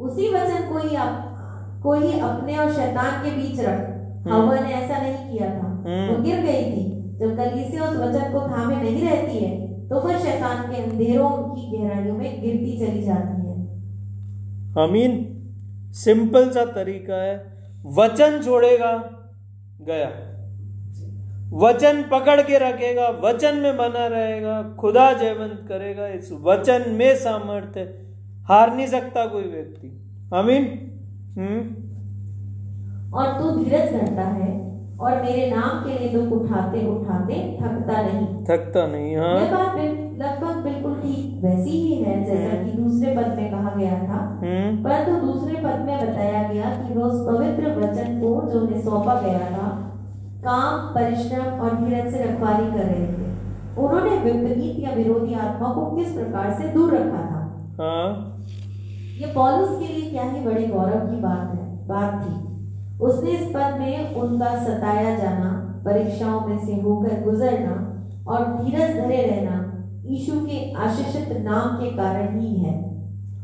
उसी 0.00 0.28
वचन 0.34 0.72
को 0.72 0.78
ही 0.78 0.96
आप 0.96 1.80
को 1.82 1.92
ही 1.92 2.20
अपने 2.20 2.56
और 2.56 2.72
शैतान 2.72 3.24
के 3.24 3.30
बीच 3.30 3.60
रख। 3.60 4.28
हवा 4.28 4.54
ने 4.54 4.72
ऐसा 4.72 4.98
नहीं 4.98 5.30
किया 5.30 5.50
था। 5.50 5.68
वो 6.08 6.22
गिर 6.22 6.40
गई 6.40 6.64
थी 6.72 7.18
जब 7.20 7.36
कलीसिया 7.36 7.82
उस 7.82 7.96
वचन 7.96 8.32
को 8.32 8.40
थामे 8.40 8.76
नहीं 8.76 9.08
रहती 9.08 9.38
है। 9.38 9.69
तो 9.90 10.00
वह 10.00 10.18
शैतान 10.18 10.72
के 10.72 10.82
अंधेरों 10.82 11.30
की 11.30 11.78
गहराइयों 11.78 12.16
में 12.16 12.42
गिरती 12.42 12.86
चली 12.86 13.02
जाती 13.02 13.46
है। 13.46 13.66
अमीन 14.88 15.36
सिंपल 15.92 16.50
सा 16.50 16.64
तरीका 16.64 17.22
है। 17.22 17.52
वचन 17.86 18.42
छोड़ेगा 18.44 19.10
गया। 19.80 20.30
वचन 21.52 22.02
पकड़ 22.02 22.40
के 22.40 22.58
रखेगा 22.58 23.08
वचन 23.08 23.56
में 23.56 23.76
बना 23.76 24.06
रहेगा 24.06 24.76
खुदा 24.80 25.12
जयवंत 25.12 25.66
करेगा। 25.68 26.06
इस 26.06 26.32
वचन 26.32 26.84
में 26.88 27.16
सामर्थ्य 27.16 27.80
हार 28.48 28.76
नहीं 28.76 28.86
सकता 28.86 29.26
कोई 29.26 29.42
व्यक्ति। 29.42 30.10
आमीन। 30.34 30.90
हम्म। 31.38 31.90
और 33.14 33.26
तू 33.26 33.64
धीरज 33.64 33.92
धरता 33.92 34.22
है 34.22 34.69
और 35.00 35.22
मेरे 35.22 35.50
नाम 35.50 35.84
के 35.84 35.98
लिए 35.98 36.08
दुख 36.08 36.42
उठाते 36.42 36.86
उठाते 36.86 37.58
थकता 37.62 38.02
नहीं। 38.02 38.44
थकता 38.44 38.86
नहीं 38.86 39.16
हाँ। 39.16 39.34
यह 39.34 39.56
बात 39.56 39.76
लगभग 40.18 40.62
बिल्कुल 40.64 40.94
ठीक 40.94 41.44
वैसी 41.44 41.70
ही 41.70 41.94
है 41.94 42.24
जैसा 42.24 42.64
कि 42.64 42.82
दूसरे 42.82 43.16
पद 43.16 43.26
में 43.36 43.50
कहा 43.50 43.70
गया 43.70 43.90
था। 43.90 44.40
हम्म। 44.42 44.82
परंतु 44.82 45.26
दूसरे 45.26 45.54
पद 45.54 45.80
में 45.80 46.10
बताया 46.10 46.48
गया 46.48 46.64
कि 46.64 46.94
वह 46.94 47.04
उस 47.04 47.26
पवित्र 47.28 47.76
वचन 47.76 48.20
को 48.20 48.50
जो 48.50 48.60
उन्हें 48.60 48.80
सौंपा 48.80 49.20
गया 49.20 49.38
था 49.38 49.68
काम 50.44 50.94
परिश्रम 50.94 51.44
और 51.44 51.74
धीरज 51.76 52.12
से 52.12 52.24
रखवाली 52.24 52.70
कर 52.70 52.84
रहे 52.84 53.06
थे। 53.06 53.30
उन्होंने 53.78 54.16
विपरीत 54.16 54.88
या 54.88 54.94
विरोधी 54.94 55.34
आत्मा 55.34 55.68
को 55.68 55.96
किस 55.96 56.12
प्रकार 56.12 56.50
से 56.50 56.68
दूर 56.68 56.94
रखा 56.94 57.18
था? 57.18 57.72
हाँ। 57.80 58.36
ये 59.20 59.26
पौलुस 59.26 59.78
के 59.78 59.94
लिए 59.94 60.10
क्या 60.10 60.22
ही 60.22 60.40
बड़े 60.40 60.66
गौरव 60.66 61.06
की 61.06 61.20
बात 61.20 61.54
है 61.54 61.86
बात 61.88 62.24
थी। 62.24 62.49
उसने 63.00 63.30
इस 63.30 63.46
पद 63.54 63.76
में 63.80 64.14
उनका 64.14 64.54
सताया 64.64 65.16
जाना 65.18 65.50
परीक्षाओं 65.84 66.40
में 66.40 66.58
से 66.58 66.80
होकर 66.80 67.20
गुजरना 67.22 67.76
और 68.28 68.44
धीरज 68.54 68.96
धरे 68.96 69.22
रहना 69.22 69.56
यीशु 70.04 70.40
के 70.40 70.58
आशीषित 70.78 71.36
नाम 71.42 71.76
के 71.76 71.90
कारण 71.96 72.38
ही 72.40 72.54
है। 72.56 72.74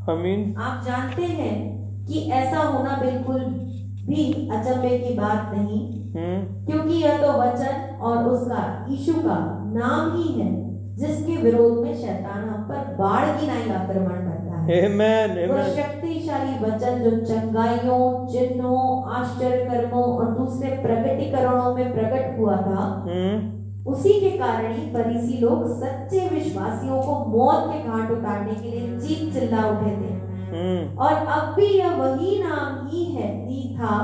अमीन 0.09 0.55
आप 0.59 0.83
जानते 0.87 1.23
हैं 1.23 1.55
कि 2.07 2.21
ऐसा 2.33 2.63
होना 2.65 2.97
बिल्कुल 2.97 3.41
भी 4.09 4.25
अचंभे 4.51 4.99
की 4.99 5.15
बात 5.15 5.55
नहीं 5.55 5.81
हम्म। 6.15 6.67
क्योंकि 6.67 6.95
यह 6.95 7.23
तो 7.23 7.33
वचन 7.41 7.99
और 8.01 8.29
उसका 8.29 8.63
यीशु 8.91 9.13
का 9.21 9.39
नाम 9.73 10.17
ही 10.17 10.33
है 10.41 10.51
जिसके 10.97 11.37
विरोध 11.43 11.79
में 11.79 11.95
शैतान 11.95 12.49
हम 12.49 12.63
पर 12.69 12.95
बाढ़ 12.99 13.41
की 13.41 13.47
नाई 13.47 13.69
आक्रमण 13.71 14.26
Amen, 14.67 15.33
amen. 15.33 15.67
शक्तिशाली 15.75 16.55
वचन 16.65 17.03
जो 17.03 17.11
चंगाइयों 17.25 18.27
चिन्हों 18.27 19.11
आश्चर्य 19.15 19.59
कर्मों 19.65 20.05
और 20.05 20.31
दूसरे 20.39 20.71
प्रगटीकरणों 20.71 21.75
में 21.75 21.93
प्रकट 21.93 22.39
हुआ 22.39 22.57
था 22.57 23.07
हम्म। 23.09 23.93
उसी 23.93 24.13
के 24.21 24.31
कारण 24.31 24.73
ही 24.73 24.87
फरीसी 24.95 25.39
लोग 25.39 25.83
सच्चे 25.83 26.29
विश्वासियों 26.33 27.03
को 27.03 27.13
मौत 27.29 27.69
के 27.69 27.79
घाट 27.89 28.11
उतारने 28.11 28.55
के 28.55 28.71
लिए 28.71 28.99
चीख 28.99 29.33
चिल्ला 29.35 29.67
उठे 29.67 29.93
थे। 29.93 30.11
हम्म। 30.51 30.99
और 30.99 31.13
अब 31.13 31.55
भी 31.55 31.67
यह 31.67 31.97
वही 31.97 32.43
नाम 32.43 32.89
ही 32.89 33.05
है 33.05 33.31
ही 33.47 33.77
था 33.77 33.95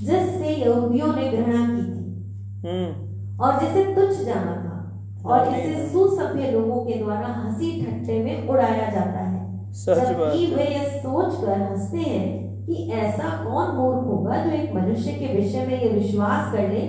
जिससे 0.00 0.54
यहूदियों 0.54 1.14
ने 1.14 1.30
घृणा 1.30 1.64
की 1.70 1.86
थी। 1.92 2.04
हम्म। 2.66 2.90
और 3.44 3.60
जिसे 3.60 3.84
तुच्छ 3.94 4.20
जाना 4.20 4.56
था 4.64 4.76
और 5.30 5.48
इसे 5.48 5.88
सुसभ्य 5.88 6.50
लोगों 6.50 6.84
के 6.84 6.98
द्वारा 7.04 7.26
हँसी 7.26 7.72
ठट्टे 7.82 8.22
में 8.24 8.48
उड़ाया 8.48 8.90
जाता 8.90 9.20
है। 9.20 9.37
जबकि 9.74 10.44
है। 10.44 10.54
वे 10.56 10.64
यह 10.74 10.88
सोचकर 10.98 11.60
हँसते 11.62 11.98
हैं 11.98 12.64
कि 12.66 12.88
ऐसा 12.92 13.28
कौन 13.44 13.74
मूर्ख 13.76 14.06
होगा 14.06 14.44
जो 14.44 14.50
एक 14.52 14.74
मनुष्य 14.74 15.12
के 15.12 15.32
विषय 15.34 15.66
में 15.66 15.80
यह 15.82 15.92
विश्वास 15.94 16.52
कर 16.52 16.68
ले 16.72 16.80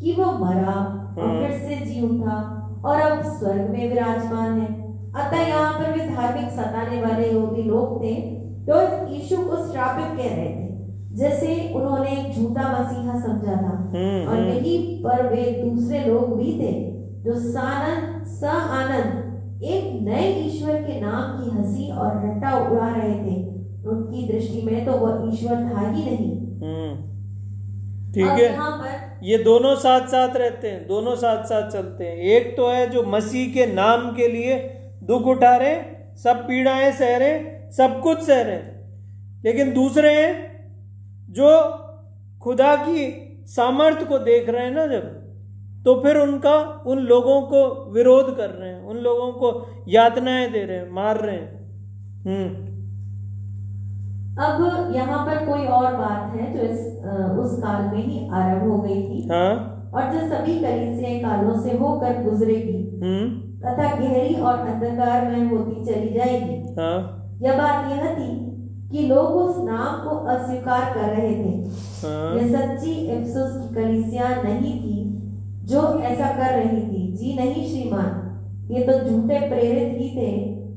कि 0.00 0.14
वह 0.18 0.38
मरा 0.38 0.74
और 0.74 1.24
हम्म। 1.24 1.46
फिर 1.46 1.58
से 1.58 1.84
जी 1.84 2.00
उठा 2.08 2.36
और 2.84 3.00
अब 3.00 3.22
स्वर्ग 3.32 3.70
में 3.70 3.88
विराजमान 3.88 4.60
है 4.60 4.66
अतः 5.14 5.46
यहाँ 5.48 5.72
पर 5.72 5.92
वे 5.92 6.06
धार्मिक 6.08 6.50
सताने 6.50 7.00
वाले 7.02 7.30
यहूदी 7.30 7.62
लोग 7.62 8.02
थे 8.02 8.14
जो 8.66 8.80
यीशु 9.08 9.36
को 9.36 9.56
श्रापित 9.70 10.16
कह 10.18 10.34
रहे 10.34 10.48
थे 10.48 10.62
जैसे 11.16 11.56
उन्होंने 11.74 12.10
एक 12.10 12.36
झूठा 12.36 12.62
मसीहा 12.70 13.18
समझा 13.20 13.56
था 13.56 13.74
हम्म 13.94 14.26
और 14.28 14.34
हम्म 14.34 14.48
यही 14.48 14.76
पर 15.04 15.28
वे 15.34 15.44
दूसरे 15.64 16.04
लोग 16.04 16.36
भी 16.38 16.52
थे 16.60 16.72
जो 17.24 17.34
सानंद 17.40 18.24
स 18.40 18.44
आनंद 18.78 19.22
एक 19.62 20.02
नए 20.02 20.28
ईश्वर 20.40 20.82
के 20.82 21.00
नाम 21.00 21.38
की 21.38 21.50
हँसी 21.50 21.90
और 21.90 22.16
रट्टा 22.24 22.56
उड़ा 22.58 22.88
रहे 22.88 23.14
थे। 23.14 23.42
उनकी 23.88 24.26
दृष्टि 24.28 24.62
में 24.62 24.84
तो 24.86 24.92
वह 24.92 25.32
ईश्वर 25.32 25.56
था 25.56 25.90
ही 25.90 26.04
नहीं। 26.04 26.30
हम्म। 26.60 28.12
ठीक 28.12 28.26
है। 28.26 28.52
यहाँ 28.52 28.70
पर 28.78 29.02
ये 29.22 29.38
दोनों 29.38 29.74
साथ 29.76 30.06
साथ 30.06 30.36
रहते 30.36 30.68
हैं 30.68 30.86
दोनों 30.86 31.14
साथ 31.16 31.44
साथ 31.44 31.70
चलते 31.70 32.04
हैं। 32.04 32.16
एक 32.16 32.56
तो 32.56 32.68
है 32.70 32.90
जो 32.90 33.02
मसीह 33.02 33.52
के 33.54 33.66
नाम 33.66 34.10
के 34.12 34.28
लिए 34.28 34.58
दुख 35.02 35.26
उठा 35.26 35.56
रहे 35.56 35.74
सब 36.16 36.36
पीड़ाएँ 36.36 36.92
सह 36.92 37.16
रहे 37.16 37.38
सब 37.72 38.00
कुछ 38.00 38.22
सह 38.22 38.42
रहे। 38.42 38.62
लेकिन 39.44 39.72
दूसरे 39.72 40.12
हैं 40.14 40.32
जो 41.30 41.50
खुदा 42.42 42.74
की 42.76 43.20
सामर्थ्य 43.46 44.04
को 44.04 44.18
देख 44.18 44.48
रहे 44.48 44.64
हैं 44.64 44.70
ना 44.70 44.86
जब 44.86 45.23
तो 45.84 45.94
फिर 46.02 46.16
उनका 46.16 46.82
उन 46.86 46.98
लोगों 46.98 47.40
को 47.42 47.62
विरोध 47.92 48.36
कर 48.36 48.50
रहे 48.50 48.68
हैं 48.68 48.86
उन 48.86 48.96
लोगों 48.96 49.32
को 49.32 49.50
यातनाएँ 49.88 50.50
दे 50.50 50.64
रहे 50.64 50.76
हैं 50.76 50.90
मार 50.92 51.16
रहे 51.16 51.36
हैं। 51.36 51.50
हम्म। 52.26 52.72
अब 54.44 54.94
यहाँ 54.94 55.24
पर 55.26 55.44
कोई 55.46 55.66
और 55.66 55.96
बात 55.96 56.34
है 56.36 56.52
जो 56.52 56.62
इस 56.62 56.78
उस 57.38 57.58
काल 57.58 57.82
में 57.84 58.06
ही 58.06 58.28
आरंभ 58.28 58.70
हो 58.70 58.78
गई 58.78 59.02
थी। 59.02 59.28
हाँ। 59.28 59.90
और 59.94 60.12
जो 60.12 60.20
सभी 60.28 60.54
कलीसियाएँ 60.60 61.20
कालों 61.20 61.60
से 61.62 61.76
होकर 61.78 62.22
गुजरेगी 62.22 62.78
हम्म। 63.02 63.28
तथा 63.60 63.94
गहरी 63.96 64.34
और 64.34 64.58
अंधकार 64.58 65.30
में 65.30 65.50
होती 65.50 65.84
चली 65.84 66.12
जाएगी। 66.14 66.74
हाँ। 66.80 66.96
यह 67.42 67.58
बात 67.58 67.90
यह 67.90 68.14
थी 68.14 68.32
कि 68.90 69.06
लोग 69.06 69.36
उस 69.36 69.56
नाम 69.64 70.02
को 70.04 70.16
अस्वीकार 70.34 70.92
कर 70.94 71.08
रहे 71.10 71.34
थे। 71.34 71.52
हाँ। 72.02 72.34
यह 72.36 72.52
सच्ची 72.52 72.92
इफ्सुस 73.12 73.56
की 73.56 73.74
कलीसिया 73.74 74.28
नहीं 74.42 74.74
थी 74.80 75.03
जो 75.64 75.82
ऐसा 76.00 76.28
कर 76.32 76.52
रही 76.54 76.80
थी 76.82 77.02
जी 77.16 77.34
नहीं 77.36 77.66
श्रीमान। 77.68 78.20
ये 78.70 78.82
तो 78.86 78.92
झूठे 79.00 79.38
प्रेरित 79.48 79.98
ही 79.98 80.08
थे 80.16 80.32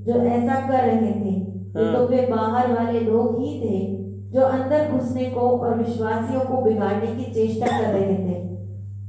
जो 0.06 0.20
ऐसा 0.26 0.56
कर 0.68 0.84
रहे 0.86 1.12
थे। 1.14 1.36
ये 1.78 1.94
तो 1.94 2.08
वे 2.08 2.26
बाहर 2.30 2.72
वाले 2.74 3.00
लोग 3.02 3.40
ही 3.42 3.60
थे 3.62 3.80
जो 4.32 4.42
अंदर 4.44 4.92
घुसने 4.92 5.26
को 5.30 5.42
और 5.42 5.78
विश्वासियों 5.78 6.42
को 6.42 6.62
बिगाड़ने 6.62 7.08
की 7.08 7.32
चेष्टा 7.34 7.68
कर 7.78 7.94
रहे 7.94 8.18
थे। 8.18 8.46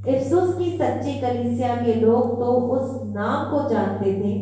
इफ्सुस 0.08 0.54
की 0.54 0.70
सच्ची 0.78 1.12
कलीसिया 1.20 1.74
के 1.76 1.94
लोग 2.00 2.38
तो 2.40 2.52
उस 2.74 3.00
नाम 3.14 3.50
को 3.50 3.68
जानते 3.70 4.12
थे 4.14 4.34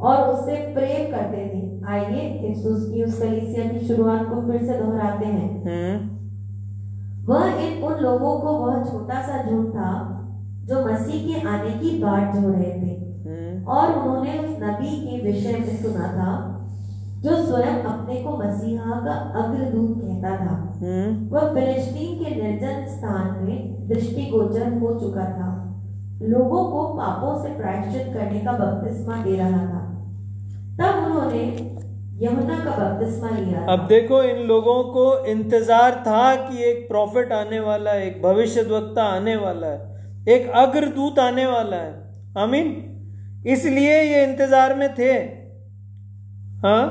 और 0.00 0.28
उससे 0.28 0.56
प्रेम 0.74 1.10
करते 1.10 1.46
थे। 1.46 1.64
आइए 1.88 2.22
इफ्सुस 2.48 2.88
की 2.90 3.02
उस 3.04 3.18
कलीसिया 3.20 3.64
की 3.64 3.86
शुरुआत 3.86 4.22
को 4.28 4.40
फिर 4.42 4.62
से 4.62 4.78
दोहराते 4.78 5.26
हैं। 5.26 5.50
हम्म 5.64 5.94
वह 7.26 7.44
इन 7.64 7.82
उन 7.82 7.94
लोगों 8.00 8.38
को 8.40 8.52
वह 8.56 8.82
छोटा 8.84 9.20
सा 9.22 9.42
झूठ 9.42 9.66
था 9.68 9.92
जो 10.66 10.84
मसीह 10.84 11.26
के 11.26 11.48
आने 11.48 11.70
की 11.70 11.90
बाट 12.02 12.34
जो 12.34 12.48
रहे 12.48 12.70
थे। 12.72 12.94
हम्म। 13.26 13.64
और 13.64 13.92
उन्होंने 13.92 14.38
उस 14.38 14.56
नबी 14.62 14.96
के 15.00 15.20
विषय 15.22 15.58
में 15.58 15.76
सुना 15.82 16.08
था 16.08 16.52
जो 17.20 17.36
स्वयं 17.36 17.82
अपने 17.82 18.14
को 18.22 18.36
मसीहा 18.36 19.00
का 19.04 19.14
अग्रदूत 19.42 19.94
कहता 19.98 20.36
था। 20.36 20.56
हम्म। 20.80 21.28
वह 21.28 21.54
फिलिस्तीन 21.54 22.18
के 22.18 22.34
निर्जन 22.34 22.84
स्थान 22.86 23.44
में 23.44 23.88
दृष्टिगोचर 23.88 24.78
हो 24.78 24.94
चुका 25.00 25.24
था। 25.24 25.52
लोगों 26.22 26.64
को 26.64 26.82
पापों 26.94 27.42
से 27.42 27.48
प्रायश्चित 27.48 28.12
करने 28.14 28.40
का 28.40 28.52
बपतिस्मा 28.52 29.16
दे 29.24 29.36
रहा 29.36 29.64
था। 29.64 29.82
तब 30.78 31.04
उन्होंने 31.04 31.42
यमुना 32.22 32.58
का 32.64 32.76
बपतिस्मा 32.76 33.30
लिया 33.30 33.66
अब 33.72 33.86
देखो 33.88 34.22
इन 34.22 34.46
लोगों 34.46 34.82
को 34.84 35.24
इंतज़ार 35.26 36.02
था 36.06 36.34
कि 36.36 36.62
एक 36.64 36.88
प्रॉफिट 36.88 37.32
आने 37.32 37.60
वाला 37.60 37.90
है 37.90 38.06
एक 38.06 38.22
भविष्यद्वक्ता 38.22 39.02
आने 39.02 39.36
वाला 39.36 39.66
है। 39.66 39.95
एक 40.26 40.48
अग्रदूत 40.56 41.18
आने 41.18 41.46
वाला 41.46 41.76
है। 41.76 41.92
आमीन? 42.38 42.72
इसलिए 43.46 44.00
ये 44.02 44.22
इंतज़ार 44.24 44.74
में 44.74 44.88
थे। 44.94 45.12
हाँ? 46.62 46.84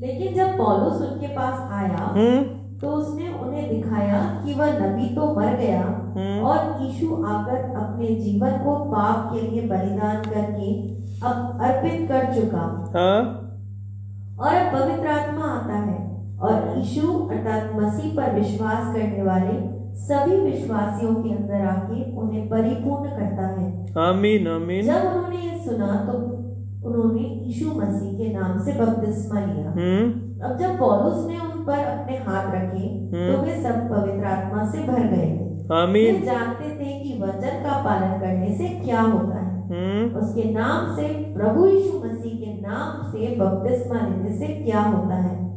लेकिन 0.00 0.34
जब 0.34 0.56
पौलुस 0.58 1.00
उनके 1.02 1.26
पास 1.26 1.70
आया 1.72 2.04
हम्म। 2.16 2.42
तो 2.78 2.88
उसने 2.88 3.28
उन्हें 3.34 3.68
दिखाया 3.70 4.18
कि 4.44 4.54
वह 4.54 4.78
नबी 4.80 5.08
तो 5.14 5.34
मर 5.36 5.56
गया 5.56 5.80
हम्म। 6.16 6.44
और 6.46 6.82
यीशु 6.82 7.14
आकर 7.26 7.56
अपने 7.76 8.14
जीवन 8.16 8.58
को 8.58 8.74
पाप 8.92 9.32
के 9.32 9.40
लिए 9.40 9.62
बलिदान 9.68 10.22
करके 10.24 10.68
अब 11.26 11.58
अर्पित 11.62 12.08
कर 12.08 12.32
चुका। 12.34 12.66
हाँ? 12.94 13.18
और 14.40 14.54
अब 14.54 14.72
पवित्र 14.72 15.08
आत्मा 15.10 15.46
आता 15.46 15.78
है 15.78 15.98
और 16.40 16.78
यीशु 16.78 17.12
अर्थात 17.20 17.70
मसीह 17.74 18.14
पर 18.16 18.34
विश्वास 18.34 18.94
करने 18.94 19.22
वाले 19.22 19.56
सभी 19.94 20.36
विश्वासियों 20.36 21.14
के 21.14 21.30
अंदर 21.34 21.66
आके 21.66 22.16
उन्हें 22.16 22.48
परिपूर्ण 22.48 23.10
करता 23.10 23.46
है। 23.46 23.86
आमीन 23.98 24.48
आमीन। 24.48 24.82
जब 24.82 24.94
उन्होंने 24.94 25.36
ये 25.36 25.64
सुना 25.64 25.86
तो 25.86 26.18
उन्होंने 26.88 27.20
यीशु 27.20 27.66
मसीह 27.68 28.18
के 28.18 28.32
नाम 28.34 28.58
से 28.58 28.72
बपतिस्मा 28.72 29.40
लिया। 29.40 29.70
हम्म। 29.70 30.28
अब 30.44 30.58
जब 30.58 30.78
पौलुस 30.78 31.28
ने 31.28 31.38
उन 31.38 31.64
पर 31.64 31.78
अपने 31.78 32.16
हाथ 32.16 32.54
रखे 32.54 32.88
तो 33.10 33.42
वे 33.42 33.62
सब 33.62 33.90
पवित्र 33.90 34.24
आत्मा 34.24 34.70
से 34.70 34.78
भर 34.78 35.00
गए। 35.00 35.44
आमीन। 35.72 36.24
जानते 36.24 36.70
थे 36.70 37.00
कि 37.00 37.22
वचन 37.22 37.64
का 37.64 37.84
पालन 37.84 38.20
करने 38.20 38.54
से 38.58 38.68
क्या 38.68 39.00
होता 39.00 39.36
है। 39.36 39.58
हम्म। 39.68 40.16
उसके 40.16 40.50
नाम 40.50 40.96
से 40.96 41.34
प्रभु 41.34 41.66
यीशु 41.66 41.98
मसीह 41.98 42.34
के 42.34 42.60
नाम 42.60 43.12
से 43.12 43.36
बपतिस्मा 43.36 44.00
लेने 44.00 44.38
से 44.38 44.46
क्या 44.46 44.80
होता 44.80 45.14
है। 45.14 45.36
हम्म 45.36 45.47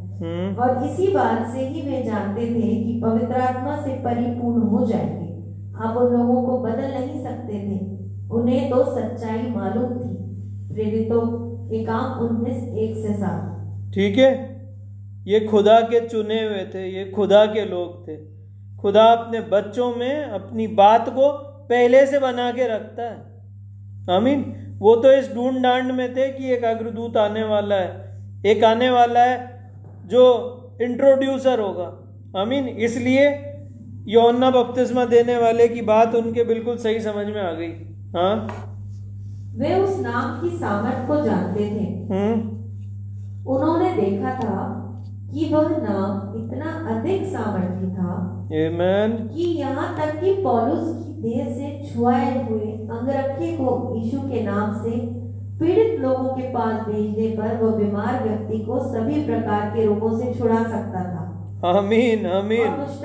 और 0.58 0.84
इसी 0.84 1.14
बात 1.14 1.46
से 1.52 1.60
ही 1.60 1.90
वे 1.90 2.02
जानते 2.02 2.40
थे 2.40 2.84
कि 2.84 3.00
पवित्र 3.04 3.40
आत्मा 3.40 3.76
से 3.76 3.92
परिपूर्ण 3.92 4.62
हो 4.62 4.86
जाएँगे। 4.86 5.22
आप 5.76 5.96
उन 5.96 6.12
लोगों 6.12 6.42
को 6.42 6.58
बदल 6.58 6.90
नहीं 6.90 7.24
सकते 7.24 7.52
थे। 7.52 7.92
उन्हें 8.30 8.70
तो 8.70 8.98
सच्चाई 8.98 9.42
मालूम 9.42 9.92
थी। 9.92 10.22
प्रेरितों 10.74 11.20
के 11.68 11.84
काम 11.84 12.20
उन्नीस 12.20 12.56
एक 12.56 13.06
से 13.06 13.14
सात। 13.14 13.52
ठीक 13.94 14.18
है? 14.18 14.52
ये 15.24 15.40
खुदा 15.40 15.80
के 15.80 16.08
चुने 16.08 16.44
हुए 16.44 16.70
थे 16.74 16.98
ये 16.98 17.10
खुदा 17.10 17.46
के 17.46 17.64
लोग 17.64 18.08
थे। 18.08 18.16
खुदा 18.80 19.04
अपने 19.04 19.40
बच्चों 19.40 19.94
में 19.94 20.24
अपनी 20.24 20.66
बात 20.66 21.08
को 21.08 21.32
पहले 21.68 22.06
से 22.06 22.18
बना 22.18 22.50
के 22.50 22.74
रखता 22.74 23.02
है। 23.02 23.32
आमीन। 24.10 24.56
वो 24.78 24.96
तो 24.96 25.12
इस 25.12 25.34
ढूंढ 25.34 25.62
डांड 25.62 25.92
में 25.92 26.12
थे 26.12 26.28
कि 26.28 26.52
एक 26.52 26.64
अग्रदूत 26.64 27.16
आने 27.16 27.44
वाला 27.44 27.74
है। 27.74 28.22
एक 28.46 28.64
आने 28.64 28.90
वाला 28.90 29.20
है 29.20 29.51
जो 30.12 30.24
इंट्रोड्यूसर 30.82 31.60
होगा। 31.60 31.88
आमीन 32.40 32.68
इसलिए 32.86 33.24
यौना 34.08 34.50
बपतिस्मा 34.50 35.04
देने 35.06 35.36
वाले 35.36 35.68
की 35.68 35.82
बात 35.88 36.14
उनके 36.14 36.44
बिल्कुल 36.44 36.76
सही 36.76 37.00
समझ 37.00 37.26
में 37.26 37.40
आ 37.40 37.52
गई। 37.52 37.72
हाँ? 38.14 38.34
वे 39.56 39.74
उस 39.80 39.98
नाम 40.00 40.40
की 40.40 40.56
सामर्थ 40.56 41.06
को 41.08 41.22
जानते 41.24 41.66
थे। 41.70 41.86
हम्म। 42.12 42.50
उन्होंने 43.46 43.92
देखा 43.92 44.34
था 44.34 44.60
कि 45.32 45.48
वह 45.54 45.68
नाम 45.78 46.34
इतना 46.38 46.72
अधिक 46.94 47.24
सामर्थ्य 47.26 47.90
था 47.90 48.12
आमेन 48.54 49.12
कि 49.28 49.44
यहाँ 49.58 49.86
तक 49.96 50.20
कि 50.20 50.32
पौलुस 50.42 50.88
की 50.96 51.12
देह 51.22 51.44
से 51.54 51.68
छुआए 51.86 52.32
हुए 52.48 52.70
अंगरखे 52.96 53.52
को 53.56 53.70
यीशु 53.96 54.18
के 54.22 54.42
नाम 54.42 54.72
से 54.82 54.90
पीड़ित 55.62 56.00
लोगों 56.00 56.36
के 56.36 56.42
पास 56.42 56.86
भेजने 56.86 57.26
पर 57.36 57.62
वह 57.62 57.76
बीमार 57.76 58.22
व्यक्ति 58.24 58.58
को 58.58 58.78
सभी 58.94 59.24
प्रकार 59.24 59.70
के 59.70 59.86
रोगों 59.86 60.18
से 60.20 60.32
छुड़ा 60.34 60.62
सकता 60.62 61.02
था। 61.04 61.28
आमीन 61.78 62.26
और 62.26 62.36
आमीन 62.36 62.76
दुष्ट 62.76 63.04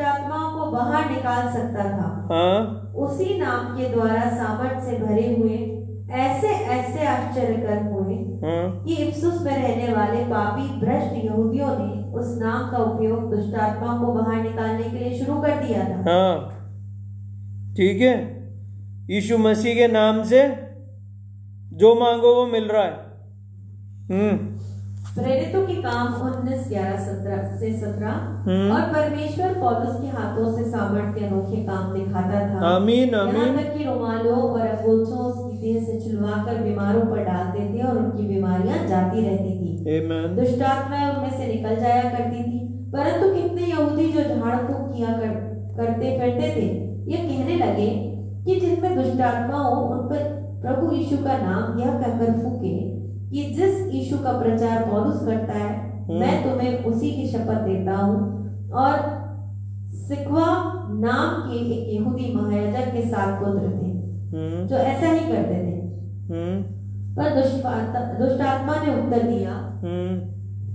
को 0.53 0.71
बाहर 0.71 1.09
निकाल 1.11 1.49
सकता 1.49 1.83
था। 1.83 2.27
हाँ। 2.31 2.93
उसी 2.95 3.39
नाम 3.39 3.77
के 3.77 3.89
द्वारा 3.89 4.29
सामर्थ 4.29 4.79
से 4.85 4.97
भरे 4.97 5.35
हुए 5.35 5.73
ऐसे 6.11 6.47
ऐसे 6.47 7.05
आश्चर्य 7.07 7.53
कर्म 7.53 7.87
हुए 7.87 8.15
हाँ। 8.43 8.83
कि 8.83 8.95
इफ्सुस 8.95 9.41
में 9.41 9.55
रहने 9.57 9.93
वाले 9.93 10.23
पापी 10.23 10.79
भ्रष्ट 10.79 11.25
यहूदियों 11.25 11.69
ने 11.79 12.11
उस 12.13 12.37
नाम 12.41 12.69
का 12.71 12.77
उपयोग 12.77 13.35
दुष्ट 13.35 13.55
आत्माओं 13.55 14.05
को 14.05 14.13
बाहर 14.13 14.41
निकालने 14.41 14.83
के 14.83 14.97
लिए 14.97 15.19
शुरू 15.19 15.41
कर 15.41 15.49
दिया 15.49 15.83
था। 15.83 16.03
हाँ। 16.11 16.35
ठीक 17.77 18.01
है। 18.01 18.15
यीशु 19.09 19.37
मसीह 19.37 19.75
के 19.75 19.87
नाम 19.87 20.23
से 20.23 20.66
जो 21.77 21.95
मांगो 21.95 22.35
वो 22.35 22.45
मिल 22.45 22.63
रहा 22.63 22.83
है। 22.83 22.95
हम्म। 24.11 24.37
प्रेरितों 25.21 25.67
के 25.67 25.73
काम 25.73 26.13
उन्नीस 26.13 26.69
ग्यारह 26.69 26.99
सत्रह 26.99 27.57
से 27.57 27.77
सत्रह 27.77 28.09
हम्म। 28.47 28.71
और 28.71 28.81
परमेश्वर 28.81 29.53
पौलुस 29.53 30.01
के 30.01 30.07
हाथों 30.07 30.57
से 30.57 30.63
सामर्थ्य 30.63 31.25
अनोखे 31.25 31.55
काम 31.55 31.93
दिखाता 31.93 32.39
था। 32.39 32.67
आमीन 32.67 33.09
यहाँ 33.09 33.27
आमीन। 33.27 33.57
तक 33.57 33.77
कि 33.77 33.83
रुमालों 33.83 34.37
और 34.37 34.61
अंगोछों 34.61 35.17
उसकी 35.17 35.57
देह 35.57 35.83
से 35.83 35.99
छुलवाकर 35.99 36.63
बीमारों 36.63 37.01
पर 37.01 37.23
डालते 37.23 37.59
थे 37.59 37.81
और 37.81 37.97
उनकी 37.97 38.27
बीमारियाँ 38.27 38.87
जाती 38.87 39.21
रहती 39.21 39.51
थी। 39.53 39.99
दुष्ट 40.35 40.61
आत्माएँ 40.61 41.15
उनमें 41.15 41.31
से 41.31 41.47
निकल 41.47 41.75
जाया 41.75 42.03
करती 42.03 42.43
थी। 42.43 42.67
परंतु 42.91 43.33
कितने 43.35 43.61
यहूदी 43.61 44.07
जो 44.07 44.23
झाड़ 44.23 44.57
फूक 44.57 44.95
किया 44.95 45.09
कर, 45.09 45.29
करते 45.77 46.19
फिरते 46.19 46.55
थे 46.55 46.67
ये 47.11 47.17
कहने 47.17 47.55
लगे 47.55 47.89
कि 48.45 48.59
जिनमें 48.59 48.95
दुष्ट 48.95 49.21
आत्मा 49.21 49.57
हो 49.57 49.81
उन 49.81 49.97
पर 49.97 50.46
प्रभु 50.61 50.95
यीशु 50.95 51.17
का 51.17 51.37
नाम 51.37 51.79
यह 51.79 51.99
कहकर 51.99 52.31
फूके 52.33 52.77
कि 53.29 53.43
जिस 53.55 53.93
यीशु 53.93 54.17
का 54.17 54.31
प्रचार 54.31 54.85
पौलुस 54.85 55.25
करता 55.25 55.53
है 55.53 55.87
मैं 56.09 56.43
तुम्हें 56.43 56.83
उसी 56.83 57.11
की 57.11 57.27
शपथ 57.27 57.61
देता 57.61 57.97
हूँ। 57.97 58.37
और 58.71 59.17
सिकवा 59.89 60.45
नाम 60.89 61.49
के 61.49 61.57
एक 61.57 61.93
यहूदी 61.93 62.33
महायाजक 62.35 62.91
के 62.91 63.01
सात 63.01 63.39
पुत्र 63.39 63.61
थे 63.61 63.91
हम्म। 64.37 64.67
जो 64.67 64.75
ऐसा 64.75 65.07
ही 65.07 65.19
करते 65.19 65.53
थे। 65.53 65.77
हम्म। 66.33 66.61
पर 67.15 67.35
दुष्ट 68.19 68.41
आत्मा 68.41 68.75
ने 68.75 69.03
उत्तर 69.03 69.27
दिया 69.27 69.51
हम्म। 69.83 70.19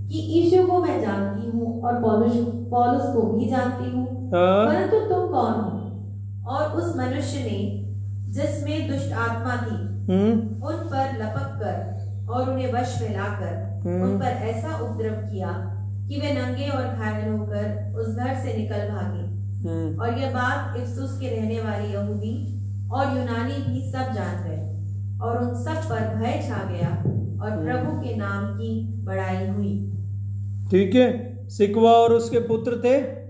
कि 0.08 0.18
यीशु 0.18 0.66
को 0.66 0.78
मैं 0.78 1.00
जानती 1.00 1.50
हूँ 1.50 1.82
और 1.82 2.02
पौलुस 2.02 2.36
पौलुस 2.70 3.02
को 3.02 3.22
भी 3.22 3.48
जानती 3.48 3.90
हूँ 3.90 4.04
हाँ। 4.26 4.66
परंतु 4.66 4.98
तुम 4.98 5.26
कौन 5.28 5.52
हो? 5.52 5.78
और 6.46 6.72
उस 6.72 6.96
मनुष्य 6.96 7.44
ने 7.44 7.81
जिसमें 8.32 8.90
दुष्ट 8.90 9.12
आत्मा 9.12 9.56
थी। 9.56 9.80
हम्म। 10.12 10.64
उन 10.66 10.74
पर 10.74 11.18
लपक 11.22 11.58
कर 11.62 12.30
और 12.30 12.50
उन्हें 12.50 12.72
वश 12.72 12.98
में 13.02 13.12
लाकर 13.16 13.54
हम्म। 13.86 14.02
उन 14.02 14.18
पर 14.18 14.26
ऐसा 14.26 14.76
उपद्रव 14.76 15.12
किया 15.12 15.52
कि 16.08 16.20
वे 16.20 16.32
नंगे 16.32 16.68
और 16.68 16.84
घायल 16.84 17.28
होकर 17.28 17.94
उस 17.96 18.16
घर 18.16 18.34
से 18.34 18.56
निकल 18.58 18.88
भागे। 18.88 19.22
हम्म। 19.68 20.00
और 20.00 20.18
यह 20.18 20.30
बात 20.30 20.80
इफ्सुस 20.80 21.18
के 21.20 21.28
रहने 21.28 21.60
वाले 21.60 21.88
यहूदी 21.88 22.58
और 22.92 23.06
यूनानी 23.06 23.72
भी 23.72 23.92
सब 23.92 24.12
जान 24.12 24.44
गए 24.44 24.72
और 25.22 25.42
उन 25.42 25.64
सब 25.64 25.88
पर 25.90 26.16
भय 26.16 26.44
छा 26.48 26.64
गया 26.72 26.90
और 27.42 27.64
प्रभु 27.64 28.00
के 28.00 28.16
नाम 28.16 28.54
की 28.54 29.02
बड़ाई 29.04 29.48
हुई। 29.48 29.92
ठीक 30.70 30.94
है 30.94 31.32
सिकवा 31.48 31.90
और 31.90 32.12
उसके 32.12 32.38
पुत्र 32.38 32.72
थे। 32.84 33.22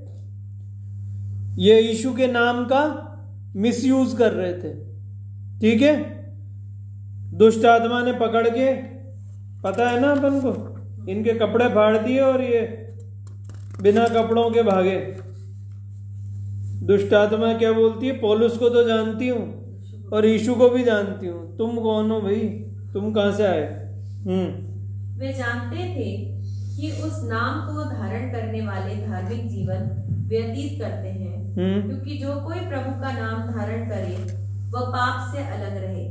ये 1.62 1.80
यीशु 1.80 2.14
के 2.14 2.26
नाम 2.26 2.64
का 2.64 3.08
मिसयूज 3.56 4.14
कर 4.18 4.32
रहे 4.32 4.52
थे। 4.52 4.91
ठीक 5.62 5.82
है? 5.82 5.96
दुष्ट 7.38 7.64
आत्मा 7.64 8.00
ने 8.02 8.12
पकड़ 8.12 8.48
के 8.48 8.72
पता 9.62 9.88
है 9.90 10.00
ना 10.00 10.10
अपन 10.12 10.40
को? 10.40 10.52
इनके 11.10 11.34
कपड़े 11.34 11.68
फाड़ 11.68 11.96
दिए 11.96 12.20
और 12.20 12.42
ये 12.42 12.60
बिना 13.80 14.06
कपड़ों 14.08 14.50
के 14.50 14.62
भागे। 14.62 14.96
दुष्ट 16.86 17.14
आत्मा 17.14 17.52
क्या 17.58 17.72
बोलती 17.72 18.06
है? 18.06 18.18
पौलुस 18.20 18.58
को 18.58 18.68
तो 18.68 18.88
जानती 18.88 19.28
हूँ 19.28 20.10
और 20.12 20.26
यीशु 20.26 20.54
को 20.54 20.68
भी 20.68 20.84
जानती 20.84 21.26
हूँ। 21.26 21.56
तुम 21.58 21.76
कौन 21.76 22.10
हो 22.10 22.20
भाई? 22.20 22.48
तुम 22.92 23.12
कहाँ 23.12 23.32
से 23.32 23.46
आए? 23.46 23.64
हम्म। 24.26 25.20
वे 25.20 25.32
जानते 25.32 25.76
थे 25.76 26.10
कि 26.76 26.90
उस 26.90 27.22
नाम 27.24 27.60
को 27.66 27.84
धारण 27.84 28.30
करने 28.32 28.60
वाले 28.60 28.94
धार्मिक 29.06 29.48
जीवन 29.48 29.90
व्यतीत 30.28 30.80
करते 30.82 31.08
हैं 31.08 31.54
हम्म। 31.56 31.88
क्योंकि 31.88 32.18
जो 32.18 32.40
कोई 32.40 32.60
प्रभु 32.60 33.00
का 33.00 33.12
नाम 33.12 33.50
धारण 33.52 33.88
करे 33.88 34.41
वह 34.74 34.80
पाप 34.80 35.34
से 35.34 35.38
अलग 35.38 35.76
रहे। 35.76 36.04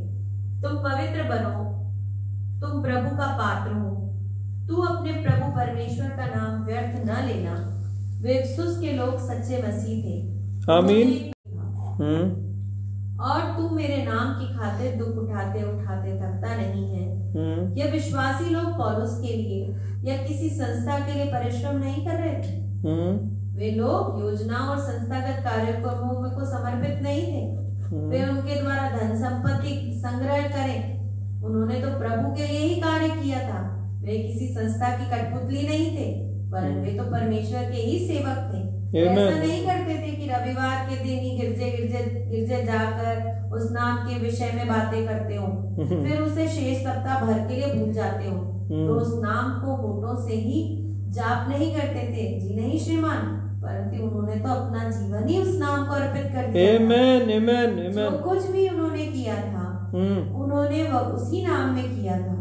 तुम 0.61 0.71
पवित्र 0.71 1.23
बनो 1.23 1.71
तुम 2.61 2.81
प्रभु 2.81 3.17
का 3.17 3.27
पात्र 3.27 3.73
हो। 3.73 3.91
तू 4.67 4.75
अपने 4.75 5.11
प्रभु 5.11 5.51
परमेश्वर 5.51 6.07
का 6.07 6.25
नाम 6.25 6.63
व्यर्थ 6.63 7.05
न 7.05 7.25
लेना। 7.25 7.67
वे 8.21 8.55
के 8.59 8.91
लोग 8.91 9.17
सच्चे 9.17 9.63
मसीह 9.67 10.03
थे। 10.03 10.41
आमीन। 10.73 11.33
हम्म। 11.73 12.51
और 13.21 13.41
तू 13.41 13.75
मेरे 13.75 14.05
नाम 14.05 14.39
की 14.39 14.57
खातिर 14.57 14.95
दुख 14.95 15.07
उठाते 15.07 15.63
उठाते 15.63 16.19
थकता 16.19 16.55
नहीं 16.55 16.95
है। 16.95 17.33
हम्म। 17.33 17.77
यह 17.77 17.91
विश्वासी 17.91 18.49
लोग 18.49 18.65
पौलुस 18.65 19.21
के 19.21 19.37
लिए 19.37 19.75
या 20.03 20.17
किसी 20.17 20.49
संस्था 20.49 20.99
के 20.99 21.13
लिए 21.13 21.25
परिश्रम 21.25 21.77
नहीं 21.77 22.07
कर 22.07 22.15
रहे 22.15 22.33
थे? 22.33 22.61
हम्म। 22.87 23.41
वे 23.59 23.71
लोग 23.71 24.19
योजना 24.19 24.57
और 24.57 24.77
संस्थागत 24.79 25.43
कार्यक्रमों 25.43 26.29
को 26.29 26.45
समर्पित 26.45 26.99
नहीं 27.03 27.21
थे। 27.21 27.70
वे 27.93 28.19
हम्म 28.19 28.37
उनके 28.37 28.61
द्वारा 28.61 28.89
धन 28.89 29.15
संपत्ति 29.17 30.01
संग्रह 30.05 30.47
करें। 30.47 31.43
उन्होंने 31.43 31.75
तो 31.75 31.87
प्रभु 31.99 32.35
के 32.35 32.47
लिए 32.47 32.59
ही 32.59 32.75
कार्य 32.81 33.09
किया 33.09 33.39
था। 33.39 33.61
वे 34.01 34.17
किसी 34.17 34.47
संस्था 34.47 34.89
की 34.97 35.09
कठपुतली 35.11 35.67
नहीं 35.67 35.89
थे 35.97 36.29
वरन 36.51 36.79
वे 36.81 36.91
तो 36.91 37.03
परमेश्वर 37.03 37.63
के 37.71 37.77
ही 37.77 37.99
सेवक 38.07 38.39
थे। 38.53 38.69
ऐसा 38.99 39.39
नहीं 39.39 39.65
करते 39.65 39.93
थे 39.95 40.11
कि 40.11 40.29
रविवार 40.29 40.87
के 40.89 40.95
दिन 40.95 41.19
ही 41.19 41.37
गिरजे 41.37 41.69
गिरजे 41.71 42.03
गिरजे 42.31 42.63
जाकर 42.63 43.53
उस 43.53 43.71
नाम 43.71 43.97
के 43.97 44.19
विषय 44.19 44.51
में 44.55 44.67
बातें 44.67 45.07
करते 45.07 45.35
हो। 45.35 45.47
फिर 45.79 46.21
उसे 46.21 46.47
शेष 46.47 46.77
सप्ताह 46.77 47.25
भर 47.25 47.47
के 47.47 47.55
लिए 47.55 47.73
भूल 47.73 47.93
जाते 47.93 48.27
हो। 48.27 48.37
तो 48.69 48.95
उस 48.95 49.13
नाम 49.23 49.51
को 49.61 49.75
होठों 49.75 50.27
से 50.27 50.35
ही 50.35 50.77
जाप 51.09 51.49
नहीं 51.49 51.75
करते 51.75 52.07
थे 52.09 52.39
जी 52.39 52.55
नहीं 52.55 52.79
श्रीमान? 52.79 53.37
परंतु 53.63 54.03
उन्होंने 54.03 54.35
तो 54.35 54.49
अपना 54.49 54.89
जीवन 54.89 55.27
ही 55.27 55.41
उस 55.41 55.59
नाम 55.59 55.85
को 55.85 55.93
अर्पित 55.93 56.23
कर 56.23 56.51
दिया 56.51 56.73
था। 56.73 56.79
Amen, 56.79 57.25
amen, 57.37 57.95
जो 57.95 58.23
कुछ 58.23 58.51
भी 58.51 58.69
उन्होंने 58.69 59.05
किया 59.05 59.35
था 59.35 59.91
हम्म। 59.95 60.35
उन्होंने 60.35 60.83
वह 60.83 60.99
उसी 60.99 61.45
नाम 61.47 61.75
में 61.75 61.83
किया 61.83 62.13
था। 62.13 62.37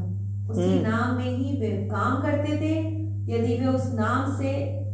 उसी 0.51 0.79
हम्म। 0.79 0.91
नाम 0.91 1.17
में 1.17 1.37
ही 1.37 1.61
वे 1.61 1.89
काम 1.93 2.23
करते 2.23 2.57
थे। 2.57 3.01
यदि 3.35 3.57
वे 3.61 3.67
उस 3.67 3.93
नाम 3.95 4.37
से 4.39 4.53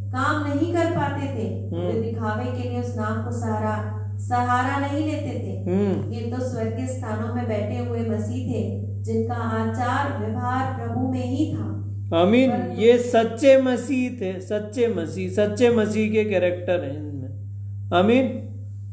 काम 0.08 0.46
नहीं 0.48 0.74
कर 0.74 0.90
पाते 0.90 1.26
थे 1.26 1.70
तो 1.70 1.76
वे 1.76 1.92
हम्म। 1.92 2.02
दिखावे 2.02 2.62
के 2.62 2.68
लिए 2.68 2.80
उस 2.80 2.96
नाम 2.96 3.24
को 3.24 3.30
सहारा 3.30 3.92
सहारा 4.18 4.78
नहीं 4.78 5.06
लेते 5.06 5.32
थे। 5.44 5.70
ये 6.14 6.30
तो 6.30 6.38
स्वर्गीय 6.40 6.86
स्थानों 6.86 7.34
में 7.34 7.48
बैठे 7.48 7.78
हुए 7.78 8.00
मसीह 8.00 8.52
थे 8.52 8.86
जिनका 9.02 9.34
आचार 9.34 10.18
व्यवहार 10.20 10.80
प्रभु 10.80 11.08
में 11.08 11.24
ही 11.24 11.54
था। 11.54 11.75
आमीन 12.14 12.50
ये 12.78 12.98
सच्चे 12.98 13.62
मसीह 13.62 14.10
थे 14.10 14.40
सच्चे 14.40 14.86
मसीह 14.88 15.30
सच्चे 15.30 15.70
मसीह 15.70 16.12
के 16.12 16.24
कैरेक्टर 16.24 16.84
हैं 16.84 16.96
इनमें। 16.96 17.90
आमीन? 17.92 18.26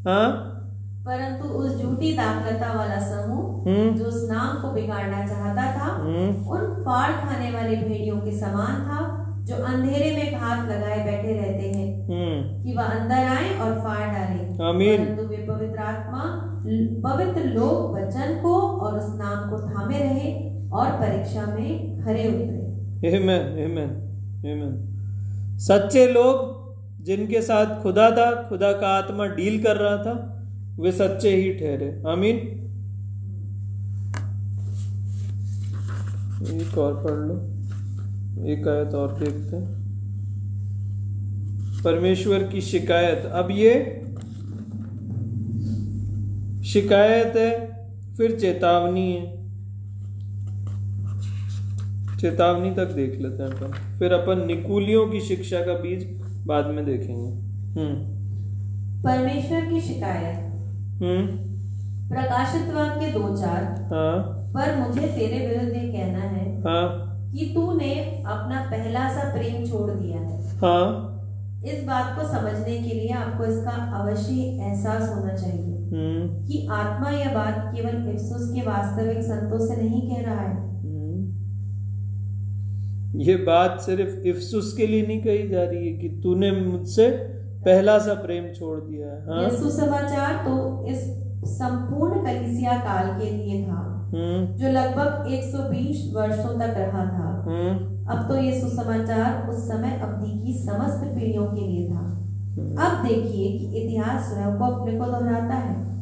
हाँ? 0.07 0.49
परंतु 1.05 1.47
उस 1.47 1.81
झूठी 1.81 2.13
दाखलता 2.13 2.73
वाला 2.73 2.99
समूह 2.99 3.69
हम्म। 3.69 3.95
जो 3.95 4.05
उस 4.05 4.29
नाम 4.31 4.61
को 4.61 4.71
बिगाड़ना 4.71 5.27
चाहता 5.27 5.65
था 5.77 5.91
हम्म। 5.93 6.47
उन 6.47 6.83
फाड़ 6.83 7.11
खाने 7.11 7.51
वाली 7.51 7.75
भेड़ियों 7.75 8.17
के 8.17 8.39
समान 8.39 8.81
था 8.87 8.99
जो 9.43 9.55
अंधेरे 9.55 10.11
में 10.17 10.39
घात 10.39 10.65
लगाए 10.69 11.03
बैठे 11.05 11.33
रहते 11.33 11.69
हैं 11.69 11.87
हम्म। 12.07 12.63
कि 12.63 12.73
वह 12.73 12.83
अंदर 12.83 13.15
आए 13.15 13.59
और 13.59 13.79
फाड़ 13.79 14.07
डाले। 14.07 14.63
आमीन। 14.63 15.05
परंतु 15.05 15.23
वे 15.23 15.37
पवित्र 15.37 15.79
आत्मा 15.79 16.23
पवित्र 17.05 17.43
लोग 17.43 17.95
वचन 17.97 18.39
को 18.43 18.59
और 18.59 18.99
उस 18.99 19.15
नाम 19.15 19.49
को 19.49 19.61
थामे 19.69 19.99
रहे 19.99 20.33
और 20.69 20.91
परीक्षा 20.91 21.45
में 21.45 22.03
खरे 22.05 22.27
उतरे। 22.27 22.63
Amen, 23.03 23.43
amen, 23.57 23.89
amen. 24.39 24.75
सच्चे 25.59 26.07
लोग 26.07 26.63
जिनके 27.03 27.41
साथ 27.41 27.83
खुदा 27.83 28.11
था 28.11 28.49
खुदा 28.49 28.71
का 28.71 28.87
आत्मा 28.87 29.25
डील 29.25 29.63
कर 29.63 29.77
रहा 29.77 29.97
था 29.97 30.43
वे 30.79 30.91
सच्चे 30.91 31.35
ही 31.35 31.53
ठहरे। 31.53 32.03
आमीन। 32.07 32.35
एक 36.61 36.77
और 36.77 37.03
पढ़ 37.03 37.19
लो। 37.19 37.35
एक 38.47 38.67
आयत 38.67 38.93
और 38.93 39.19
देखते 39.19 39.83
परमेश्वर 41.83 42.43
की 42.43 42.61
शिकायत। 42.61 43.25
अब 43.25 43.47
ये 43.51 44.03
शिकायत 46.65 47.33
है 47.35 47.73
फिर 48.17 48.39
चेतावनी 48.39 49.13
है। 49.13 49.42
चेतावनी 52.23 52.71
तक 52.71 52.85
देख 52.85 53.21
लेते 53.21 53.43
हैं 53.43 53.49
अपन। 53.49 53.99
फिर 53.99 54.11
अपन 54.11 54.47
निकुलियों 54.47 55.09
की 55.09 55.21
शिक्षा 55.21 55.59
का 55.59 55.73
बीज 55.73 56.21
बाद 56.47 56.65
में 56.65 56.85
देखेंगे। 56.85 57.31
हम्म। 57.79 58.13
परमेश्वर 59.03 59.61
की 59.61 59.81
शिकायत। 59.81 60.39
हम्म। 61.03 61.27
प्रकाशित 62.09 62.73
वाक्य 62.73 63.07
दो 63.07 63.37
चार। 63.37 63.63
हाँ। 63.63 64.23
पर 64.53 64.79
मुझे 64.79 65.07
तेरे 65.07 65.47
विरुद्ध 65.47 65.77
ये 65.77 65.91
कहना 65.91 66.19
है 66.19 66.59
हाँ। 66.59 67.09
कि 67.31 67.51
तूने 67.55 68.23
अपना 68.27 68.67
पहला 68.71 69.09
सा 69.09 69.33
प्रेम 69.33 69.65
छोड़ 69.65 69.91
दिया 69.91 70.17
है। 70.17 70.49
हाँ। 70.49 71.09
इस 71.65 71.83
बात 71.83 72.17
को 72.19 72.27
समझने 72.27 72.77
के 72.77 72.93
लिए 72.95 73.09
आपको 73.09 73.45
इसका 73.45 73.71
अवश्य 73.71 74.33
एहसास 74.33 75.15
होना 75.15 75.33
चाहिए 75.33 75.77
हम्म। 75.77 76.47
कि 76.47 76.67
आत्मा 76.71 77.09
यह 77.09 77.33
बात 77.33 77.71
केवल 77.75 78.11
इफ्सुस 78.13 78.51
के 78.55 78.61
वास्तविक 78.61 79.17
संतों 79.17 79.67
से 79.67 79.81
नहीं 79.81 80.15
कह 80.15 80.21
रहा 80.21 80.41
है। 80.41 80.72
ये 83.15 83.35
बात 83.35 83.81
सिर्फ़ 83.81 84.27
इफ्सुस 84.27 84.73
के 84.77 84.87
लिए 84.87 85.07
नहीं 85.07 85.23
कही 85.23 85.47
जा 85.47 85.63
रही 85.63 85.87
है 85.87 85.93
कि 85.93 86.09
तूने 86.09 86.51
मुझसे 86.51 87.09
पहला 87.65 87.99
सा 87.99 88.13
प्रेम 88.13 88.53
छोड़ 88.53 88.79
दिया 88.79 89.07
है 89.07 89.27
हाँ? 89.27 89.43
यह 89.43 89.49
सुसमाचार 89.49 90.33
तो 90.33 90.85
इस 90.87 91.23
संपूर्ण 91.45 92.25
कलिसिया 92.25 92.73
काल 92.73 93.21
के 93.21 93.29
लिए 93.29 93.63
था 93.63 94.09
हम्म। 94.13 94.55
जो 94.55 94.67
लगभग 94.67 95.25
120 95.27 96.13
वर्षों 96.13 96.59
तक 96.59 96.73
रहा 96.77 97.05
था। 97.05 97.43
हम्म। 97.47 97.93
अब 98.07 98.27
तो 98.27 98.37
ये 98.37 98.61
सुसमाचार 98.61 99.49
उस 99.49 99.67
समय 99.67 99.99
अवधि 100.03 100.39
की 100.39 100.53
समस्त 100.63 101.03
पीढ़ियों 101.03 101.45
के 101.45 101.61
लिए 101.61 101.89
था। 101.89 101.99
हम्म, 101.99 102.75
अब 102.75 103.07
देखिए 103.07 103.59
कि 103.59 103.83
इतिहास 103.83 104.29
स्वयं 104.29 104.57
को 104.57 104.65
अपने 104.65 104.99
को 104.99 105.05
दोहराता 105.05 105.55
है। 105.55 105.93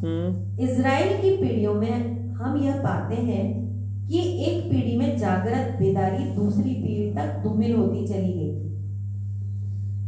इज़राइल 0.60 1.22
की 1.22 1.36
पीढ़ियों 1.36 1.74
में 1.74 2.18
हम 2.32 2.56
यह 2.56 2.72
पाते 2.72 3.14
हैं 3.14 3.61
कि 4.12 4.18
एक 4.18 4.64
पीढ़ी 4.70 4.96
में 4.96 5.18
जागृत 5.18 5.76
बेदारी 5.78 6.24
दूसरी 6.34 6.70
पीढ़ी 6.70 7.10
तक 7.10 7.42
धूमिल 7.42 7.74
होती 7.74 8.06
चली 8.08 8.32
गई। 8.32 8.50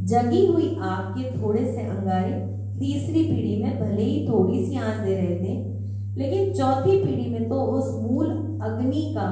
जगी 0.07 0.47
हुई 0.47 0.77
आग 0.83 1.15
के 1.19 1.31
थोड़े 1.43 1.65
से 1.65 1.83
अंगारे 1.83 2.33
तीसरी 2.79 3.23
पीढ़ी 3.23 3.63
में 3.63 3.79
भले 3.81 4.03
ही 4.03 4.27
थोड़ी 4.29 4.65
सी 4.67 4.77
आँच 4.77 4.97
दे 4.97 5.15
रहे 5.15 5.37
थे 5.37 5.55
लेकिन 6.17 6.53
चौथी 6.53 6.99
पीढ़ी 7.05 7.31
में 7.31 7.49
तो 7.49 7.55
उस 7.55 7.87
मूल 8.03 8.27
अग्नि 8.63 9.15
का 9.17 9.29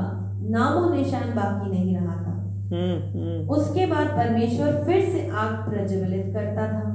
नामो 0.51 0.89
निशान 0.95 1.35
बाकी 1.35 1.71
नहीं 1.71 1.97
रहा 1.97 2.17
था। 2.17 2.33
हम्म 2.73 3.19
हम्म। 3.19 3.49
उसके 3.51 3.87
बाद 3.87 4.07
परमेश्वर 4.07 4.83
फिर 4.87 5.05
से 5.05 5.29
आग 5.29 5.55
प्रज्वलित 5.69 6.33
करता 6.35 6.67
था। 6.67 6.89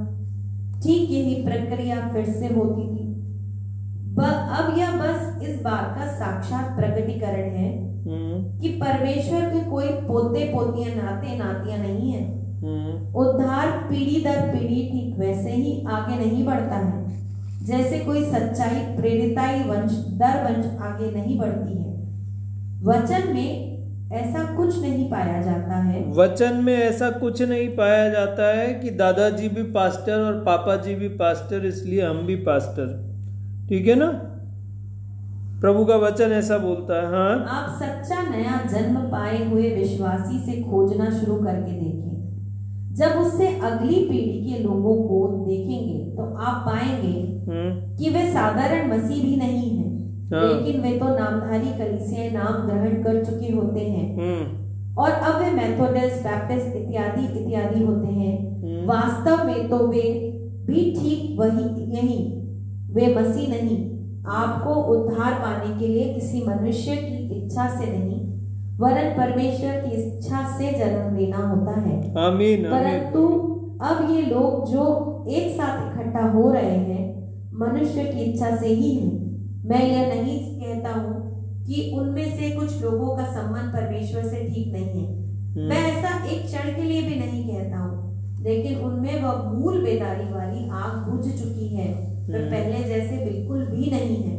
ठीक 0.82 1.10
यही 1.10 1.34
प्रक्रिया 1.34 2.08
फिर 2.08 2.24
से 2.24 2.54
होती 2.54 2.87
अब 4.24 4.78
यह 4.78 4.96
बस 4.96 5.42
इस 5.42 5.62
बात 5.62 5.94
का 5.98 6.06
साक्षात 6.06 6.76
प्रकटीकरण 6.76 7.50
है 7.50 7.78
हम्म। 7.78 8.60
कि 8.60 8.68
परमेश्वर 8.68 9.40
के 9.40 9.70
कोई 9.70 9.88
पोते 9.88 10.44
पोतियाँ 10.44 10.96
नाते 10.96 11.38
नातियाँ 11.38 11.78
नहीं 11.78 12.12
है। 12.12 12.38
हम्म। 12.60 13.16
उद्धार 13.16 13.68
पीढ़ी 13.70 14.24
दर 14.24 14.40
पीढ़ी 14.40 14.88
ठीक 14.92 15.18
वैसे 15.18 15.50
ही 15.50 15.84
आगे 15.88 16.16
नहीं 16.16 16.46
बढ़ता 16.46 16.76
है। 16.76 17.18
जैसे 17.64 17.98
कोई 17.98 18.24
सच्चाई 18.24 18.96
प्रेरिताई 18.96 19.60
वंश 19.60 19.92
दर 19.92 20.44
वंश 20.44 20.80
आगे 20.80 21.10
नहीं 21.10 21.38
बढ़ती 21.38 21.82
है। 21.82 21.88
वचन 22.82 23.32
में 23.34 23.68
ऐसा 24.12 24.56
कुछ 24.56 24.80
नहीं 24.80 25.10
पाया 25.10 25.42
जाता 25.42 25.76
है। 25.76 26.12
वचन 26.12 26.54
में 26.54 26.78
ऐसा 26.78 27.10
कुछ 27.10 27.42
नहीं 27.42 27.68
पाया 27.68 28.08
जाता 28.08 28.58
है 28.58 28.74
कि 28.74 28.90
दादाजी 28.90 29.48
भी 29.48 29.62
पास्टर 29.62 30.20
और 30.20 30.32
पापा 30.32 30.76
जी 30.76 30.94
भी 30.94 31.08
पास्टर 31.08 31.66
इसलिए 31.66 32.02
हम 32.02 32.18
भी 32.18 32.34
पास्टर 32.34 33.07
ठीक 33.68 33.86
है 33.86 33.94
ना? 33.94 34.06
प्रभु 35.60 35.84
का 35.84 35.96
वचन 35.96 36.32
ऐसा 36.32 36.58
बोलता 36.58 37.00
है 37.00 37.06
हाँ। 37.06 37.44
आप 37.48 37.78
सच्चा 37.78 38.22
नया 38.22 38.60
जन्म 38.72 38.96
पाए 39.10 39.44
हुए 39.44 39.70
विश्वासी 39.74 40.38
से 40.46 40.62
खोजना 40.62 41.10
शुरू 41.10 41.36
करके 41.36 41.72
देखें 41.72 42.94
जब 42.94 43.18
उससे 43.18 43.48
अगली 43.60 43.98
पीढ़ी 44.04 44.38
के 44.44 44.62
लोगों 44.62 44.94
को 45.08 45.18
देखेंगे 45.46 45.98
तो 46.16 46.22
आप 46.22 46.62
पाएँगे 46.66 47.18
हम्म। 47.48 47.96
कि 47.96 48.10
वे 48.10 48.22
साधारण 48.32 48.88
मसीह 48.88 49.22
भी 49.24 49.36
नहीं 49.36 49.68
हैं 49.76 50.30
हाँ। 50.32 50.46
लेकिन 50.46 50.80
वे 50.80 50.96
तो 50.98 51.08
नामधारी 51.18 51.72
कलीसियाएँ 51.78 52.30
नाम 52.30 52.66
ग्रहण 52.66 53.02
कर 53.02 53.24
चुके 53.24 53.52
होते 53.52 53.80
हैं। 53.80 54.08
हम्म। 54.16 54.96
और 55.02 55.10
अब 55.10 55.40
वे 55.42 55.50
मेथोडिस्ट 55.50 56.22
बैप्टिस्ट 56.22 56.76
इत्यादि 56.76 57.26
इत्यादि 57.40 57.84
होते 57.84 58.12
हैं। 58.12 58.34
हम्म। 58.62 58.86
वास्तव 58.86 59.46
में 59.46 59.68
तो 59.68 59.86
वे 59.86 60.02
भी 60.66 60.90
ठीक 61.00 61.38
वही 61.40 61.68
यही। 61.96 62.18
वे 62.88 63.14
मसीह 63.14 63.48
नहीं। 63.48 63.78
आपको 64.32 64.74
उद्धार 64.92 65.34
पाने 65.34 65.78
के 65.78 65.88
लिए 65.88 66.12
किसी 66.14 66.42
मनुष्य 66.46 66.96
की 66.96 67.16
इच्छा 67.36 67.68
से 67.70 67.86
नहीं 67.88 68.16
वरन 68.80 69.10
परमेश्वर 69.12 69.76
की 69.76 69.96
इच्छा 69.96 70.42
से 70.58 70.70
जन्म 70.72 71.16
लेना 71.16 71.46
होता 71.48 71.72
है। 71.80 71.96
आमीन 72.18 72.66
आमीन। 72.66 72.70
परंतु 72.70 73.22
अब 73.82 74.10
ये 74.10 74.22
लोग 74.22 74.70
जो 74.72 74.84
एक 75.28 75.56
साथ 75.56 75.86
इकट्ठा 75.86 76.26
हो 76.30 76.50
रहे 76.52 76.76
हैं 76.80 77.06
मनुष्य 77.54 78.04
की 78.04 78.24
इच्छा 78.24 78.56
से 78.56 78.66
ही 78.66 78.94
है। 78.94 79.08
मैं 79.64 79.82
यह 79.84 80.06
नहीं 80.08 80.38
कहता 80.60 80.92
हूँ 80.92 81.16
कि 81.66 81.90
उनमें 81.96 82.36
से 82.36 82.50
कुछ 82.50 82.82
लोगों 82.82 83.16
का 83.16 83.24
संबंध 83.32 83.72
परमेश्वर 83.72 84.22
से 84.24 84.44
ठीक 84.44 84.72
नहीं 84.72 85.04
है। 85.04 85.66
मैं 85.68 85.82
ऐसा 85.86 86.12
एक 86.26 86.44
क्षण 86.44 86.74
के 86.76 86.82
लिए 86.82 87.02
भी 87.02 87.14
नहीं 87.16 87.42
कहता 87.48 87.78
हूँ 87.78 88.42
लेकिन 88.42 88.78
उनमें 88.80 89.22
वह 89.22 89.42
मूल 89.52 89.82
बेदारी 89.84 90.32
वाली 90.32 90.68
आग 90.74 91.08
बुझ 91.08 91.24
चुकी 91.24 91.66
है। 91.68 91.88
वे 92.28 92.38
हम्म। 92.38 92.50
पहले 92.50 92.84
जैसे 92.84 93.24
बिल्कुल 93.24 93.66
भी 93.66 93.90
नहीं 93.90 94.16
है। 94.16 94.38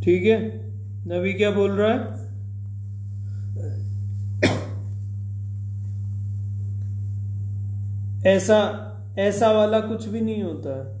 ठीक 0.00 0.24
है? 0.24 0.58
नबी 1.06 1.32
क्या 1.32 1.50
बोल 1.50 1.70
रहा 1.70 1.92
है? 1.92 2.28
ऐसा 8.26 8.84
ऐसा 9.18 9.52
वाला 9.52 9.80
कुछ 9.80 10.08
भी 10.08 10.20
नहीं 10.20 10.42
होता। 10.42 10.78
है 10.78 10.98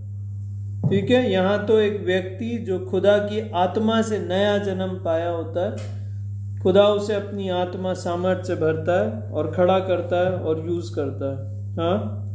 ठीक 0.90 1.10
है? 1.10 1.30
यहाँ 1.30 1.66
तो 1.66 1.80
एक 1.80 2.00
व्यक्ति 2.00 2.58
जो 2.58 2.78
खुदा 2.78 3.18
की 3.18 3.50
आत्मा 3.50 4.02
से 4.02 4.18
नया 4.18 4.58
जन्म 4.58 4.94
पाया 5.04 5.30
होता 5.30 5.64
है 5.64 5.98
खुदा 6.60 6.84
उसे 6.84 7.14
अपनी 7.14 7.48
आत्मा 7.48 7.92
सामर्थ्य 7.94 8.44
से 8.44 8.54
भरता 8.54 9.04
है 9.04 9.32
और 9.32 9.52
खड़ा 9.52 9.78
करता 9.78 10.30
है 10.30 10.36
और 10.36 10.66
यूज़ 10.66 10.94
करता 10.94 11.30
है। 11.32 11.74
हाँ? 11.76 12.27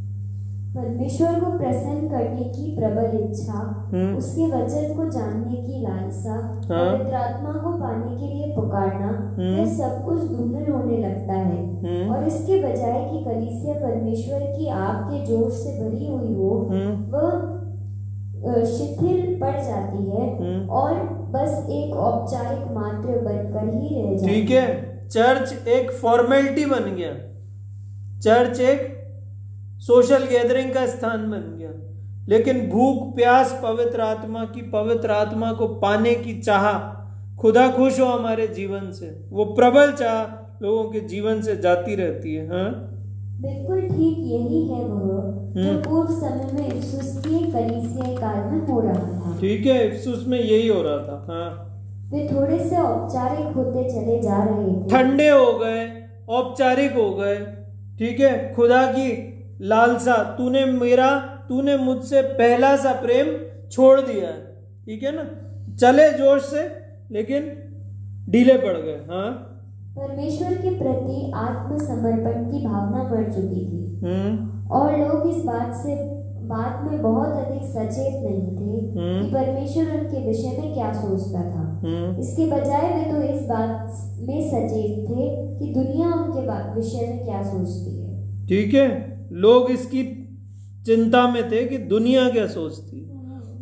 परमेश्वर 0.75 1.39
को 1.39 1.49
प्रसन्न 1.57 2.07
करने 2.09 2.43
की 2.43 2.75
प्रबल 2.75 3.17
इच्छा 3.17 3.57
हम्म। 3.89 4.15
उसके 4.17 4.45
वचन 4.51 4.93
को 4.93 5.03
जानने 5.09 5.57
की 5.57 5.81
लालसा 5.81 6.37
हाँ। 6.37 6.61
पवित्र 6.69 7.15
आत्मा 7.15 7.51
को 7.63 7.73
पाने 7.81 8.15
के 8.15 8.33
लिए 8.33 8.47
पुकारना 8.55 9.09
हम्म। 9.09 9.57
यह 9.57 9.65
सब 9.73 10.03
कुछ 10.05 10.23
धूमिल 10.29 10.71
होने 10.71 10.97
लगता 10.97 11.33
है। 11.33 11.57
हम्म। 11.83 12.13
और 12.13 12.23
इसके 12.27 12.57
बजाय 12.63 12.97
कि 13.11 13.23
कलीसिया 13.25 13.73
परमेश्वर 13.83 14.39
की 14.55 14.69
आग 14.77 15.03
के 15.11 15.25
जोश 15.25 15.53
से 15.57 15.75
भरी 15.81 16.07
हुई 16.07 16.33
हो 16.33 16.49
वह 17.13 18.65
शिथिल 18.71 19.37
पड़ 19.41 19.55
जाती 19.59 20.09
है 20.09 20.25
और 20.79 20.95
बस 21.35 21.67
एक 21.71 21.95
औपचारिक 22.07 22.65
मात्र 22.71 23.19
बनकर 23.19 23.69
ही 23.75 24.01
रह 24.01 24.15
जाती 24.15 24.33
ठीक 24.33 24.49
है। 24.49 24.65
चर्च 25.07 25.67
एक 25.67 25.91
फॉर्मेलिटी 25.91 26.65
बन 26.65 26.91
गया। 26.95 27.13
चर्च 28.21 28.59
एक 28.59 28.91
सोशल 29.87 30.23
गैदरिंग 30.23 30.73
का 30.73 30.85
स्थान 30.87 31.29
बन 31.31 31.55
गया। 31.57 31.69
लेकिन 32.29 32.69
भूख 32.69 33.15
प्यास 33.15 33.59
पवित्र 33.63 34.01
आत्मा 34.01 34.43
की 34.45 34.61
पवित्र 34.61 35.11
आत्मा 35.11 35.51
को 35.51 35.67
पाने 35.67 36.13
की 36.15 36.39
चाह 36.41 36.67
खुदा 37.37 37.67
खुश 37.67 37.99
हो 37.99 38.05
हमारे 38.05 38.47
जीवन 38.47 38.91
से। 38.91 39.27
वो 39.29 39.45
प्रबल 39.45 39.91
चाह 39.91 40.63
लोगों 40.63 40.83
के 40.83 40.99
जीवन 40.99 41.41
से 41.41 41.55
जाती 41.55 41.95
रहती 41.95 42.35
है 42.35 42.47
हाँ? 42.47 42.69
बिल्कुल 43.41 43.81
ठीक 43.81 44.17
यही 44.17 44.67
है 44.67 44.83
वह 44.83 45.01
जो 45.53 45.61
हम्म। 45.61 45.81
पूर्व 45.81 46.11
समय 46.11 46.51
में 46.53 46.67
इफ्सुस 46.67 47.17
के 47.17 47.39
कलीसिया 47.51 48.15
काल 48.17 48.51
में 48.51 48.67
हो 48.67 48.79
रहा 48.79 48.93
था। 48.93 49.37
ठीक 49.41 49.65
है 49.65 49.87
इफ्सुस 49.87 50.25
में 50.27 50.39
यही 50.39 50.67
हो 50.67 50.81
रहा 50.81 50.97
था 50.97 51.25
हाँ। 51.29 51.49
वे 52.13 52.27
थोड़े 52.31 52.59
से 52.69 52.77
औपचारिक 52.77 53.55
होते 53.55 53.83
चले 53.89 54.19
जा 54.21 54.43
रहे 54.43 54.73
थे। 54.73 54.89
ठंडे 54.89 55.29
हो 55.29 55.51
गए 55.59 55.85
औपचारिक 56.29 56.93
हो 56.93 57.09
गए 57.13 57.35
ठीक 57.99 58.19
है? 58.19 58.53
खुदा 58.53 58.85
की 58.91 59.11
लालसा 59.63 60.23
तूने 60.23 60.65
मेरा 60.65 61.19
तूने 61.49 61.77
मुझसे 61.77 62.21
पहला 62.21 62.75
सा 62.75 62.91
प्रेम 62.93 63.27
छोड़ 63.71 64.01
दिया 64.01 64.27
है। 64.27 64.41
ठीक 64.85 65.03
है 65.03 65.15
ना? 65.15 65.23
चले 65.75 66.09
जोश 66.09 66.41
से 66.41 66.67
लेकिन 67.11 67.43
ढीले 68.29 68.53
पड़ 68.53 68.77
गए 68.77 69.05
हाँ? 69.09 69.49
परमेश्वर 69.99 70.53
के 70.53 70.69
प्रति 70.69 71.31
आत्मसमर्पण 71.35 72.51
की 72.51 72.65
भावना 72.65 73.03
मर 73.03 73.31
चुकी 73.31 73.65
थी। 73.65 73.99
हम्म। 74.05 74.67
और 74.71 74.97
लोग 74.99 75.37
इस 75.37 75.43
बात 75.43 75.73
से 75.73 75.95
बात 76.47 76.91
में 76.91 77.01
बहुत 77.01 77.27
अधिक 77.27 77.63
सचेत 77.63 78.23
नहीं 78.23 78.47
थे 78.47 78.99
हम्म। 78.99 79.25
कि 79.25 79.35
परमेश्वर 79.35 79.83
उनके 79.83 80.27
विषय 80.27 80.57
में 80.61 80.73
क्या 80.73 80.93
सोचता 80.93 81.41
था। 81.41 81.81
हम्म। 81.83 82.19
इसके 82.19 82.45
बजाय 82.45 82.93
वे 82.93 83.11
तो 83.11 83.21
इस 83.21 83.41
बात 83.41 83.85
में 84.19 84.49
सचेत 84.49 85.09
थे 85.09 85.29
कि 85.59 85.73
दुनिया 85.73 86.07
उनके 86.07 86.75
विषय 86.75 87.07
में 87.07 87.25
क्या 87.25 87.43
सोचती 87.43 87.99
है। 88.01 88.47
ठीक 88.47 88.73
है? 88.73 89.12
लोग 89.33 89.71
इसकी 89.71 90.19
चिंता 90.85 91.31
में 91.31 91.51
थे 91.51 91.65
कि 91.65 91.77
दुनिया 91.77 92.29
क्या 92.29 92.47
सोचती। 92.47 93.09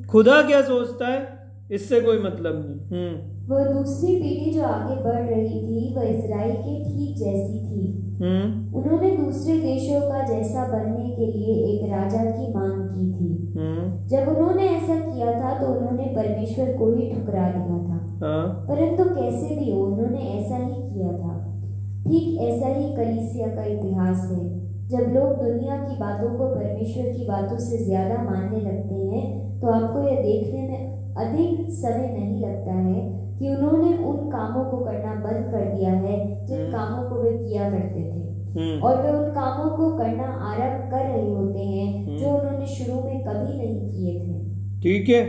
खुदा 0.10 0.42
क्या 0.42 0.62
सोचता 0.62 1.08
है 1.08 1.28
इससे 1.72 2.02
कोई 2.02 2.18
मतलब 2.18 2.66
नहीं। 2.66 2.88
हम्म। 2.88 3.32
वह 3.54 3.66
दूसरी 3.66 4.16
पीढ़ी 4.16 4.54
जो 4.54 4.64
आगे 4.64 4.96
बढ़ 4.96 5.30
रही 5.30 5.62
थी 5.62 5.96
वह 5.96 6.04
इसराइल 6.04 6.52
के 6.52 6.84
ठीक 6.84 7.18
जैसी 7.18 7.60
थी। 7.60 8.02
हम्म। 8.22 8.76
उन्होंने 8.76 9.18
दूसरे 9.18 9.58
देशों 9.58 10.02
का 10.02 10.28
जैसा 10.28 10.68
बनने 10.68 11.10
के 11.10 11.26
लिए 11.26 11.56
एक 11.56 11.92
राजा 11.92 12.32
की 12.32 12.54
मांग 12.54 12.90
की 12.90 13.06
थी। 13.14 13.60
हम्म। 13.60 14.08
जब 14.08 14.38
उन्होंने 14.38 14.68
ऐसा 14.68 14.96
किया 14.96 15.32
था 15.32 15.62
तो 15.62 15.68
उन्होंने 15.68 16.04
परमेश्वर 16.04 16.66
को 16.66 16.96
ही 16.96 17.12
ठुकरा 17.12 17.50
दिया 17.50 17.78
था। 17.78 18.18
हाँ। 18.24 18.66
परंतु 18.70 19.04
कैसे 19.04 19.60
भी 19.60 19.72
हो 19.72 19.84
उन्होंने 19.84 20.20
ऐसा 20.20 20.58
ही 20.58 20.94
किया 20.94 21.12
था। 21.12 21.62
ठीक 22.04 22.42
ऐसा 22.42 22.68
ही 22.68 22.96
कलीसिया 22.96 23.48
का 23.48 23.64
इतिहास 23.64 24.32
है। 24.32 24.61
जब 24.92 25.14
लोग 25.14 25.36
दुनिया 25.44 25.76
की 25.78 25.96
बातों 25.96 26.30
को 26.38 26.48
परमेश्वर 26.56 27.12
की 27.12 27.26
बातों 27.26 27.58
से 27.58 27.78
ज़्यादा 27.78 28.16
मानने 28.24 28.62
लगते 28.62 28.96
हैं 28.96 29.60
तो 29.60 29.68
आपको 29.68 30.02
यह 30.08 30.22
देखने 30.22 30.62
में 30.62 31.16
अधिक 31.18 31.70
समय 31.72 32.08
नहीं 32.08 32.42
लगता 32.42 32.74
है 32.74 33.22
कि 33.39 33.50
उन्होंने 33.50 33.98
उन 33.98 34.18
कामों 34.30 34.64
को 34.66 34.78
करना 34.78 35.14
बंद 35.16 35.46
कर 35.52 35.64
दिया 35.76 35.92
है 35.92 36.46
जिन 36.46 36.60
हम्म। 36.60 36.72
कामों 36.72 37.10
को 37.10 37.22
वे 37.22 37.32
किया 37.38 37.70
करते 37.70 38.04
थे। 38.04 38.20
हम्म। 38.60 38.82
और 38.82 39.02
वे 39.02 39.12
उन 39.12 39.30
कामों 39.30 39.70
को 39.78 39.89
करना 39.98 40.24
आरंभ 40.24 40.92
कर 40.92 41.06
रहे 41.06 41.30
होते 41.30 41.60
हैं 41.60 42.06
हम्म। 42.06 42.18
जो 42.18 42.30
उन्होंने 42.30 42.66
शुरू 42.66 42.96
में 42.96 43.24
कभी 43.24 43.58
नहीं 43.58 43.89
किए 43.89 44.20
थे। 44.20 44.39
ठीक 44.82 45.10
है। 45.10 45.24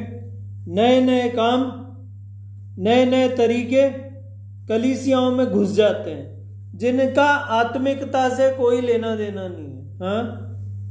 नए 0.68 1.00
नए 1.00 1.28
काम 1.28 1.70
नए 2.78 3.04
नए 3.06 3.28
तरीके 3.28 3.88
कलीसियाओं 4.68 5.30
में 5.30 5.46
घुस 5.46 5.74
जाते 5.74 6.10
हैं। 6.10 6.31
जिनका 6.74 7.24
आत्मिकता 7.24 8.28
से 8.28 8.50
कोई 8.50 8.80
लेना 8.80 9.16
देना 9.16 9.48
नहीं 9.48 9.66
है 9.66 9.96
हाँ? 9.96 10.38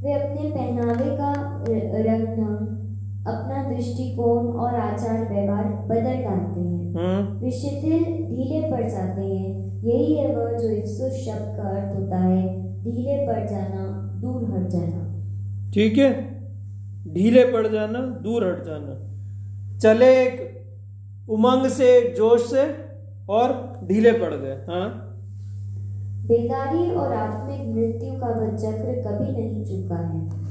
वे 0.04 0.14
अपने 0.14 0.50
पहनावे 0.50 1.18
का 1.18 1.34
र- 1.70 2.08
रंग 2.10 2.28
अपना 3.28 3.76
दृष्टिकोण 3.76 4.48
और 4.48 4.76
आचार 4.76 5.34
व्यवहार 5.34 5.64
बदल 5.64 6.24
डालते 6.24 6.60
हैं। 6.60 6.96
हाँ? 6.96 7.40
वे 7.44 7.52
शिथिल 7.52 8.04
ढीले 8.04 8.72
पड़ 8.72 8.90
जाते 8.90 9.22
हैं। 9.22 9.82
यही 9.84 10.16
है 10.16 10.36
वह 10.36 10.58
जो 10.58 10.70
इफ्सुस 10.70 11.14
शब्द 11.14 11.58
का 11.58 11.70
अर्थ 11.70 11.96
होता 11.96 12.18
है 12.18 12.48
ढीले 12.84 13.28
पड़ 13.28 13.50
जाना 13.50 14.12
दूर 14.22 14.44
हट 14.44 14.68
जाना। 14.68 15.22
ठीक 15.72 15.98
है? 15.98 16.14
ढीले 17.14 17.44
पड़ 17.44 17.68
जाना 17.68 18.00
दूर 18.00 18.48
हट 18.48 18.64
जाना। 18.66 19.08
चले 19.80 20.24
एक 20.24 20.62
उमंग 21.30 21.68
से 21.68 21.98
एक 21.98 22.16
जोश 22.16 22.42
से 22.42 22.76
और 23.30 23.80
ढीले 23.84 24.12
पड़ 24.12 24.34
गए 24.34 24.56
हाँ? 24.70 25.08
बेदारी 26.28 26.92
और 26.96 27.14
आत्मिक 27.14 27.76
मृत्यु 27.76 28.14
का 28.14 28.28
वह 28.28 28.56
चक्र 28.56 28.94
कभी 29.08 29.32
नहीं 29.32 29.66
चुका 29.66 29.96
है। 29.96 30.42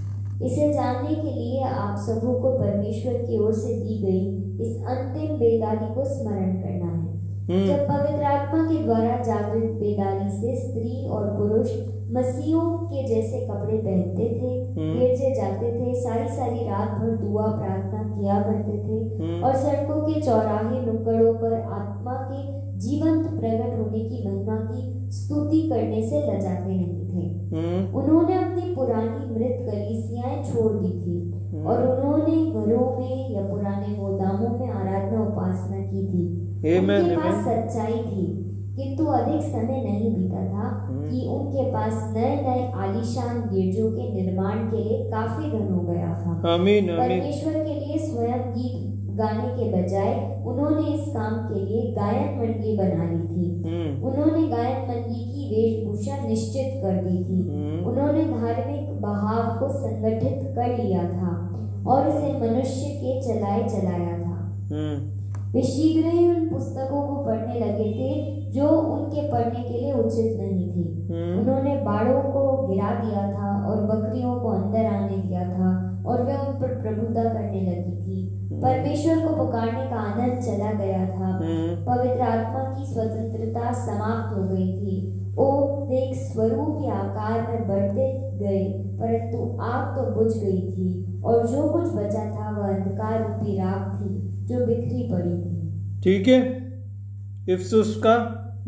इसे 0.46 0.72
जानने 0.72 1.14
के 1.14 1.30
लिए 1.30 1.62
आप 1.62 1.98
सबों 1.98 2.34
को 2.34 2.50
परमेश्वर 2.58 3.12
की 3.12 3.38
ओर 3.38 3.52
से 3.52 3.74
दी 3.74 3.98
गई 4.02 4.40
इस 4.66 4.84
अंतिम 4.86 5.36
बेदारी 5.36 5.94
को 5.94 6.04
स्मरण 6.04 6.52
करना 6.52 6.90
है। 6.92 7.10
हम्म। 7.50 7.66
जब 7.66 7.86
पवित्र 7.88 8.22
आत्मा 8.22 8.62
के 8.64 8.82
द्वारा 8.84 9.16
जागृत 9.22 9.70
बेदारी 9.70 10.30
से 10.30 10.56
स्त्री 10.56 11.06
और 11.08 11.26
पुरुष 11.38 11.70
मसीहों 12.12 12.76
के 12.78 13.06
जैसे 13.08 13.40
कपड़े 13.40 13.78
पहनते 13.78 14.28
थे 14.40 14.52
हम्म। 14.80 14.98
गिरजे 14.98 15.34
जाते 15.34 15.72
थे 15.72 15.94
सारी 16.00 16.28
सारी 16.28 16.68
रात 16.68 16.98
भर 17.00 17.16
दुआ 17.16 17.46
प्रार्थना 17.46 18.02
किया 18.02 18.40
करते 18.42 18.78
थे 18.78 18.98
हम्म। 19.16 19.44
और 19.44 19.56
सड़कों 19.56 20.00
के 20.02 20.20
चौराहे 20.20 20.86
नुक्कड़ों 20.86 21.34
पर 21.34 21.52
आत्मा 21.52 22.14
के 22.30 22.42
जीवंत 22.78 23.26
प्रकट 23.40 23.78
होने 23.78 24.00
की 24.00 24.28
महिमा 24.28 24.56
की 24.56 24.89
स्तुति 25.10 25.62
करने 25.62 26.02
से 26.10 26.18
लजाते 26.18 26.70
नहीं 26.70 27.04
थे। 27.10 27.40
हम्म। 27.56 27.96
उन्होंने 27.98 28.34
अपनी 28.34 28.74
पुरानी 28.74 29.34
मृत 29.34 29.56
कलीसियाएँ 29.60 30.44
छोड़ 30.44 30.72
दी 30.72 30.92
थी 31.00 31.30
और 31.64 31.78
उन्होंने 31.88 32.50
घरों 32.50 32.98
में 32.98 33.34
या 33.34 33.42
पुराने 33.42 33.94
गोदामों 33.94 34.58
में 34.58 34.70
आराधना 34.70 35.22
उपासना 35.22 35.76
की 35.76 36.06
थी। 36.06 36.40
Amen, 36.60 37.00
उनके 37.00 37.16
पास 37.16 37.44
सच्चाई 37.44 37.98
थी 37.98 38.36
किंतु 38.76 39.04
अधिक 39.04 39.42
समय 39.42 39.82
नहीं 39.84 40.14
बीता 40.14 40.46
था 40.46 40.86
हम्म। 40.88 41.10
कि 41.10 41.26
उनके 41.26 41.72
पास 41.72 42.12
नए 42.16 42.36
नए 42.36 42.72
आलीशान 42.74 43.50
गिरजों 43.54 43.92
के 43.92 44.22
निर्माण 44.22 44.56
के 44.56 44.76
लिए 44.76 45.10
काफ़ी 45.10 45.50
धन 45.50 45.72
हो 45.74 45.80
गया 45.80 46.14
था। 46.14 46.42
परमेश्वर 46.42 47.52
के 47.52 47.74
लिए 47.74 47.98
स्वयं 47.98 48.40
गीत 48.50 48.89
गाने 49.16 49.48
के 49.48 49.82
बजाय 49.82 50.42
उन्होंने 50.46 50.86
इस 50.86 51.08
काम 51.08 51.34
के 51.34 51.60
लिए 51.60 51.92
गायन 51.92 52.38
मंडली 52.38 52.76
बना 52.76 53.04
ली 53.10 53.18
थी। 53.18 53.62
हम्म। 53.62 54.06
उन्होंने 54.06 54.48
गायन 54.48 54.88
मंडली 54.88 55.24
की 55.24 55.44
वेशभूषा 55.50 56.28
निश्चित 56.28 56.82
कर 56.82 56.92
दी 56.92 57.24
थी। 57.24 57.48
हम्म। 57.48 57.88
उन्होंने 57.88 58.24
धार्मिक 58.24 59.00
बहाव 59.00 59.58
को 59.58 59.68
संगठित 59.68 60.52
कर 60.56 60.84
लिया 60.84 61.02
था 61.02 61.56
और 61.86 62.08
उसे 62.08 62.40
मनुष्य 62.40 62.90
के 62.90 63.20
चलाए 63.20 63.68
चलाया 63.68 64.18
था। 64.18 64.58
हम्म। 64.72 65.20
वे 65.52 65.62
शीघ्र 65.62 66.08
ही 66.08 66.28
उन 66.28 66.48
पुस्तकों 66.48 67.02
को 67.02 67.24
पढ़ने 67.24 67.60
लगे 67.60 67.92
थे 67.92 68.40
जो 68.50 68.68
उनके 68.68 69.32
पढ़ने 69.32 69.62
के 69.62 69.80
लिए 69.80 69.92
उचित 69.92 70.40
नहीं 70.40 70.70
थी। 70.70 70.90
उन्होंने 71.40 71.76
बाड़ों 71.76 72.20
को 72.20 72.68
गिरा 72.68 72.90
दिया 72.90 73.32
था 73.32 73.68
और 73.68 73.76
बकरियों 73.76 74.34
को 74.34 74.48
अंदर 74.48 74.86
आने 74.86 75.16
दिया 75.16 75.40
था 75.40 76.02
और 76.06 76.22
वे 76.22 76.32
उन 76.32 76.60
पर 76.60 76.68
प्रभुता 76.68 77.24
करने 77.24 77.60
लगी 77.60 78.02
थी। 78.02 78.09
परमेश्वर 78.62 79.18
को 79.18 79.36
पुकारने 79.36 79.86
का 79.90 79.96
आनंद 79.96 80.42
चला 80.42 80.72
गया 80.72 81.06
था। 81.08 81.26
हम्म। 81.26 81.76
पवित्र 81.84 82.20
आत्मा 82.20 82.64
की 82.64 82.84
स्वतंत्रता 82.92 83.72
समाप्त 83.72 84.38
हो 84.38 84.44
गई 84.44 84.72
थी। 84.78 84.96
ओ 85.38 85.50
वे 85.86 85.96
एक 85.96 86.14
स्वरूप 86.16 86.76
के 86.80 86.90
आकार 86.90 87.40
में 87.48 87.68
बढ़ते 87.68 88.06
गए 88.38 88.64
परंतु 89.00 89.58
आग 89.62 89.96
तो 89.96 90.02
बुझ 90.14 90.32
गई 90.36 90.60
थी 90.70 90.88
और 91.22 91.46
जो 91.46 91.68
कुछ 91.68 91.82
बचा 91.82 92.24
था 92.30 92.50
वह 92.58 92.68
अंधकार 92.68 93.22
रूपी 93.22 93.58
राख 93.58 94.00
थी 94.00 94.10
जो 94.46 94.66
बिखरी 94.66 95.08
पड़ी 95.12 95.36
थी। 95.42 95.56
ठीक 96.00 96.28
है? 96.28 96.38
इफ्सुस 97.48 97.96
का 97.96 98.16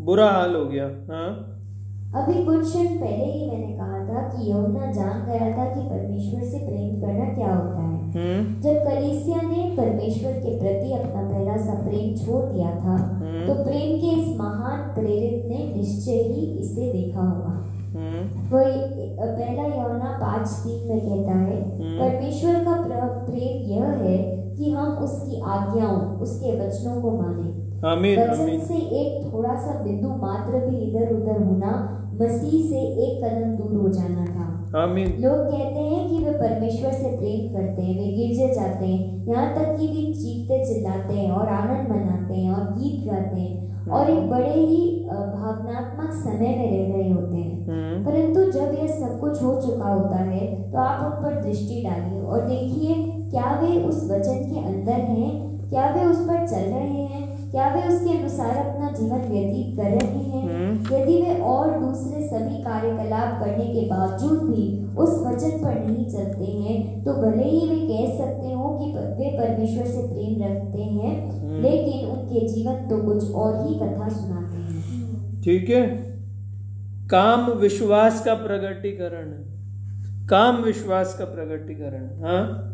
बुरा 0.01 0.29
हाल 0.29 0.55
हो 0.55 0.65
गया 0.65 0.85
हाँ? 0.85 1.49
अभी 2.15 2.43
कुछ 2.45 2.61
क्षण 2.61 2.87
पहले 2.87 3.25
ही 3.25 3.49
मैंने 3.51 3.73
कहा 3.73 3.99
था 3.99 4.27
कि 4.27 4.51
यमुना 4.51 4.91
जान 4.91 5.25
गया 5.25 5.57
था 5.57 5.65
कि 5.73 5.81
परमेश्वर 5.89 6.41
से 6.41 6.57
प्रेम 6.57 7.01
करना 7.01 7.33
क्या 7.35 7.55
होता 7.55 7.81
है। 7.81 8.02
जब 8.13 8.75
कलीसिया 8.83 9.41
ने 9.41 9.63
परमेश्वर 9.77 10.31
के 10.31 10.59
प्रति 10.59 10.91
अपना 10.93 11.21
पहला 11.21 11.55
सा 11.57 11.73
प्रेम 11.73 12.15
छोड़ 12.15 12.43
दिया 12.45 12.69
था 12.69 12.95
हम्म। 12.95 13.47
तो 13.47 13.63
प्रेम 13.63 13.95
के 14.01 14.11
इस 14.21 14.37
महान 14.37 14.79
प्रेरित 14.95 15.45
ने 15.49 15.73
निश्चय 15.77 16.11
ही 16.11 16.45
इसे 16.57 16.91
देखा 16.91 17.21
होगा। 17.21 17.53
हम्म। 17.95 18.21
वह 18.51 18.69
पहला 19.21 19.63
यौना 19.63 20.11
पाँच 20.21 20.47
तीन 20.49 20.87
में 20.89 20.99
कहता 20.99 21.39
है 21.39 21.57
हम्म। 21.79 21.97
परमेश्वर 21.99 22.53
का 22.53 23.07
प्रेम 23.29 23.71
यह 23.71 23.83
है 23.83 24.17
कि 24.57 24.71
हम 24.71 24.93
उसकी 24.97 25.41
आज्ञाओं 25.41 25.99
उसके 26.19 26.51
वचनों 26.59 27.01
को 27.01 27.11
माने। 27.11 27.51
आमीन 27.87 28.19
वचन 28.19 28.59
से 28.59 28.75
एक 28.75 29.33
थोड़ा 29.33 29.55
सा 29.55 29.83
बिंदु 29.83 30.09
मात्र 30.09 30.65
भी 30.67 30.77
इधर 30.77 31.13
उधर 31.13 31.43
होना 31.43 31.71
मसीह 32.21 32.69
से 32.69 32.79
एक 33.05 33.23
कदम 33.23 33.55
दूर 33.55 33.81
हो 33.81 33.89
जाना 33.89 34.25
था। 34.25 34.49
आमीन। 34.83 35.07
लोग 35.07 35.35
कहते 35.35 35.79
हैं 35.79 35.82
परमेश्वर 36.43 36.93
से 36.93 37.17
प्रेम 37.17 37.47
करते 37.53 37.81
हैं 37.81 37.95
वे 37.99 38.11
गिरजे 38.13 38.53
जाते 38.55 38.85
हैं 38.85 39.25
यहाँ 39.27 39.53
तक 39.55 39.75
कि 39.79 39.87
वे 39.87 40.13
चीखते 40.13 40.65
चिल्लाते 40.65 41.13
हैं 41.13 41.31
और 41.31 41.47
आनंद 41.47 41.89
मनाते 41.89 42.33
हैं 42.33 42.53
और 42.53 42.71
गीत 42.73 43.05
गाते 43.07 43.39
हैं 43.39 43.61
और 43.91 44.09
एक 44.09 44.29
बड़े 44.29 44.53
ही 44.53 44.81
भावनात्मक 45.09 46.11
समय 46.13 46.55
में 46.57 46.67
रह 46.71 46.93
रहे 46.93 47.09
होते 47.11 47.37
हैं। 47.37 47.67
हम्म। 47.67 48.03
परंतु 48.05 48.43
जब 48.51 48.75
यह 48.79 48.87
सब 48.87 49.19
कुछ 49.19 49.41
हो 49.43 49.53
चुका 49.61 49.89
होता 49.89 50.17
है 50.17 50.71
तो 50.71 50.77
आप 50.77 51.03
उन 51.05 51.23
पर 51.23 51.41
दृष्टि 51.41 51.81
डालिए 51.83 52.21
और 52.21 52.47
देखिए 52.47 52.95
क्या 53.31 53.59
वे 53.61 53.81
उस 53.83 54.03
वचन 54.11 54.39
के 54.45 54.65
अंदर 54.65 55.01
हैं? 55.11 55.31
क्या 55.69 55.89
वे 55.89 56.05
उस 56.05 56.17
पर 56.19 56.47
चल 56.47 56.69
रहे 56.69 57.03
हैं? 57.03 57.51
क्या 57.51 57.67
वे 57.73 57.81
उसके 57.87 58.17
अनुसार 58.17 58.57
अपना 58.57 58.91
जीवन 58.91 59.27
व्यतीत 59.31 59.75
कर 59.77 59.89
रहे 59.91 60.23
हैं? 60.23 60.43
हम्म। 60.43 60.95
यदि 60.95 61.21
वे 61.21 61.39
और 61.41 61.79
दूसरे 61.79 62.27
सभी 62.27 62.63
कार्यकलाप 62.63 63.39
करने 63.39 63.65
के 63.65 63.85
बावजूद 63.89 64.39
भी 64.49 64.65
उस 64.97 65.09
वचन 65.27 65.57
पर 65.63 65.85
नहीं 65.85 66.05
चलते 66.05 66.45
हैं 66.45 67.03
तो 67.03 67.13
भले 67.13 67.43
ही 67.43 67.69
वे 67.69 67.75
कह 67.75 68.17
सकते 68.17 68.53
हो 68.53 68.69
कि 68.69 68.91
वे 68.91 69.29
परमेश्वर 69.37 69.85
से 69.85 70.01
प्रेम 70.01 70.43
रखते 70.43 70.83
हैं 70.83 71.61
लेकिन 71.61 72.09
उनके 72.09 72.47
जीवन 72.47 72.73
तो 72.73 72.97
कुछ 72.97 73.31
और 73.31 73.67
ही 73.67 73.75
कथा 73.75 74.09
सुनाते 74.09 74.57
हैं। 74.57 75.41
ठीक 75.41 75.69
है? 75.69 76.13
काम 77.09 77.51
विश्वास 77.51 78.25
का 78.25 78.33
प्रगटीकरण। 78.33 79.31
है 79.31 80.27
काम 80.27 80.63
विश्वास 80.63 81.15
का 81.19 81.25
प्रगटीकरण 81.25 82.05
है 82.05 82.21
हाँ? 82.21 82.69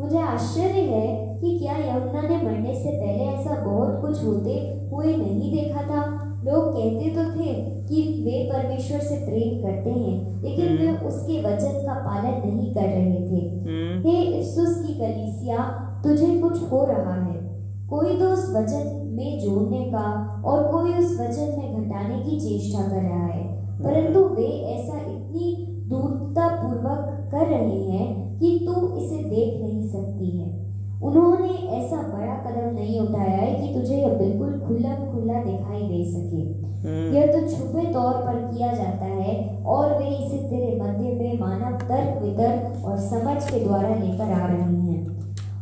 मुझे 0.00 0.18
आश्चर्य 0.18 0.80
है 0.80 1.38
कि 1.40 1.58
क्या 1.58 1.76
यमुना 1.76 2.22
ने 2.22 2.36
मरने 2.36 2.74
से 2.74 2.90
पहले 2.90 3.24
ऐसा 3.24 3.64
बहुत 3.64 4.00
कुछ 4.00 4.24
होते 4.24 4.52
हुए 4.92 5.16
नहीं 5.16 5.52
देखा 5.52 5.82
था? 5.82 6.29
लोग 6.44 6.64
कहते 6.64 7.08
तो 7.10 7.24
थे 7.24 7.52
कि 7.88 8.22
वे 8.24 8.50
परमेश्वर 8.52 8.98
से 8.98 9.14
प्रेम 9.14 9.62
करते 9.62 9.90
हैं 9.90 10.42
लेकिन 10.42 10.66
वे 10.66 11.06
उसके 11.06 11.40
वचन 11.40 11.86
का 11.86 11.94
पालन 11.94 12.48
नहीं 12.48 12.74
कर 12.74 12.80
रहे 12.80 13.20
थे। 13.20 13.60
हम्म। 13.60 14.08
हे 14.08 14.22
इफ्सुस 14.22 14.84
की 14.86 14.94
कलीसिया 14.94 15.58
तुझे 16.04 16.38
कुछ 16.38 16.72
हो 16.72 16.84
रहा 16.84 17.24
है। 17.24 17.40
कोई 17.88 18.18
तो 18.18 18.28
उस 18.28 18.54
वचन 18.56 19.12
में 19.12 19.40
जोड़ने 19.40 19.84
का 19.84 20.42
और 20.46 20.72
कोई 20.72 20.90
उस 20.90 21.20
वचन 21.20 21.54
में 21.58 21.88
घटाने 21.88 22.18
की 22.18 22.40
चेष्टा 22.40 22.82
कर 22.82 23.02
रहा 23.02 23.26
है। 23.26 23.60
परंतु 23.82 24.20
वे 24.20 24.46
ऐसा 24.46 24.98
इतनी 24.98 25.66
दूरता 25.88 26.48
पूर्वक 26.48 27.28
कर 27.30 27.46
रहे 27.46 27.80
हैं 27.80 28.38
कि 28.38 28.60
तू 28.66 28.96
इसे 28.96 29.16
देख 29.16 29.62
नहीं 29.62 29.88
सकती 29.88 30.38
है। 30.38 30.69
उन्होंने 31.02 31.52
ऐसा 31.76 31.96
बड़ा 31.96 32.34
कदम 32.34 32.74
नहीं 32.74 33.00
उठाया 33.00 33.36
है 33.36 33.54
कि 33.54 33.74
तुझे 33.74 33.96
यह 33.96 34.08
बिल्कुल 34.08 34.58
खुला 34.60 34.94
खुला 35.12 35.42
दिखाई 35.44 35.82
दे 35.82 36.04
सके। 36.10 36.42
हम्म। 36.88 37.14
यह 37.14 37.26
तो 37.26 37.40
छुपे 37.48 37.84
तौर 37.92 38.12
पर 38.12 38.36
किया 38.52 38.72
जाता 38.72 39.04
है 39.04 39.64
और 39.64 39.98
वे 39.98 40.08
इसे 40.08 40.36
तेरे 40.36 40.78
मध्य 40.82 41.12
में 41.12 41.40
मानव 41.40 41.76
तर्क 41.78 42.22
वितर्क 42.22 42.84
और 42.84 42.96
समझ 42.98 43.50
के 43.50 43.64
द्वारा 43.64 43.88
लेकर 43.88 44.32
आ 44.32 44.46
रही 44.46 44.88
हैं। 44.88 45.00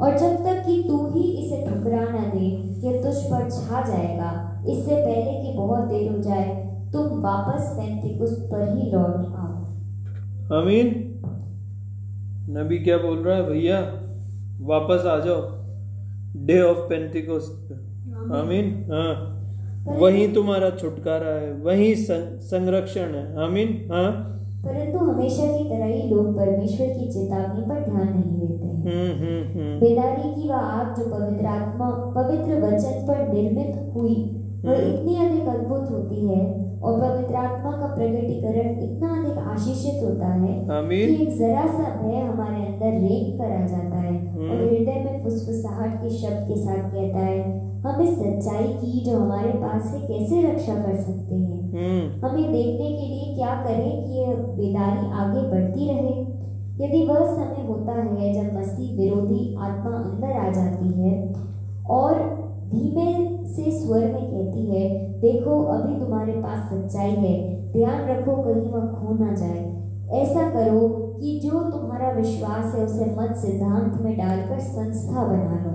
और 0.01 0.19
जब 0.19 0.35
तक 0.37 0.63
कि 0.67 0.85
तू 0.89 1.07
ही 1.07 1.23
इसे 1.23 1.57
ठुकरा 1.67 2.01
न 2.01 2.31
दे 2.35 2.47
यह 2.87 3.03
तुझ 3.03 3.15
पर 3.17 3.51
छा 3.51 3.81
जाएगा 3.81 4.33
इससे 4.69 4.97
पहले 4.97 5.33
कि 5.43 5.57
बहुत 5.57 5.79
देर 5.79 6.13
हो 6.13 6.19
जाए 6.19 6.45
तुम 6.93 7.03
वापस 7.03 7.73
पेंटिकुस्त 7.79 8.49
पर 8.53 8.77
ही 8.77 8.91
लौट 8.91 9.17
आओ। 9.37 9.55
आमीन 10.61 10.95
नबी 12.59 12.79
क्या 12.79 12.97
बोल 12.97 13.19
रहा 13.19 13.37
है 13.37 13.49
भैया? 13.49 13.81
वापस 14.61 15.07
आ 15.07 15.19
जाओ। 15.19 15.41
डे 16.47 16.61
ऑफ़ 16.61 16.79
पेंटिकोस्ट 16.79 17.53
पे 17.53 17.75
आमीन 18.39 18.89
हाँ। 18.93 19.35
वही 19.99 20.33
तुम्हारा 20.33 20.71
छुटकारा 20.71 21.31
है 21.31 21.53
वही 21.53 21.95
संरक्षण 21.95 23.15
है। 23.15 23.43
आमीन 23.43 23.89
हाँ। 23.93 24.35
परंतु 24.65 24.99
हमेशा 24.99 25.59
की 25.59 25.65
तरह 25.65 25.85
ही 25.85 26.11
लोग 26.11 26.37
परमेश्वर 26.37 26.87
की 26.87 27.09
चेतावनी 27.13 27.63
पर 27.63 27.85
ध्यान 27.85 28.09
नहीं 28.09 28.49
देते 28.49 28.65
हैं। 28.65 28.83
हम्म 28.83 29.27
हम्म 29.27 29.61
हम्म। 29.61 29.81
बेदारी 29.81 30.43
की 30.43 30.49
वह 30.49 30.57
आग 30.57 30.97
जो 30.97 31.05
पवित्र 31.05 31.47
आत्मा 31.47 31.91
पवित्र 31.91 32.61
वचन 32.63 33.07
पर 33.07 33.33
निर्मित 33.33 33.95
हुई 33.95 34.38
वह 34.59 34.75
हम्म। 34.75 34.89
इतनी 34.89 35.17
अधिक 35.25 35.49
अद्भुत 35.49 35.91
होती 35.91 36.29
है 36.29 36.41
और 36.81 37.01
पवित्र 37.01 37.35
आत्मा 37.37 37.71
का 37.73 37.87
प्रकटीकरण 37.89 38.81
इतना 38.83 39.09
अधिक 39.13 39.39
आशीषित 39.49 40.03
होता 40.03 40.33
है 40.35 40.55
कि 40.89 40.99
एक 41.15 41.31
जरा 41.39 41.67
सा 41.69 41.95
भय 41.97 42.21
हमारे 42.21 42.65
अंदर 42.65 42.99
रेंग 43.01 43.39
कर 43.39 43.53
आ 43.53 43.67
जाता 43.67 43.97
है 43.99 44.13
हम्म। 44.13 44.51
और 44.51 44.57
हृदय 44.59 45.01
में 45.05 45.23
फुसफुसाहट 45.25 45.97
के 45.97 46.11
शब्द 46.19 46.45
के 46.49 46.57
साथ 46.59 46.91
कहता 46.91 47.19
है 47.21 47.67
हम 47.81 48.01
इस 48.03 48.15
सच्चाई 48.15 48.69
की 48.75 49.01
जो 49.01 49.17
हमारे 49.17 49.53
पास 49.59 49.93
है 49.93 50.01
कैसे 50.03 50.43
रक्षा 50.43 50.75
कर 50.77 50.97
सकते 50.99 51.35
हैं 51.37 51.61
हम्म 51.69 52.27
हमें 52.27 52.53
देखने 52.53 52.89
के 52.91 53.07
लिए 53.07 53.35
क्या 53.35 53.55
करें 53.63 53.91
कि 53.99 54.19
यह 54.19 54.35
बेदारी 54.57 55.11
आगे 55.19 55.43
बढ़ती 55.51 55.89
रहे 55.89 56.17
यदि 56.81 57.05
वह 57.07 57.25
समय 57.27 57.67
होता 57.67 57.93
है 57.95 58.33
जब 58.35 58.57
मसीह 58.57 58.97
विरोधी 58.97 59.55
आत्मा 59.61 59.97
अंदर 59.99 60.33
आ 60.39 60.51
जाती 60.51 60.93
है 60.95 61.15
और 61.93 62.21
धीमे 62.69 63.07
से 63.59 63.71
स्वर 63.71 64.01
में 64.01 64.31
कहती 64.31 64.67
है 64.67 65.13
देखो 65.21 65.63
अभी 65.65 66.01
तुम्हारे 66.01 66.33
पास 66.33 66.73
सच्चाई 66.73 67.11
है। 67.11 67.59
ध्यान 67.73 68.09
रखो 68.09 68.33
कहीं 68.33 68.73
वह 68.73 68.81
खो 68.81 69.25
ना 69.25 69.35
जाए। 69.35 69.79
ऐसा 70.11 70.51
करो 70.51 70.89
कि 71.21 71.41
जो 71.45 71.51
तुम्हारा 71.51 72.11
विश्वास 72.11 72.75
है 72.75 72.85
उसे 72.85 73.05
मत 73.05 73.37
सिद्धांत 73.37 74.03
में 74.03 74.19
डालकर 74.19 74.59
संस्था 74.59 75.25
बना 75.27 75.57
लो। 75.65 75.73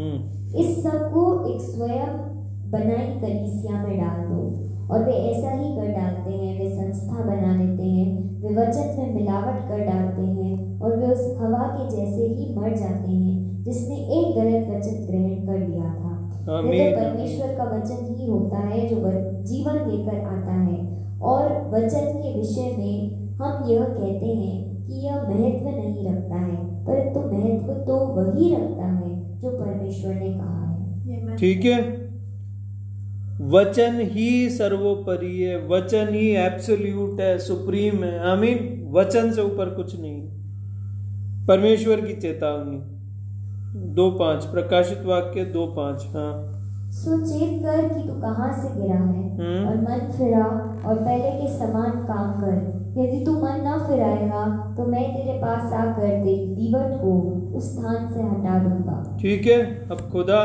हम्म। 0.00 0.36
इस 0.56 0.82
सबको 0.84 1.54
एक 1.54 1.60
स्वयं 1.60 2.36
बनाई 2.70 3.20
कलीसिया 3.20 3.82
में 3.82 3.98
डाल 3.98 4.28
दो। 4.28 4.66
और 4.90 5.04
वे 5.04 5.12
ऐसा 5.12 5.50
ही 5.50 5.76
कर 5.76 5.86
डालते 5.86 6.30
हैं 6.30 6.58
वे 6.60 6.70
संस्था 6.70 7.24
बना 7.24 7.62
लेते 7.62 7.82
हैं 7.82 8.40
वे 8.40 8.48
वचन 8.48 8.96
में 8.98 9.14
मिलावट 9.14 9.68
कर 9.68 9.78
डालते 9.78 10.22
हैं 10.22 10.80
और 10.80 10.96
वे 10.96 11.06
उस 11.06 11.38
हवा 11.40 11.58
के 11.58 11.96
जैसे 11.96 12.22
ही 12.22 12.54
मर 12.56 12.68
जाते 12.68 13.10
हैं 13.10 13.64
जिसने 13.64 13.96
एक 13.96 14.36
गलत 14.36 14.76
वचन 14.76 15.06
ग्रहण 15.06 15.46
कर 15.46 15.68
लिया 15.68 15.84
था। 15.84 16.15
परमेश्वर 16.48 17.54
का 17.54 17.64
वचन 17.64 18.14
ही 18.14 18.26
होता 18.26 18.58
है 18.58 18.88
जो 18.88 18.96
जीवन 19.44 19.90
लेकर 19.90 20.20
आता 20.26 20.52
है। 20.52 20.96
और 21.20 21.52
वचन 21.70 22.06
के 22.18 22.38
विषय 22.38 22.74
में 22.78 23.16
हम 23.36 23.70
यह 23.70 23.84
कहते 23.84 24.26
हैं 24.26 24.86
कि 24.86 25.06
यह 25.06 25.14
महत्व 25.14 25.68
नहीं 25.68 26.08
रखता 26.08 26.34
है 26.34 26.84
परंतु 26.84 27.20
तो 27.20 27.26
महत्व 27.32 27.72
तो 27.72 27.96
वही 28.06 28.54
रखता 28.54 28.86
है 28.86 29.38
जो 29.38 29.50
परमेश्वर 29.50 30.14
ने 30.14 30.32
कहा 30.32 30.64
है। 30.70 31.36
ठीक 31.36 31.64
है? 31.64 32.06
वचन 33.48 34.00
ही 34.00 34.50
सर्वोपरि 34.50 35.42
है 35.42 35.68
वचन 35.68 36.14
ही 36.14 36.28
एब्सोल्यूट 36.36 37.20
है 37.20 37.38
सुप्रीम 37.38 38.04
है। 38.04 38.18
आमीन। 38.18 38.88
वचन 38.92 39.32
से 39.32 39.42
ऊपर 39.42 39.70
कुछ 39.70 40.00
नहीं। 40.00 40.20
परमेश्वर 41.46 42.00
की 42.00 42.12
चेतावनी। 42.12 42.95
दो 43.74 44.10
पाँच 44.10 44.44
प्रकाशित 44.44 45.02
वाक्य 45.06 45.44
दो 45.44 45.66
पाँच 45.66 46.04
हाँ। 46.14 46.32
सो 46.92 47.16
चेत 47.24 47.62
कर 47.62 47.88
कि 47.88 48.08
तू 48.08 48.14
कहाँ 48.20 48.52
से 48.52 48.68
गिरा 48.80 48.94
है 48.94 49.24
हम्म। 49.38 49.68
और 49.68 49.76
मन 49.76 50.12
फिरा 50.12 50.44
और 50.88 50.94
पहले 50.94 51.30
के 51.30 51.48
समान 51.58 51.90
काम 52.06 52.30
कर। 52.40 52.74
यदि 52.98 53.24
तू 53.24 53.32
मन 53.32 53.60
न 53.66 53.78
फिराएगा 53.88 54.44
तो 54.76 54.86
मैं 54.86 55.02
तेरे 55.14 55.38
पास 55.38 55.72
आकर 55.72 56.22
तेरी 56.24 56.46
दीवट 56.54 56.94
को 57.00 57.12
उस 57.58 57.72
स्थान 57.72 58.08
से 58.14 58.22
हटा 58.22 58.58
दूँगा। 58.58 59.18
ठीक 59.20 59.46
है 59.46 59.60
अब 59.90 60.08
खुदा 60.12 60.40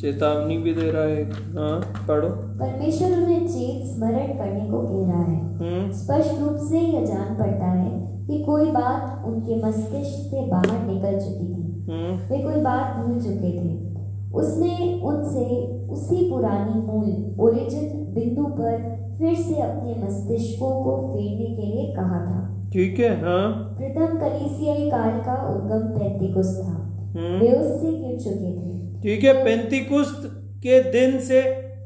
चेतावनी 0.00 0.58
भी 0.58 0.74
दे 0.74 0.90
रहा 0.90 1.02
है 1.02 1.24
हाँ 1.54 1.80
पढ़ो। 2.08 2.28
परमेश्वर 2.28 3.16
उन्हें 3.18 3.46
चेत 3.48 3.86
स्मरण 3.86 4.26
करने 4.38 4.68
को 4.70 4.82
कह 4.82 5.10
रहा 5.12 5.22
है। 5.22 5.40
हम्म। 5.56 5.90
स्पष्ट 5.92 6.40
रूप 6.40 6.56
से 6.68 6.80
यह 6.80 7.04
जान 7.06 7.34
पड़ता 7.38 7.70
है 7.70 7.90
कि 8.26 8.42
कोई 8.44 8.70
बात 8.70 9.26
उनके 9.26 9.64
मस्तिष्क 9.66 10.30
से 10.30 10.46
बाहर 10.46 10.86
निकल 10.86 11.18
चुकी 11.20 11.54
थी। 11.54 11.61
वे 11.88 12.38
कोई 12.42 12.60
बात 12.62 12.96
भूल 12.96 13.20
चुके 13.20 13.52
थे। 13.52 13.92
उसने 14.32 15.00
उनसे 15.04 15.44
उसी 15.88 16.30
पुरानी 16.30 16.80
मूल 16.80 17.36
ओरिजिन 17.40 18.14
बिंदु 18.14 18.44
पर 18.44 18.90
फिर 19.18 19.34
से 19.34 19.60
अपने 19.60 19.94
मस्तिष्कों 20.04 20.70
को 20.84 20.96
फेरने 21.08 21.56
के 21.56 21.66
लिए 21.66 21.92
कहा 21.96 22.20
था। 22.26 22.70
ठीक 22.72 22.98
है 22.98 23.20
हाँ। 23.20 23.76
प्रथम 23.80 24.18
कलीसियाई 24.18 24.90
काल 24.90 25.10
का 25.10 25.34
उद्गम 25.48 25.88
पैंतीकुस 25.88 26.58
था। 26.58 26.72
हम्म। 27.16 27.40
वे 27.40 27.52
उससे 27.52 27.92
गिर 27.92 28.18
चुके 28.20 28.52
थे। 28.52 28.72
ठीक 29.02 29.24
है 29.24 29.44
पेंतिकुस्त 29.44 30.22
के 30.58 30.82
दिन 30.82 31.18
से 31.20 31.42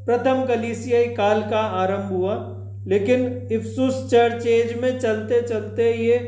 प्रथम 0.07 0.45
कलीसियाई 0.45 1.05
काल 1.05 1.41
का 1.41 1.59
आरंभ 1.59 2.13
हुआ 2.13 2.35
लेकिन 2.87 3.49
इफ्सुस 3.53 4.11
चर्च 4.11 4.47
एज 4.47 4.81
में 4.83 4.99
चलते 4.99 5.41
चलते 5.43 5.93
ये 6.05 6.19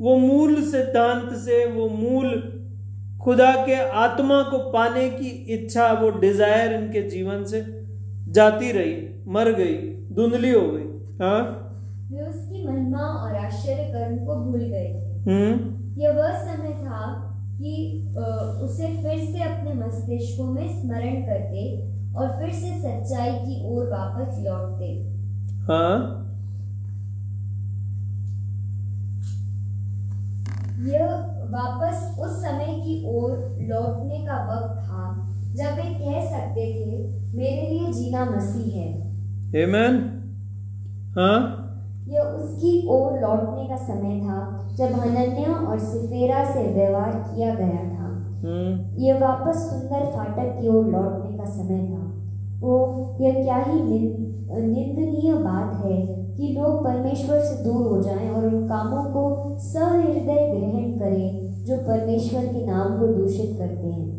वो 0.00 0.16
मूल 0.16 0.54
सिद्धांत 0.62 1.32
से 1.32 1.64
वो 1.66 1.88
मूल 1.88 2.53
खुदा 3.24 3.52
के 3.66 3.74
आत्मा 3.98 4.42
को 4.42 4.58
पाने 4.70 5.08
की 5.10 5.28
इच्छा 5.54 5.92
वो 5.92 6.08
डिज़ायर 6.20 6.72
इनके 6.72 7.02
जीवन 7.10 7.44
से 7.44 7.60
जाती 8.28 8.72
रही 8.72 8.96
मर 9.28 9.50
गई 9.52 9.76
धुंधली 10.14 10.50
हो 10.50 10.66
गई। 10.70 11.16
हाँ? 11.20 11.40
वे 12.10 12.26
उसकी 12.26 12.66
महिमा 12.66 13.00
और 13.00 13.36
आश्चर्य 13.36 13.84
कर्म 13.92 14.16
को 14.26 14.34
भूल 14.36 14.60
गए। 14.60 14.88
हम्म? 15.28 15.52
यह 16.00 16.12
वह 16.12 16.32
समय 16.42 16.72
था 16.82 17.00
कि 17.56 17.72
उसे 18.64 18.86
फिर 19.02 19.18
से 19.24 19.42
अपने 19.42 19.74
मस्तिष्कों 19.74 20.46
में 20.46 20.66
स्मरण 20.80 21.22
करते 21.22 21.64
और 22.16 22.28
फिर 22.38 22.52
से 22.52 22.74
सच्चाई 22.80 23.32
की 23.32 23.60
ओर 23.66 23.88
वापस 23.90 24.42
लौटते। 24.46 24.92
हाँ? 25.68 26.23
यह 30.86 31.06
वापस 31.50 32.16
उस 32.20 32.42
समय 32.42 32.66
की 32.66 33.16
ओर 33.16 33.30
लौटने 33.60 34.18
का 34.18 34.54
वक्त 34.54 34.78
था 34.78 35.28
जब 35.54 35.76
वे 35.76 35.82
कह 35.82 36.30
सकते 36.30 36.60
थे 36.60 37.14
मेरे 37.38 37.68
लिए 37.70 37.92
जीना 37.92 38.24
मसीह 38.24 38.74
है। 38.74 39.14
Amen? 39.50 40.00
हाँ? 41.16 41.60
यह 42.08 42.20
उसकी 42.20 42.88
ओर 42.88 43.12
लौटने 43.12 43.68
का 43.68 43.76
समय 43.76 44.20
था 44.20 44.68
जब 44.74 44.84
हनन्या 44.84 45.70
और 45.70 45.78
सिफेरा 45.78 46.44
से 46.44 46.74
व्यवहार 46.74 47.32
किया 47.34 47.54
गया 47.54 47.94
था। 47.94 48.04
हम्म। 48.44 49.02
यह 49.02 49.18
वापस 49.18 49.56
सुंदर 49.56 50.06
फाटक 50.06 50.60
की 50.60 50.68
ओर 50.68 50.84
लौटने 50.84 51.38
का 51.38 51.44
समय 51.44 51.94
था। 51.94 52.04
वो 52.60 52.98
यह 53.20 53.32
क्या 53.32 53.56
ही 53.56 53.82
निंदनीय 53.82 55.32
बात 55.34 55.84
है। 55.84 56.23
कि 56.36 56.48
लोग 56.48 56.84
परमेश्वर 56.84 57.38
से 57.38 57.64
दूर 57.64 57.86
हो 57.86 58.02
जाएँ 58.02 58.30
और 58.30 58.46
उन 58.46 58.66
कामों 58.66 59.04
को 59.04 59.56
सहृदय 59.58 60.48
ग्रहण 60.54 60.90
करें 60.98 61.64
जो 61.64 61.76
परमेश्वर 61.76 62.46
के 62.46 62.66
नाम 62.66 62.98
को 62.98 63.06
दूषित 63.06 63.56
करते 63.58 63.86
हैं। 63.86 64.14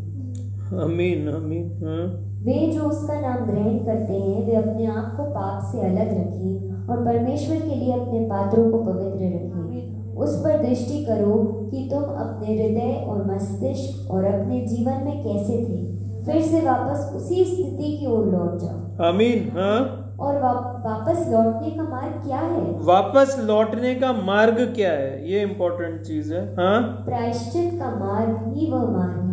अमीन 0.83 1.27
अमीन 1.27 1.65
हाँ। 1.83 2.05
वे 2.45 2.71
जो 2.71 2.81
उसका 2.81 3.19
नाम 3.21 3.45
ग्रहण 3.45 3.77
करते 3.77 4.13
हैं 4.13 4.45
वे 4.47 4.55
अपने 4.55 4.85
आप 4.85 5.13
को 5.17 5.23
पाप 5.23 5.71
से 5.71 5.81
अलग 5.81 6.11
रखें 6.11 6.87
और 6.87 7.05
परमेश्वर 7.05 7.55
के 7.55 7.75
लिए 7.75 7.93
अपने 7.93 8.19
पात्रों 8.19 8.71
को 8.71 8.77
पवित्र 8.77 9.25
रखें। 9.25 10.15
उस 10.15 10.35
पर 10.35 10.61
दृष्टि 10.65 11.05
करो 11.05 11.35
कि 11.71 11.89
तुम 11.91 12.03
अपने 12.03 12.47
हृदय 12.47 13.05
और 13.07 13.35
मस्तिष्क 13.35 14.11
और 14.11 14.23
अपने 14.23 14.61
जीवन 14.65 15.03
में 15.03 15.23
कैसे 15.23 15.53
थे। 15.53 15.95
फिर 16.25 16.41
से 16.41 16.61
वापस 16.61 17.13
उसी 17.15 17.43
स्थिति 17.45 17.97
की 17.97 18.05
ओर 18.05 18.25
लौट 18.25 18.57
जाओ। 18.57 19.13
अमीन 19.13 19.51
हाँ। 19.57 20.01
और 20.19 20.41
वा, 20.41 20.51
वापस 20.85 21.27
लौटने 21.29 21.71
का 21.71 21.83
मार्ग 21.83 22.27
क्या 22.27 22.37
है? 22.37 22.61
वापस 22.81 23.35
लौटने 23.39 23.95
का 23.95 24.13
मार्ग 24.13 24.73
क्या 24.75 24.91
है? 24.91 25.31
ये 25.31 25.41
इम्पोर्टेंट 25.41 26.01
चीज़ 26.01 26.33
है। 26.33 26.55
हाँ? 26.55 26.81
प्रायश्चित 26.81 27.79
का 27.79 27.95
मार्ग 27.95 28.53
ही 28.55 28.71
वह 28.71 28.79
मार्ग 28.79 29.19
है। 29.19 29.25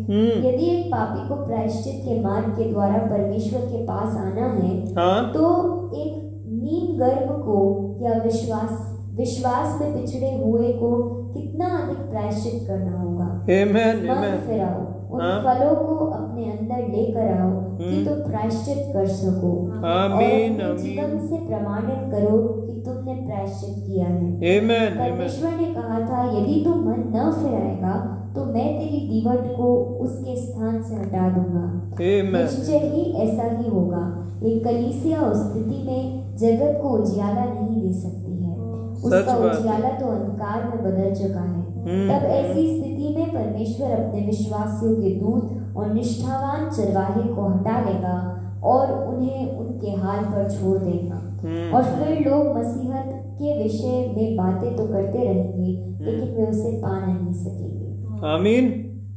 हम्म। 0.00 0.48
यदि 0.48 0.80
एक 0.80 0.86
पापी 0.86 1.28
को 1.28 1.34
प्रायश्चित 1.34 1.94
के 1.96 2.20
मार्ग 2.20 2.48
के 2.48 2.72
द्वारा 2.72 2.98
परमेश्वर 2.98 3.60
के 3.60 3.84
पास 3.84 4.16
आना 4.16 4.46
है 4.46 4.94
हाँ? 4.94 5.32
तो 5.32 5.76
एक 5.94 6.12
नीम 6.46 6.98
गर्भ 6.98 7.28
को 7.30 7.90
या 8.02 8.12
विश्वास 8.12 8.90
विश्वास 9.14 9.80
में 9.80 10.00
पिछड़े 10.00 10.42
हुए 10.44 10.72
को 10.72 11.02
कितना 11.34 11.66
अधिक 11.66 11.96
प्रायश्चित 11.96 12.68
करना 12.68 13.00
होगा? 13.00 13.44
Amen 13.44 14.10
मन 14.10 14.16
Amen 14.16 14.48
फिराओ। 14.48 14.99
उन 15.12 15.20
हाँ। 15.20 15.40
फलों 15.40 15.74
को 15.76 16.06
अपने 16.06 16.44
अंदर 16.44 16.88
लेकर 16.88 17.40
आओ 17.40 17.50
कि 17.76 17.84
हम्म। 17.84 18.04
तुम 18.06 18.30
प्रायश्चित 18.30 18.90
कर 18.94 19.06
सको। 19.06 19.52
और 19.68 19.84
आमीन 19.84 20.60
आमीन। 20.60 20.76
जीवन 20.76 21.18
से 21.26 21.46
प्रमाणित 21.46 22.12
करो 22.12 22.38
कि 22.38 22.82
तुमने 22.86 23.14
प्रायश्चित 23.14 23.74
किया 23.86 24.06
है। 24.06 24.38
Amen 24.40 24.96
परमेश्वर 24.98 25.50
ने 25.50 25.74
कहा 25.74 26.00
था 26.00 26.38
यदि 26.38 26.62
तू 26.64 26.74
मन 26.74 27.04
न 27.16 27.32
फिराएगा 27.32 28.16
तो 28.34 28.44
मैं 28.44 28.78
तेरी 28.78 29.00
दीवट 29.08 29.56
को 29.56 29.74
उसके 30.00 30.36
स्थान 30.36 30.82
से 30.82 30.94
हटा 30.94 31.28
दूँगा। 31.28 31.66
निश्चय 32.00 32.78
ही 32.78 33.12
ऐसा 33.12 33.42
ही 33.42 33.70
होगा। 33.70 34.02
एक 34.44 34.64
कलीसिया 34.64 35.20
उस 35.20 35.36
स्थिति 35.36 35.82
में 35.86 36.36
जगत 36.36 36.78
को 36.82 36.88
उजियाला 36.88 37.44
नहीं 37.44 37.82
दे 37.82 37.92
सकती 37.92 38.44
है। 38.44 38.56
उसका 39.04 39.36
उजियाला 39.36 39.88
तो 39.88 40.06
अंधकार 40.06 40.64
में 40.64 40.84
बदल 40.84 41.14
चुका 41.14 41.40
है। 41.40 41.69
तब 41.84 42.24
ऐसी 42.24 42.80
स्थिति 42.80 43.14
में 43.16 43.28
परमेश्वर 43.30 43.90
अपने 43.90 44.20
विश्वासियों 44.26 44.94
के 44.94 45.10
दूत 45.10 45.76
और 45.76 45.94
निष्ठावान 45.94 46.70
चरवाहे 46.70 47.22
को 47.22 47.48
हटा 47.48 47.80
लेगा 47.80 48.16
और 48.64 49.14
उन्हें 49.14 49.58
उनके 49.58 49.90
हाल 49.90 50.24
पर 50.24 50.50
छोड़ 50.50 50.78
देगा। 50.78 51.16
हम्म, 51.44 51.74
और 51.74 51.82
फिर 51.82 52.30
लोग 52.30 52.56
मसीहत 52.58 53.04
के 53.34 53.62
विषय 53.62 54.14
में 54.16 54.36
बातें 54.36 54.76
तो 54.76 54.86
करते 54.86 55.24
रहेंगे 55.24 55.70
लेकिन 56.04 56.34
वे 56.34 56.46
उसे 56.46 56.80
पा 56.82 57.06
नहीं 57.06 57.32
सकेंगे। 57.32 58.26
आमीन। 58.26 58.64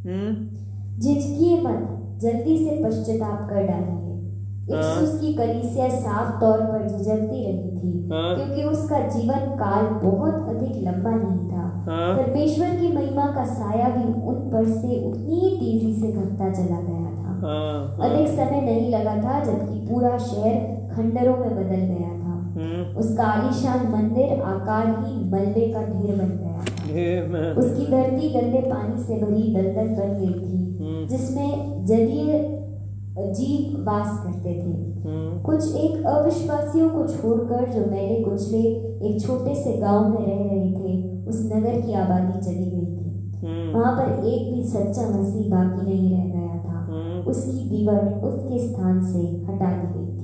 हम्म, 0.07 0.47
झिझकिए 0.99 1.61
मत 1.61 1.89
जल्दी 2.21 2.57
से 2.57 2.83
पश्चाताप 2.85 3.49
कर 3.49 3.63
डालिए। 3.63 3.99
इफ्सुस 4.63 5.21
की 5.21 5.33
कलीसिया 5.33 5.89
साफ़ 5.89 6.41
तौर 6.41 6.57
पर 6.57 6.87
झिझकती 6.87 7.45
रही 7.45 7.71
थी 7.77 8.09
हाँ। 8.09 8.35
क्योंकि 8.35 8.63
उसका 8.63 8.99
जीवन 8.99 9.35
काल 9.35 9.85
बहुत 10.09 10.49
अधिक 10.49 10.83
लंबा 10.83 11.11
नहीं 11.11 11.42
हाँ। 11.83 12.17
परमेश्वर 12.17 12.67
की 12.69 12.93
महिमा 12.93 13.25
का 13.25 13.45
साया 13.45 13.89
भी 13.89 14.03
उन 14.03 14.35
पर 14.35 14.65
से 14.65 15.09
उतनी 15.09 15.39
ही 15.39 15.49
तेज़ी 15.57 16.01
से 16.01 16.11
घटता 16.11 16.49
चला 16.49 16.81
गया 16.81 17.11
था। 17.11 17.39
हाँ। 17.43 18.09
अधिक 18.09 18.27
समय 18.27 18.61
नहीं 18.61 18.91
लगा 18.91 19.15
था 19.15 19.43
जबकि 19.43 19.87
पूरा 19.89 20.17
शहर 20.17 20.73
खंडरों 20.95 21.37
में 21.37 21.55
बदल 21.55 21.75
गया 21.75 22.09
था। 22.09 22.23
हम्म, 22.43 22.97
उसका 22.97 23.23
आलीशान 23.23 23.79
मंदिर 23.87 24.29
आकार 24.29 24.53
आकारहीन 24.53 25.29
मलबे 25.29 25.73
का 25.73 25.81
ढेर 25.81 26.15
बन 26.15 26.27
गया 26.27 26.53
था। 26.53 27.61
उसकी 27.61 27.91
धरती 27.91 28.29
गंदे 28.29 28.61
पानी 28.61 29.03
से 29.03 29.15
भरी 29.15 29.55
दलदल 29.55 29.87
बन 29.87 30.17
गई 30.19 30.33
थी 30.33 30.77
हम्म, 30.79 31.07
जिसमें 31.07 31.85
जलीय 31.85 32.59
जीव 33.17 33.81
वास 33.81 34.23
करते 34.23 34.49
थे। 34.49 34.93
हम्म, 35.01 35.41
कुछ 35.41 35.75
एक 35.75 36.05
अविश्वासियों 36.05 36.89
को 36.89 37.07
छोड़कर 37.07 37.71
जो 37.71 37.79
मैंने 37.91 38.23
कुचले 38.23 38.59
एक 39.07 39.21
छोटे 39.21 39.55
से 39.55 39.77
गाँव 39.77 40.09
में 40.09 40.17
रह 40.17 40.53
रहे 40.53 40.71
थे 40.71 41.23
उस 41.25 41.51
नगर 41.55 41.81
की 41.81 41.93
आबादी 41.93 42.45
चली 42.45 42.71
गई 42.71 42.85
थी। 42.85 43.31
हम्म, 43.37 43.79
वहाँ 43.79 43.93
पर 43.93 44.25
एक 44.25 44.53
भी 44.53 44.63
सच्चा 44.63 45.09
मसीह 45.09 45.51
बाकी 45.51 45.91
नहीं 45.91 46.17
रह 46.17 46.25
गया 46.25 46.63
था। 46.63 46.79
हम्म। 46.79 47.25
उसकी 47.27 47.69
दीवार 47.69 48.13
उसके 48.13 48.67
स्थान 48.67 49.05
से 49.05 49.19
हटा 49.19 49.71
दी 49.71 49.99
गई 49.99 50.17
थी। 50.17 50.23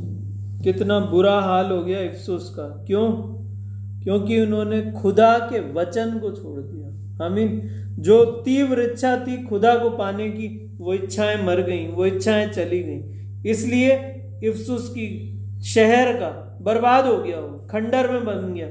कितना 0.64 1.00
बुरा 1.00 1.40
हाल 1.40 1.72
हो 1.72 1.84
गया 1.84 2.00
अफसोस 2.00 2.50
का। 2.50 2.84
क्यों? 2.88 3.12
क्योंकि 4.04 4.42
उन्होंने 4.42 4.92
खुदा 4.92 5.40
के 5.40 5.74
वचन 5.74 6.10
को 6.10 6.32
छोड़ 6.32 6.60
दिया। 6.60 7.26
आमीन। 7.26 7.62
जो 8.00 8.26
तीव्र 8.26 8.82
इच्छा 8.82 9.18
थी 9.18 9.48
खुदा 9.48 9.76
को 9.76 9.90
पाने 9.90 10.30
की 10.30 10.69
वो 10.80 10.94
इच्छाएँ 10.94 11.38
मर 11.44 11.62
गईं 11.62 11.88
वो 11.88 12.06
इच्छाएँ 12.06 12.48
चली 12.48 12.84
गईं। 12.84 13.02
इसलिए 13.46 13.96
इफ्सुस 14.44 14.90
की 14.90 15.08
शहर 15.64 16.14
का 16.14 16.60
बर्बाद 16.62 17.06
हो 17.06 17.18
गया 17.18 17.40
वो 17.40 17.68
खंडर 17.72 18.12
में 18.12 18.26
बन 18.26 18.54
गया 18.54 18.68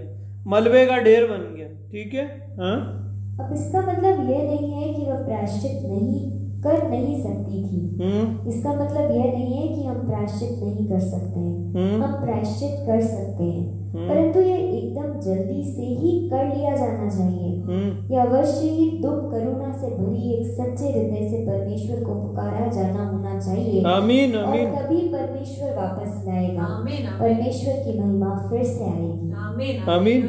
मलबे 0.47 0.87
का 0.87 0.99
ढेर 0.99 1.27
बन 1.27 1.55
गया 1.57 1.69
ठीक 1.93 2.15
है? 2.15 2.25
हाँ? 2.61 3.05
अब 3.41 3.53
इसका 3.55 3.81
मतलब 3.81 4.31
यह 4.31 4.43
नहीं 4.43 4.73
है 4.73 4.95
कि 4.95 5.05
वह 5.07 5.25
प्रायश्चित 5.25 5.83
नहीं 5.85 6.39
कर 6.63 6.89
नहीं 6.91 7.23
सकती 7.23 7.63
थी। 7.65 7.81
हम्म? 8.03 8.49
इसका 8.51 8.73
मतलब 8.73 9.11
यह 9.11 9.33
नहीं 9.33 9.55
है 9.55 9.77
कि 9.77 9.85
हम 9.87 10.07
प्रायश्चित 10.07 10.63
नहीं 10.63 10.89
कर 10.89 11.01
सकते 11.01 11.41
हैं। 11.41 11.75
हम्म? 11.75 12.03
हम 12.05 12.25
प्रायश्चित 12.25 12.71
कर 12.87 13.01
सकते 13.01 13.45
हैं। 13.45 13.78
परंतु 13.97 14.41
यह 14.41 14.57
एकदम 14.57 15.21
जल्दी 15.21 15.73
से 15.77 15.83
ही 15.83 16.29
कर 16.29 16.57
लिया 16.57 16.77
जाना 16.77 17.09
चाहिए। 17.11 17.61
हम्म। 17.61 18.13
यह 18.13 18.23
अवश्य 18.23 18.69
ही 18.69 18.99
दुख 18.99 19.31
करुणा 19.31 19.73
से 19.73 19.87
भरी 19.87 20.33
एक 20.33 20.47
सच्चे 20.47 20.85
हृदय 20.85 21.29
से 21.31 21.47
परमेश्वर 21.47 22.05
को 22.05 22.15
पुकारा 22.15 22.67
जाना 22.67 23.09
होना 23.09 23.41
चाहिए। 23.41 23.85
आमीन 23.85 24.35
आमीन। 24.35 24.67
और 24.67 24.83
तभी 24.83 25.09
परमेश्वर 25.09 25.77
वापस 25.77 26.25
लाएगा। 26.27 26.63
आमीन 26.63 27.07
आमीन। 27.07 27.21
परमेश्वर 27.21 27.75
की 27.75 27.99
महिमा 27.99 28.49
फिर 28.51 28.65
से 28.65 28.85
आएगी। 28.85 29.33
आमीन 29.33 29.83
आमीन। 29.83 30.23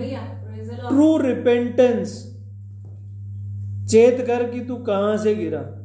ट्रू 0.90 1.18
रिपेंटेंस 1.18 2.30
चेत 3.92 4.28
कर 4.28 4.44
कि 4.44 4.60
तू 4.60 4.76
कहाँ 4.76 5.18
से 5.18 5.36
गिरा? 5.36 5.76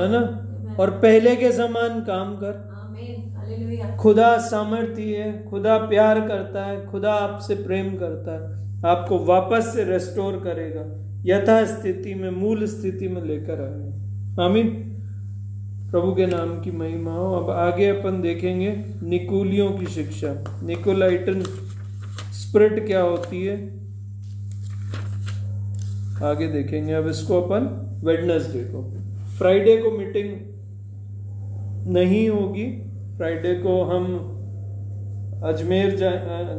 है 0.00 0.12
ना? 0.12 0.38
और 0.78 0.90
पहले 0.90 1.36
के 1.36 1.52
समान 1.52 2.00
काम 2.00 2.36
कर। 2.36 2.71
खुदा 3.76 4.38
सामर्थ्य 4.38 5.02
है, 5.02 5.50
खुदा 5.50 5.78
प्यार 5.78 6.20
करता 6.20 6.66
है, 6.66 6.86
खुदा 6.86 7.12
आपसे 7.12 7.54
प्रेम 7.54 7.96
करता 7.96 8.32
है, 8.32 8.62
आपको 8.86 9.18
वापस 9.18 9.72
से 9.74 9.84
रेस्टोर 9.84 10.32
करेगा 10.32 11.02
यथा 11.24 11.66
स्थिति 11.66 12.14
में, 12.14 12.30
मूल 12.30 12.66
स्थिति 12.66 13.08
में 13.08 13.22
लेकर 13.22 13.52
आएगा। 13.52 14.44
आमीन। 14.44 14.88
प्रभु 15.90 16.14
के 16.14 16.26
नाम 16.26 16.60
की 16.60 16.70
महिमा 16.70 17.12
हो। 17.12 17.34
अब 17.34 17.50
आगे 17.50 17.88
अपन 17.88 18.20
देखेंगे 18.20 18.84
निकुलियों 19.02 19.72
की 19.72 19.86
शिक्षा। 19.86 20.60
निकोलाइटन 20.62 21.42
स्पिरिट 22.32 22.86
क्या 22.86 23.00
होती 23.00 23.44
है? 23.44 23.54
आगे 26.22 26.48
देखेंगे। 26.48 26.92
अब 26.92 27.08
इसको 27.08 27.40
अपन 27.40 27.88
वेडनेसडे 28.04 28.60
को। 28.60 28.94
फ्राइडे 29.38 29.76
को 29.76 29.90
मीटिंग 29.98 30.34
नहीं 31.94 32.28
होगी। 32.28 32.81
फ्राइडे 33.16 33.54
को 33.54 33.82
हम 33.82 34.28
अजमेर 35.44 35.96
जा, 35.96 36.10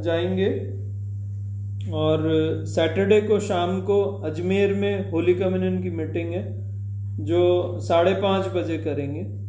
जाएँगे 0.01 0.73
और 1.91 2.29
सैटरडे 2.65 3.21
को 3.21 3.39
शाम 3.39 3.81
को 3.81 4.03
अजमेर 4.03 4.73
में 4.73 5.11
होली 5.11 5.33
कम्युनियन 5.33 5.83
की 5.83 5.89
मीटिंग 5.89 6.33
है 6.33 6.63
जो 7.25 7.73
साढ़े 7.79 8.13
पाँच 8.13 8.47
बजे 8.47 8.77
करेंगे 8.77 9.43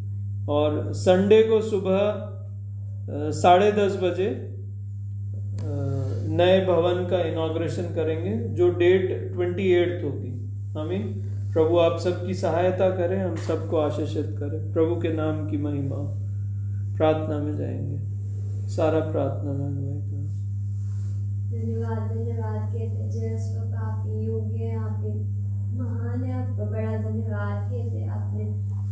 और 0.52 0.92
संडे 0.92 1.42
को 1.42 1.60
सुबह 1.60 2.30
साढ़े 3.30 3.72
दस 3.72 3.96
बजे 4.02 4.50
नए 6.28 6.66
भवन 6.66 7.06
का 7.06 7.20
इनाग्रेशन 7.22 7.82
करेंगे 7.82 8.48
जो 8.54 8.68
डेट 8.70 9.32
ट्वेंटी 9.34 9.72
एट्थ 9.72 10.04
होगी। 10.04 10.30
आमीन। 10.78 11.02
प्रभु 11.52 11.78
आप 11.78 11.98
सबकी 11.98 12.34
सहायता 12.34 12.90
करें 12.90 13.18
हम 13.18 13.36
सबको 13.36 13.76
आशीषित 13.76 14.26
करें। 14.38 14.72
प्रभु 14.72 14.96
के 14.96 15.12
नाम 15.12 15.50
की 15.50 15.56
महिमा। 15.56 16.23
प्रार्थना 16.96 17.38
में 17.38 17.56
जाएँगे। 17.56 18.68
सारा 18.68 19.00
प्रार्थना 19.10 19.52
में 19.52 19.70
करें 19.76 20.28
धन्यवाद 21.52 21.98
धन्यवाद 22.10 22.60
कहते 22.72 23.36
स्वरूप 23.38 23.74
आप 23.86 24.06
योग्य 24.22 24.64
हैं 24.64 24.76
आप 24.78 25.00
महान 25.78 26.24
है 26.24 26.32
आपका 26.34 26.64
बड़ा 26.64 26.96
धन्यवाद 27.02 27.70
कहते 27.70 27.98
हैं 27.98 28.08
आपने 28.10 28.44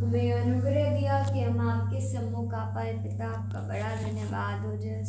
हमें 0.02 0.32
अनुग्रह 0.32 0.98
दिया 0.98 1.18
कि 1.24 1.40
हम 1.40 1.60
आपके 1.70 2.00
सम्मुख 2.06 2.54
आ 2.54 2.64
पाए 2.74 2.92
पिता 3.02 3.26
आपका 3.26 3.60
बड़ा 3.68 3.90
धन्यवाद 3.96 4.64
हो 4.66 4.72
जय 4.76 5.02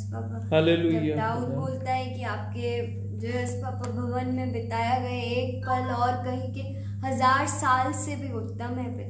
हालेलुया 0.52 1.16
दाऊद 1.16 1.48
बोलता 1.56 1.92
है 1.92 2.06
कि 2.06 2.24
आपके 2.34 2.76
जय 3.20 3.46
स्वरूप 3.46 3.88
भवन 3.96 4.34
में 4.36 4.52
बिताया 4.54 5.00
गए 5.00 5.20
एक 5.32 5.66
पल 5.66 5.94
और 5.96 6.24
कहीं 6.26 6.52
के 6.54 6.68
हज़ार 7.08 7.48
साल 7.54 7.92
से 7.94 8.16
भी 8.16 8.32
उत्तम 8.34 8.80
है 8.80 8.88
पिता। 8.94 9.10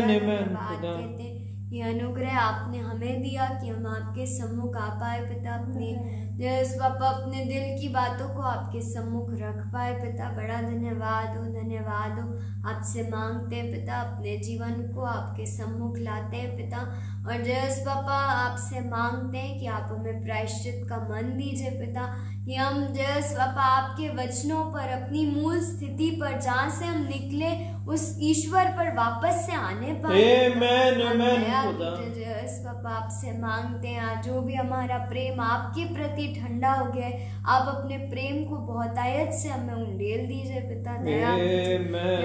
धन्यवाद 0.00 0.82
कहते 0.82 1.22
हैं। 1.22 1.31
ये 1.72 1.82
अनुग्रह 1.82 2.38
आपने 2.38 2.78
हमें 2.78 3.22
दिया 3.22 3.44
कि 3.46 3.68
हम 3.68 3.86
आपके 3.86 4.26
सम्मुख 4.26 4.76
आ 4.76 4.88
पाए 4.88 5.20
पिता 5.20 5.54
अपने। 5.54 5.92
जय 6.38 6.64
पापा 6.80 7.08
अपने 7.08 7.44
दिल 7.44 7.78
की 7.78 7.88
बातों 7.88 8.28
को 8.34 8.42
आपके 8.42 8.80
सम्मुख 8.82 9.30
रख 9.32 9.66
पाए 9.72 9.92
पिता, 9.92 10.28
बड़ा 10.30 10.60
धन्यवाद 10.62 11.36
हो 11.36 11.44
धन्यवाद 11.44 12.18
हो। 12.20 12.28
आपसे 12.70 13.02
मांगते 13.02 13.56
हैं 13.56 13.70
पिता, 13.70 14.00
अपने 14.00 14.36
जीवन 14.36 14.92
को 14.94 15.00
आपके 15.00 15.46
सम्मुख 15.46 15.98
लाते 15.98 16.36
हैं 16.36 16.56
पिता। 16.56 16.78
और 17.28 17.42
जयस 17.42 17.78
पापा 17.78 18.16
आपसे 18.16 18.80
मांगते 18.80 19.38
हैं 19.38 19.58
कि 19.60 19.66
आप 19.66 19.88
हमें 19.92 20.24
प्रायश्चित 20.24 20.86
का 20.88 20.96
मन 20.96 21.36
दीजिए 21.36 21.70
पिता, 21.70 22.06
कि 22.44 22.54
हम 22.54 22.86
जयस 22.92 23.32
पापा 23.32 23.62
आपके 23.62 24.08
वचनों 24.08 24.64
पर, 24.64 24.88
अपनी 24.88 25.26
मूल 25.26 25.60
स्थिति 25.60 26.10
पर 26.20 26.40
जहाँ 26.40 26.70
से 26.70 26.84
हम 26.84 27.02
निकले 27.02 27.71
उस 27.88 28.16
ईश्वर 28.22 28.64
पर 28.76 28.94
वापस 28.96 29.46
से 29.46 29.54
आने 29.54 29.92
आप 32.72 32.86
आपसे 32.88 33.32
मांगते 33.38 33.88
हैं। 33.88 34.20
जो 34.22 34.40
भी 34.40 34.54
हमारा 34.54 34.96
प्रेम 34.98 35.40
आपके 35.40 35.84
प्रति 35.94 36.26
ठंडा 36.34 36.72
हो 36.72 36.84
गया 36.92 37.08
आप 37.48 37.68
अपने 37.68 37.96
प्रेम 38.10 38.44
को 38.44 38.56
बहुतायत 38.66 39.32
से 39.32 39.48
हमें 39.48 39.74
उंडेल 39.74 40.26
दीजिए 40.26 40.60
पिता 40.62 40.96
दया। 41.02 41.30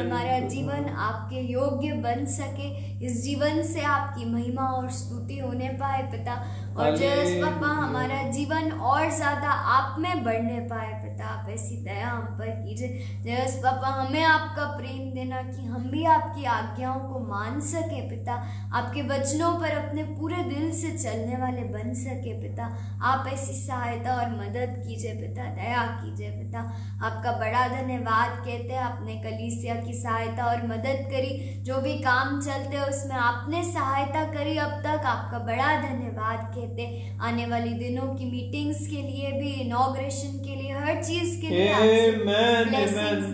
हमारा 0.02 0.40
जीवन 0.48 0.90
आपके 1.00 1.42
योग्य 1.44 1.92
बन 2.04 2.26
सके 2.32 2.70
इस 3.06 3.24
जीवन 3.24 3.62
से 3.64 3.82
आपकी 3.88 4.26
महिमा 4.26 4.68
और 4.72 4.90
स्तुति 4.92 5.40
होने 5.40 5.70
पाए 5.82 6.02
पिता। 6.12 6.34
और 6.78 6.96
जयस 6.98 7.36
पापा 7.44 7.68
हमारा 7.76 8.22
जीवन 8.32 8.72
और 8.72 9.10
ज़्यादा 9.12 9.50
आप 9.76 10.00
में 10.00 10.24
बढ़ने 10.24 10.60
पाए 10.70 10.94
पिता 11.18 11.30
आप 11.30 11.50
ऐसी 11.50 11.84
दया 11.84 12.10
हम 12.10 12.22
पर 12.22 12.50
कीजिए। 12.50 13.20
जयस 13.22 13.56
पापा, 13.56 13.88
हमें 13.88 14.24
आपका 14.24 14.66
प्रेम 14.66 15.14
देना 15.14 15.42
कि 15.42 15.66
हम 15.66 15.90
भी 15.92 16.06
आपकी 16.06 16.46
आज्ञाओं 16.46 17.00
को 17.00 17.20
मान 17.20 17.60
सके, 17.60 18.10
पिता। 18.10 18.34
आपके 18.74 19.02
वचनों 19.02 19.60
पर 19.60 19.70
अपने 19.70 20.04
पूरे 20.04 20.36
दिल 20.36 20.72
से 20.72 20.92
चलने 20.92 21.38
वाले 21.38 21.62
बन 21.62 21.94
सके, 21.94 22.42
पिता। 22.42 22.78
आप 23.02 23.28
ऐसी 23.28 23.54
सहायता 23.54 24.14
और 24.14 24.30
मदद 24.30 24.84
कीजिए, 24.88 25.14
पिता। 25.14 25.44
दया 25.44 25.84
कीजिए, 25.84 26.30
पिता। 26.30 26.60
आपका 27.04 27.32
बड़ा 27.32 27.68
धन्यवाद 27.68 28.32
कहते 28.32 28.74
हैं। 28.74 28.82
आपने 28.82 29.16
कलीसिया 29.16 29.76
की 29.76 29.94
सहायता 29.94 30.46
और 30.46 30.68
मदद 30.68 31.08
करी। 31.12 31.64
जो 31.64 31.78
भी 31.78 31.94
काम 31.94 32.42
चलते, 32.42 32.78
उसमें 32.78 33.16
आपने 33.16 33.64
सहायता 33.64 34.24
करी। 34.24 34.58
अब 34.58 34.72
तक 34.72 35.02
आपका 35.06 35.40
बड़ा 35.40 35.82
धन्यवाद 35.82 36.52
कहते 36.56 37.18
आने 37.22 37.46
वाली 37.46 37.74
दिनों 37.74 38.16
की 38.16 38.26
मीटिंग्स 38.26 38.88
के 38.88 39.02
लिए 39.02 39.32
भी 39.32 39.54
इनॉग्रेशन 39.54 40.38
के 40.38 40.56
लिए, 40.56 40.72
हर 40.72 41.07
चीज़ 41.08 41.42
के 41.42 41.48
लिए 41.50 41.74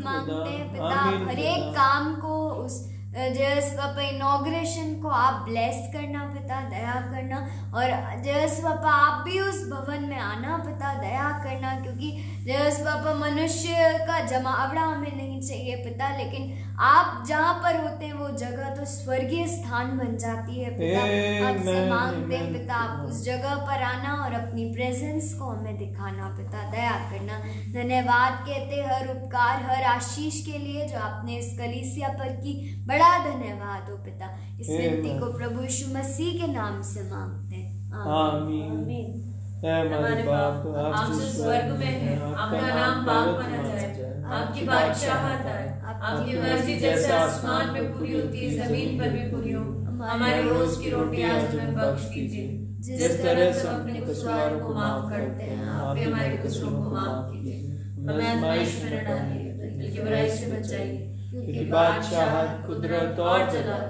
मांगते 0.06 0.50
हैं 0.50 0.72
पिता। 0.72 1.04
हर 1.28 1.40
एक 1.52 1.70
काम 1.76 2.14
को 2.16 2.34
उस 2.64 2.82
जयस 3.16 3.68
पापा 3.78 4.02
इनोग्रेशन 4.02 4.94
को 5.02 5.10
आप 5.16 5.36
ब्लेस 5.50 5.76
करना 5.94 6.24
पिता 6.28 6.62
दया 6.70 6.94
करना। 7.12 7.38
और 7.76 7.92
जयस 8.24 8.60
पापा 8.60 8.92
आप 9.02 9.24
भी 9.26 9.40
उस 9.40 9.60
भवन 9.70 10.08
में 10.10 10.18
आना 10.20 10.58
पिता 10.66 10.94
दया 11.02 11.30
करना 11.44 11.74
क्योंकि 11.82 12.12
जयस 12.46 12.80
पापा 12.80 13.14
मनुष्य 13.20 13.92
का 14.08 14.20
जमावड़ा 14.28 14.82
हमें 14.84 15.16
नहीं 15.16 15.33
चाहिए 15.48 15.76
पिता 15.76 16.16
लेकिन 16.18 16.52
आप 16.82 17.26
जहाँ 17.28 17.54
पर 17.64 17.80
होते 17.82 18.06
हैं 18.06 18.14
वो 18.14 18.30
जगह 18.38 18.70
तो 18.70 18.86
स्वर्गीय 18.86 19.48
स्थान 19.48 19.98
बन 19.98 20.18
जाती 20.18 20.60
है 20.60 20.70
पिता। 20.72 21.02
आपसे 21.50 21.90
मांगते 21.90 22.36
हैं 22.36 22.52
पिता 22.54 22.76
आप 22.76 23.06
उस 23.06 23.24
जगह 23.26 23.56
पर 23.68 23.84
आना 23.84 24.14
और 24.24 24.34
अपनी 24.34 24.66
प्रेजेंस 24.74 25.34
को 25.34 25.50
हमें 25.50 25.78
दिखाना 25.78 26.28
पिता 26.38 26.70
दया 26.72 26.96
करना। 27.12 27.40
धन्यवाद 27.74 28.40
कहते 28.48 28.82
हर 28.84 29.08
उपकार 29.08 29.64
हर 29.64 29.84
आशीष 29.84 30.46
के 30.46 30.58
लिए 30.58 30.88
जो 30.88 31.00
आपने 31.00 31.38
इस 31.38 31.58
कलीसिया 31.60 32.10
पर 32.10 32.36
की। 32.38 32.54
बड़ा 32.88 33.18
धन्यवाद 33.26 33.90
हो 33.90 33.98
पिता। 33.98 34.34
इस 34.60 34.70
विनती 34.70 35.20
को 35.20 35.38
प्रभु 35.38 35.62
यीशु 35.62 35.94
मसीह 35.98 36.42
के 36.42 36.52
नाम 36.54 36.82
से 36.84 37.04
मांगते 37.12 37.56
हैं। 37.56 37.72
आमीन। 37.94 39.33
हमारे 39.64 40.24
बाप 40.24 40.66
आप 40.78 41.12
जो 41.12 41.20
स्वर्ग 41.26 41.76
में 41.80 41.86
है 41.86 42.16
आपका 42.22 42.62
नाम 42.70 43.06
पाक 43.06 43.28
माना 43.36 43.62
जाए 43.68 44.24
आपकी 44.38 44.66
बादशाहत 44.68 45.46
आए 45.46 45.70
आपकी 45.84 46.38
मर्ज़ी 46.40 46.76
जैसे 46.80 47.12
आसमान 47.14 47.70
में 47.74 47.94
पूरी 47.94 48.14
होती 48.14 48.40
है 48.40 48.68
ज़मीन 48.68 49.00
पर 49.00 49.10
भी 49.10 49.24
पूरी 49.32 49.52
हो। 49.52 49.64
हमारे 50.04 50.42
रोज 50.50 50.76
की 50.78 50.90
रोटी 50.90 51.24
आज 51.24 51.56
हमें 51.56 51.76
बख्श 51.76 52.10
दीजिए। 52.10 52.60
जिस 52.90 53.22
तरह 53.22 53.52
से 53.54 53.68
अपने 53.68 54.00
कसूरों 54.02 54.60
को 54.60 54.74
माफ़ 54.74 55.10
करते 55.12 55.44
हैं 55.44 55.70
आप 55.70 55.96
भी 55.96 56.04
हमारे 56.04 56.38
कसूरों 56.38 56.84
को 56.84 56.90
माफ़ 56.90 57.32
कीजिए। 57.32 57.58
हमें 58.10 58.28
आजमाइश 58.28 58.80
में 58.84 58.92
न 58.92 59.04
डालिए 59.06 59.54
बल्कि 59.62 60.02
बुराई 60.02 60.30
से 60.30 60.52
बचाइए 60.52 60.98
क्योंकि 61.32 61.66
बादशाहत 61.72 62.64
कुदरत 62.68 63.20
और 63.20 63.50
जलाल 63.52 63.86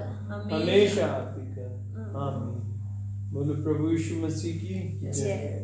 हमेशा 0.52 1.06
आप 1.06 1.36
ही 1.38 1.44
आमीन 2.24 2.52
बोलो 3.34 3.54
प्रभु 3.62 3.90
यीशु 3.90 4.14
मसीह 4.16 4.58
की 4.58 4.74
जय 5.12 5.63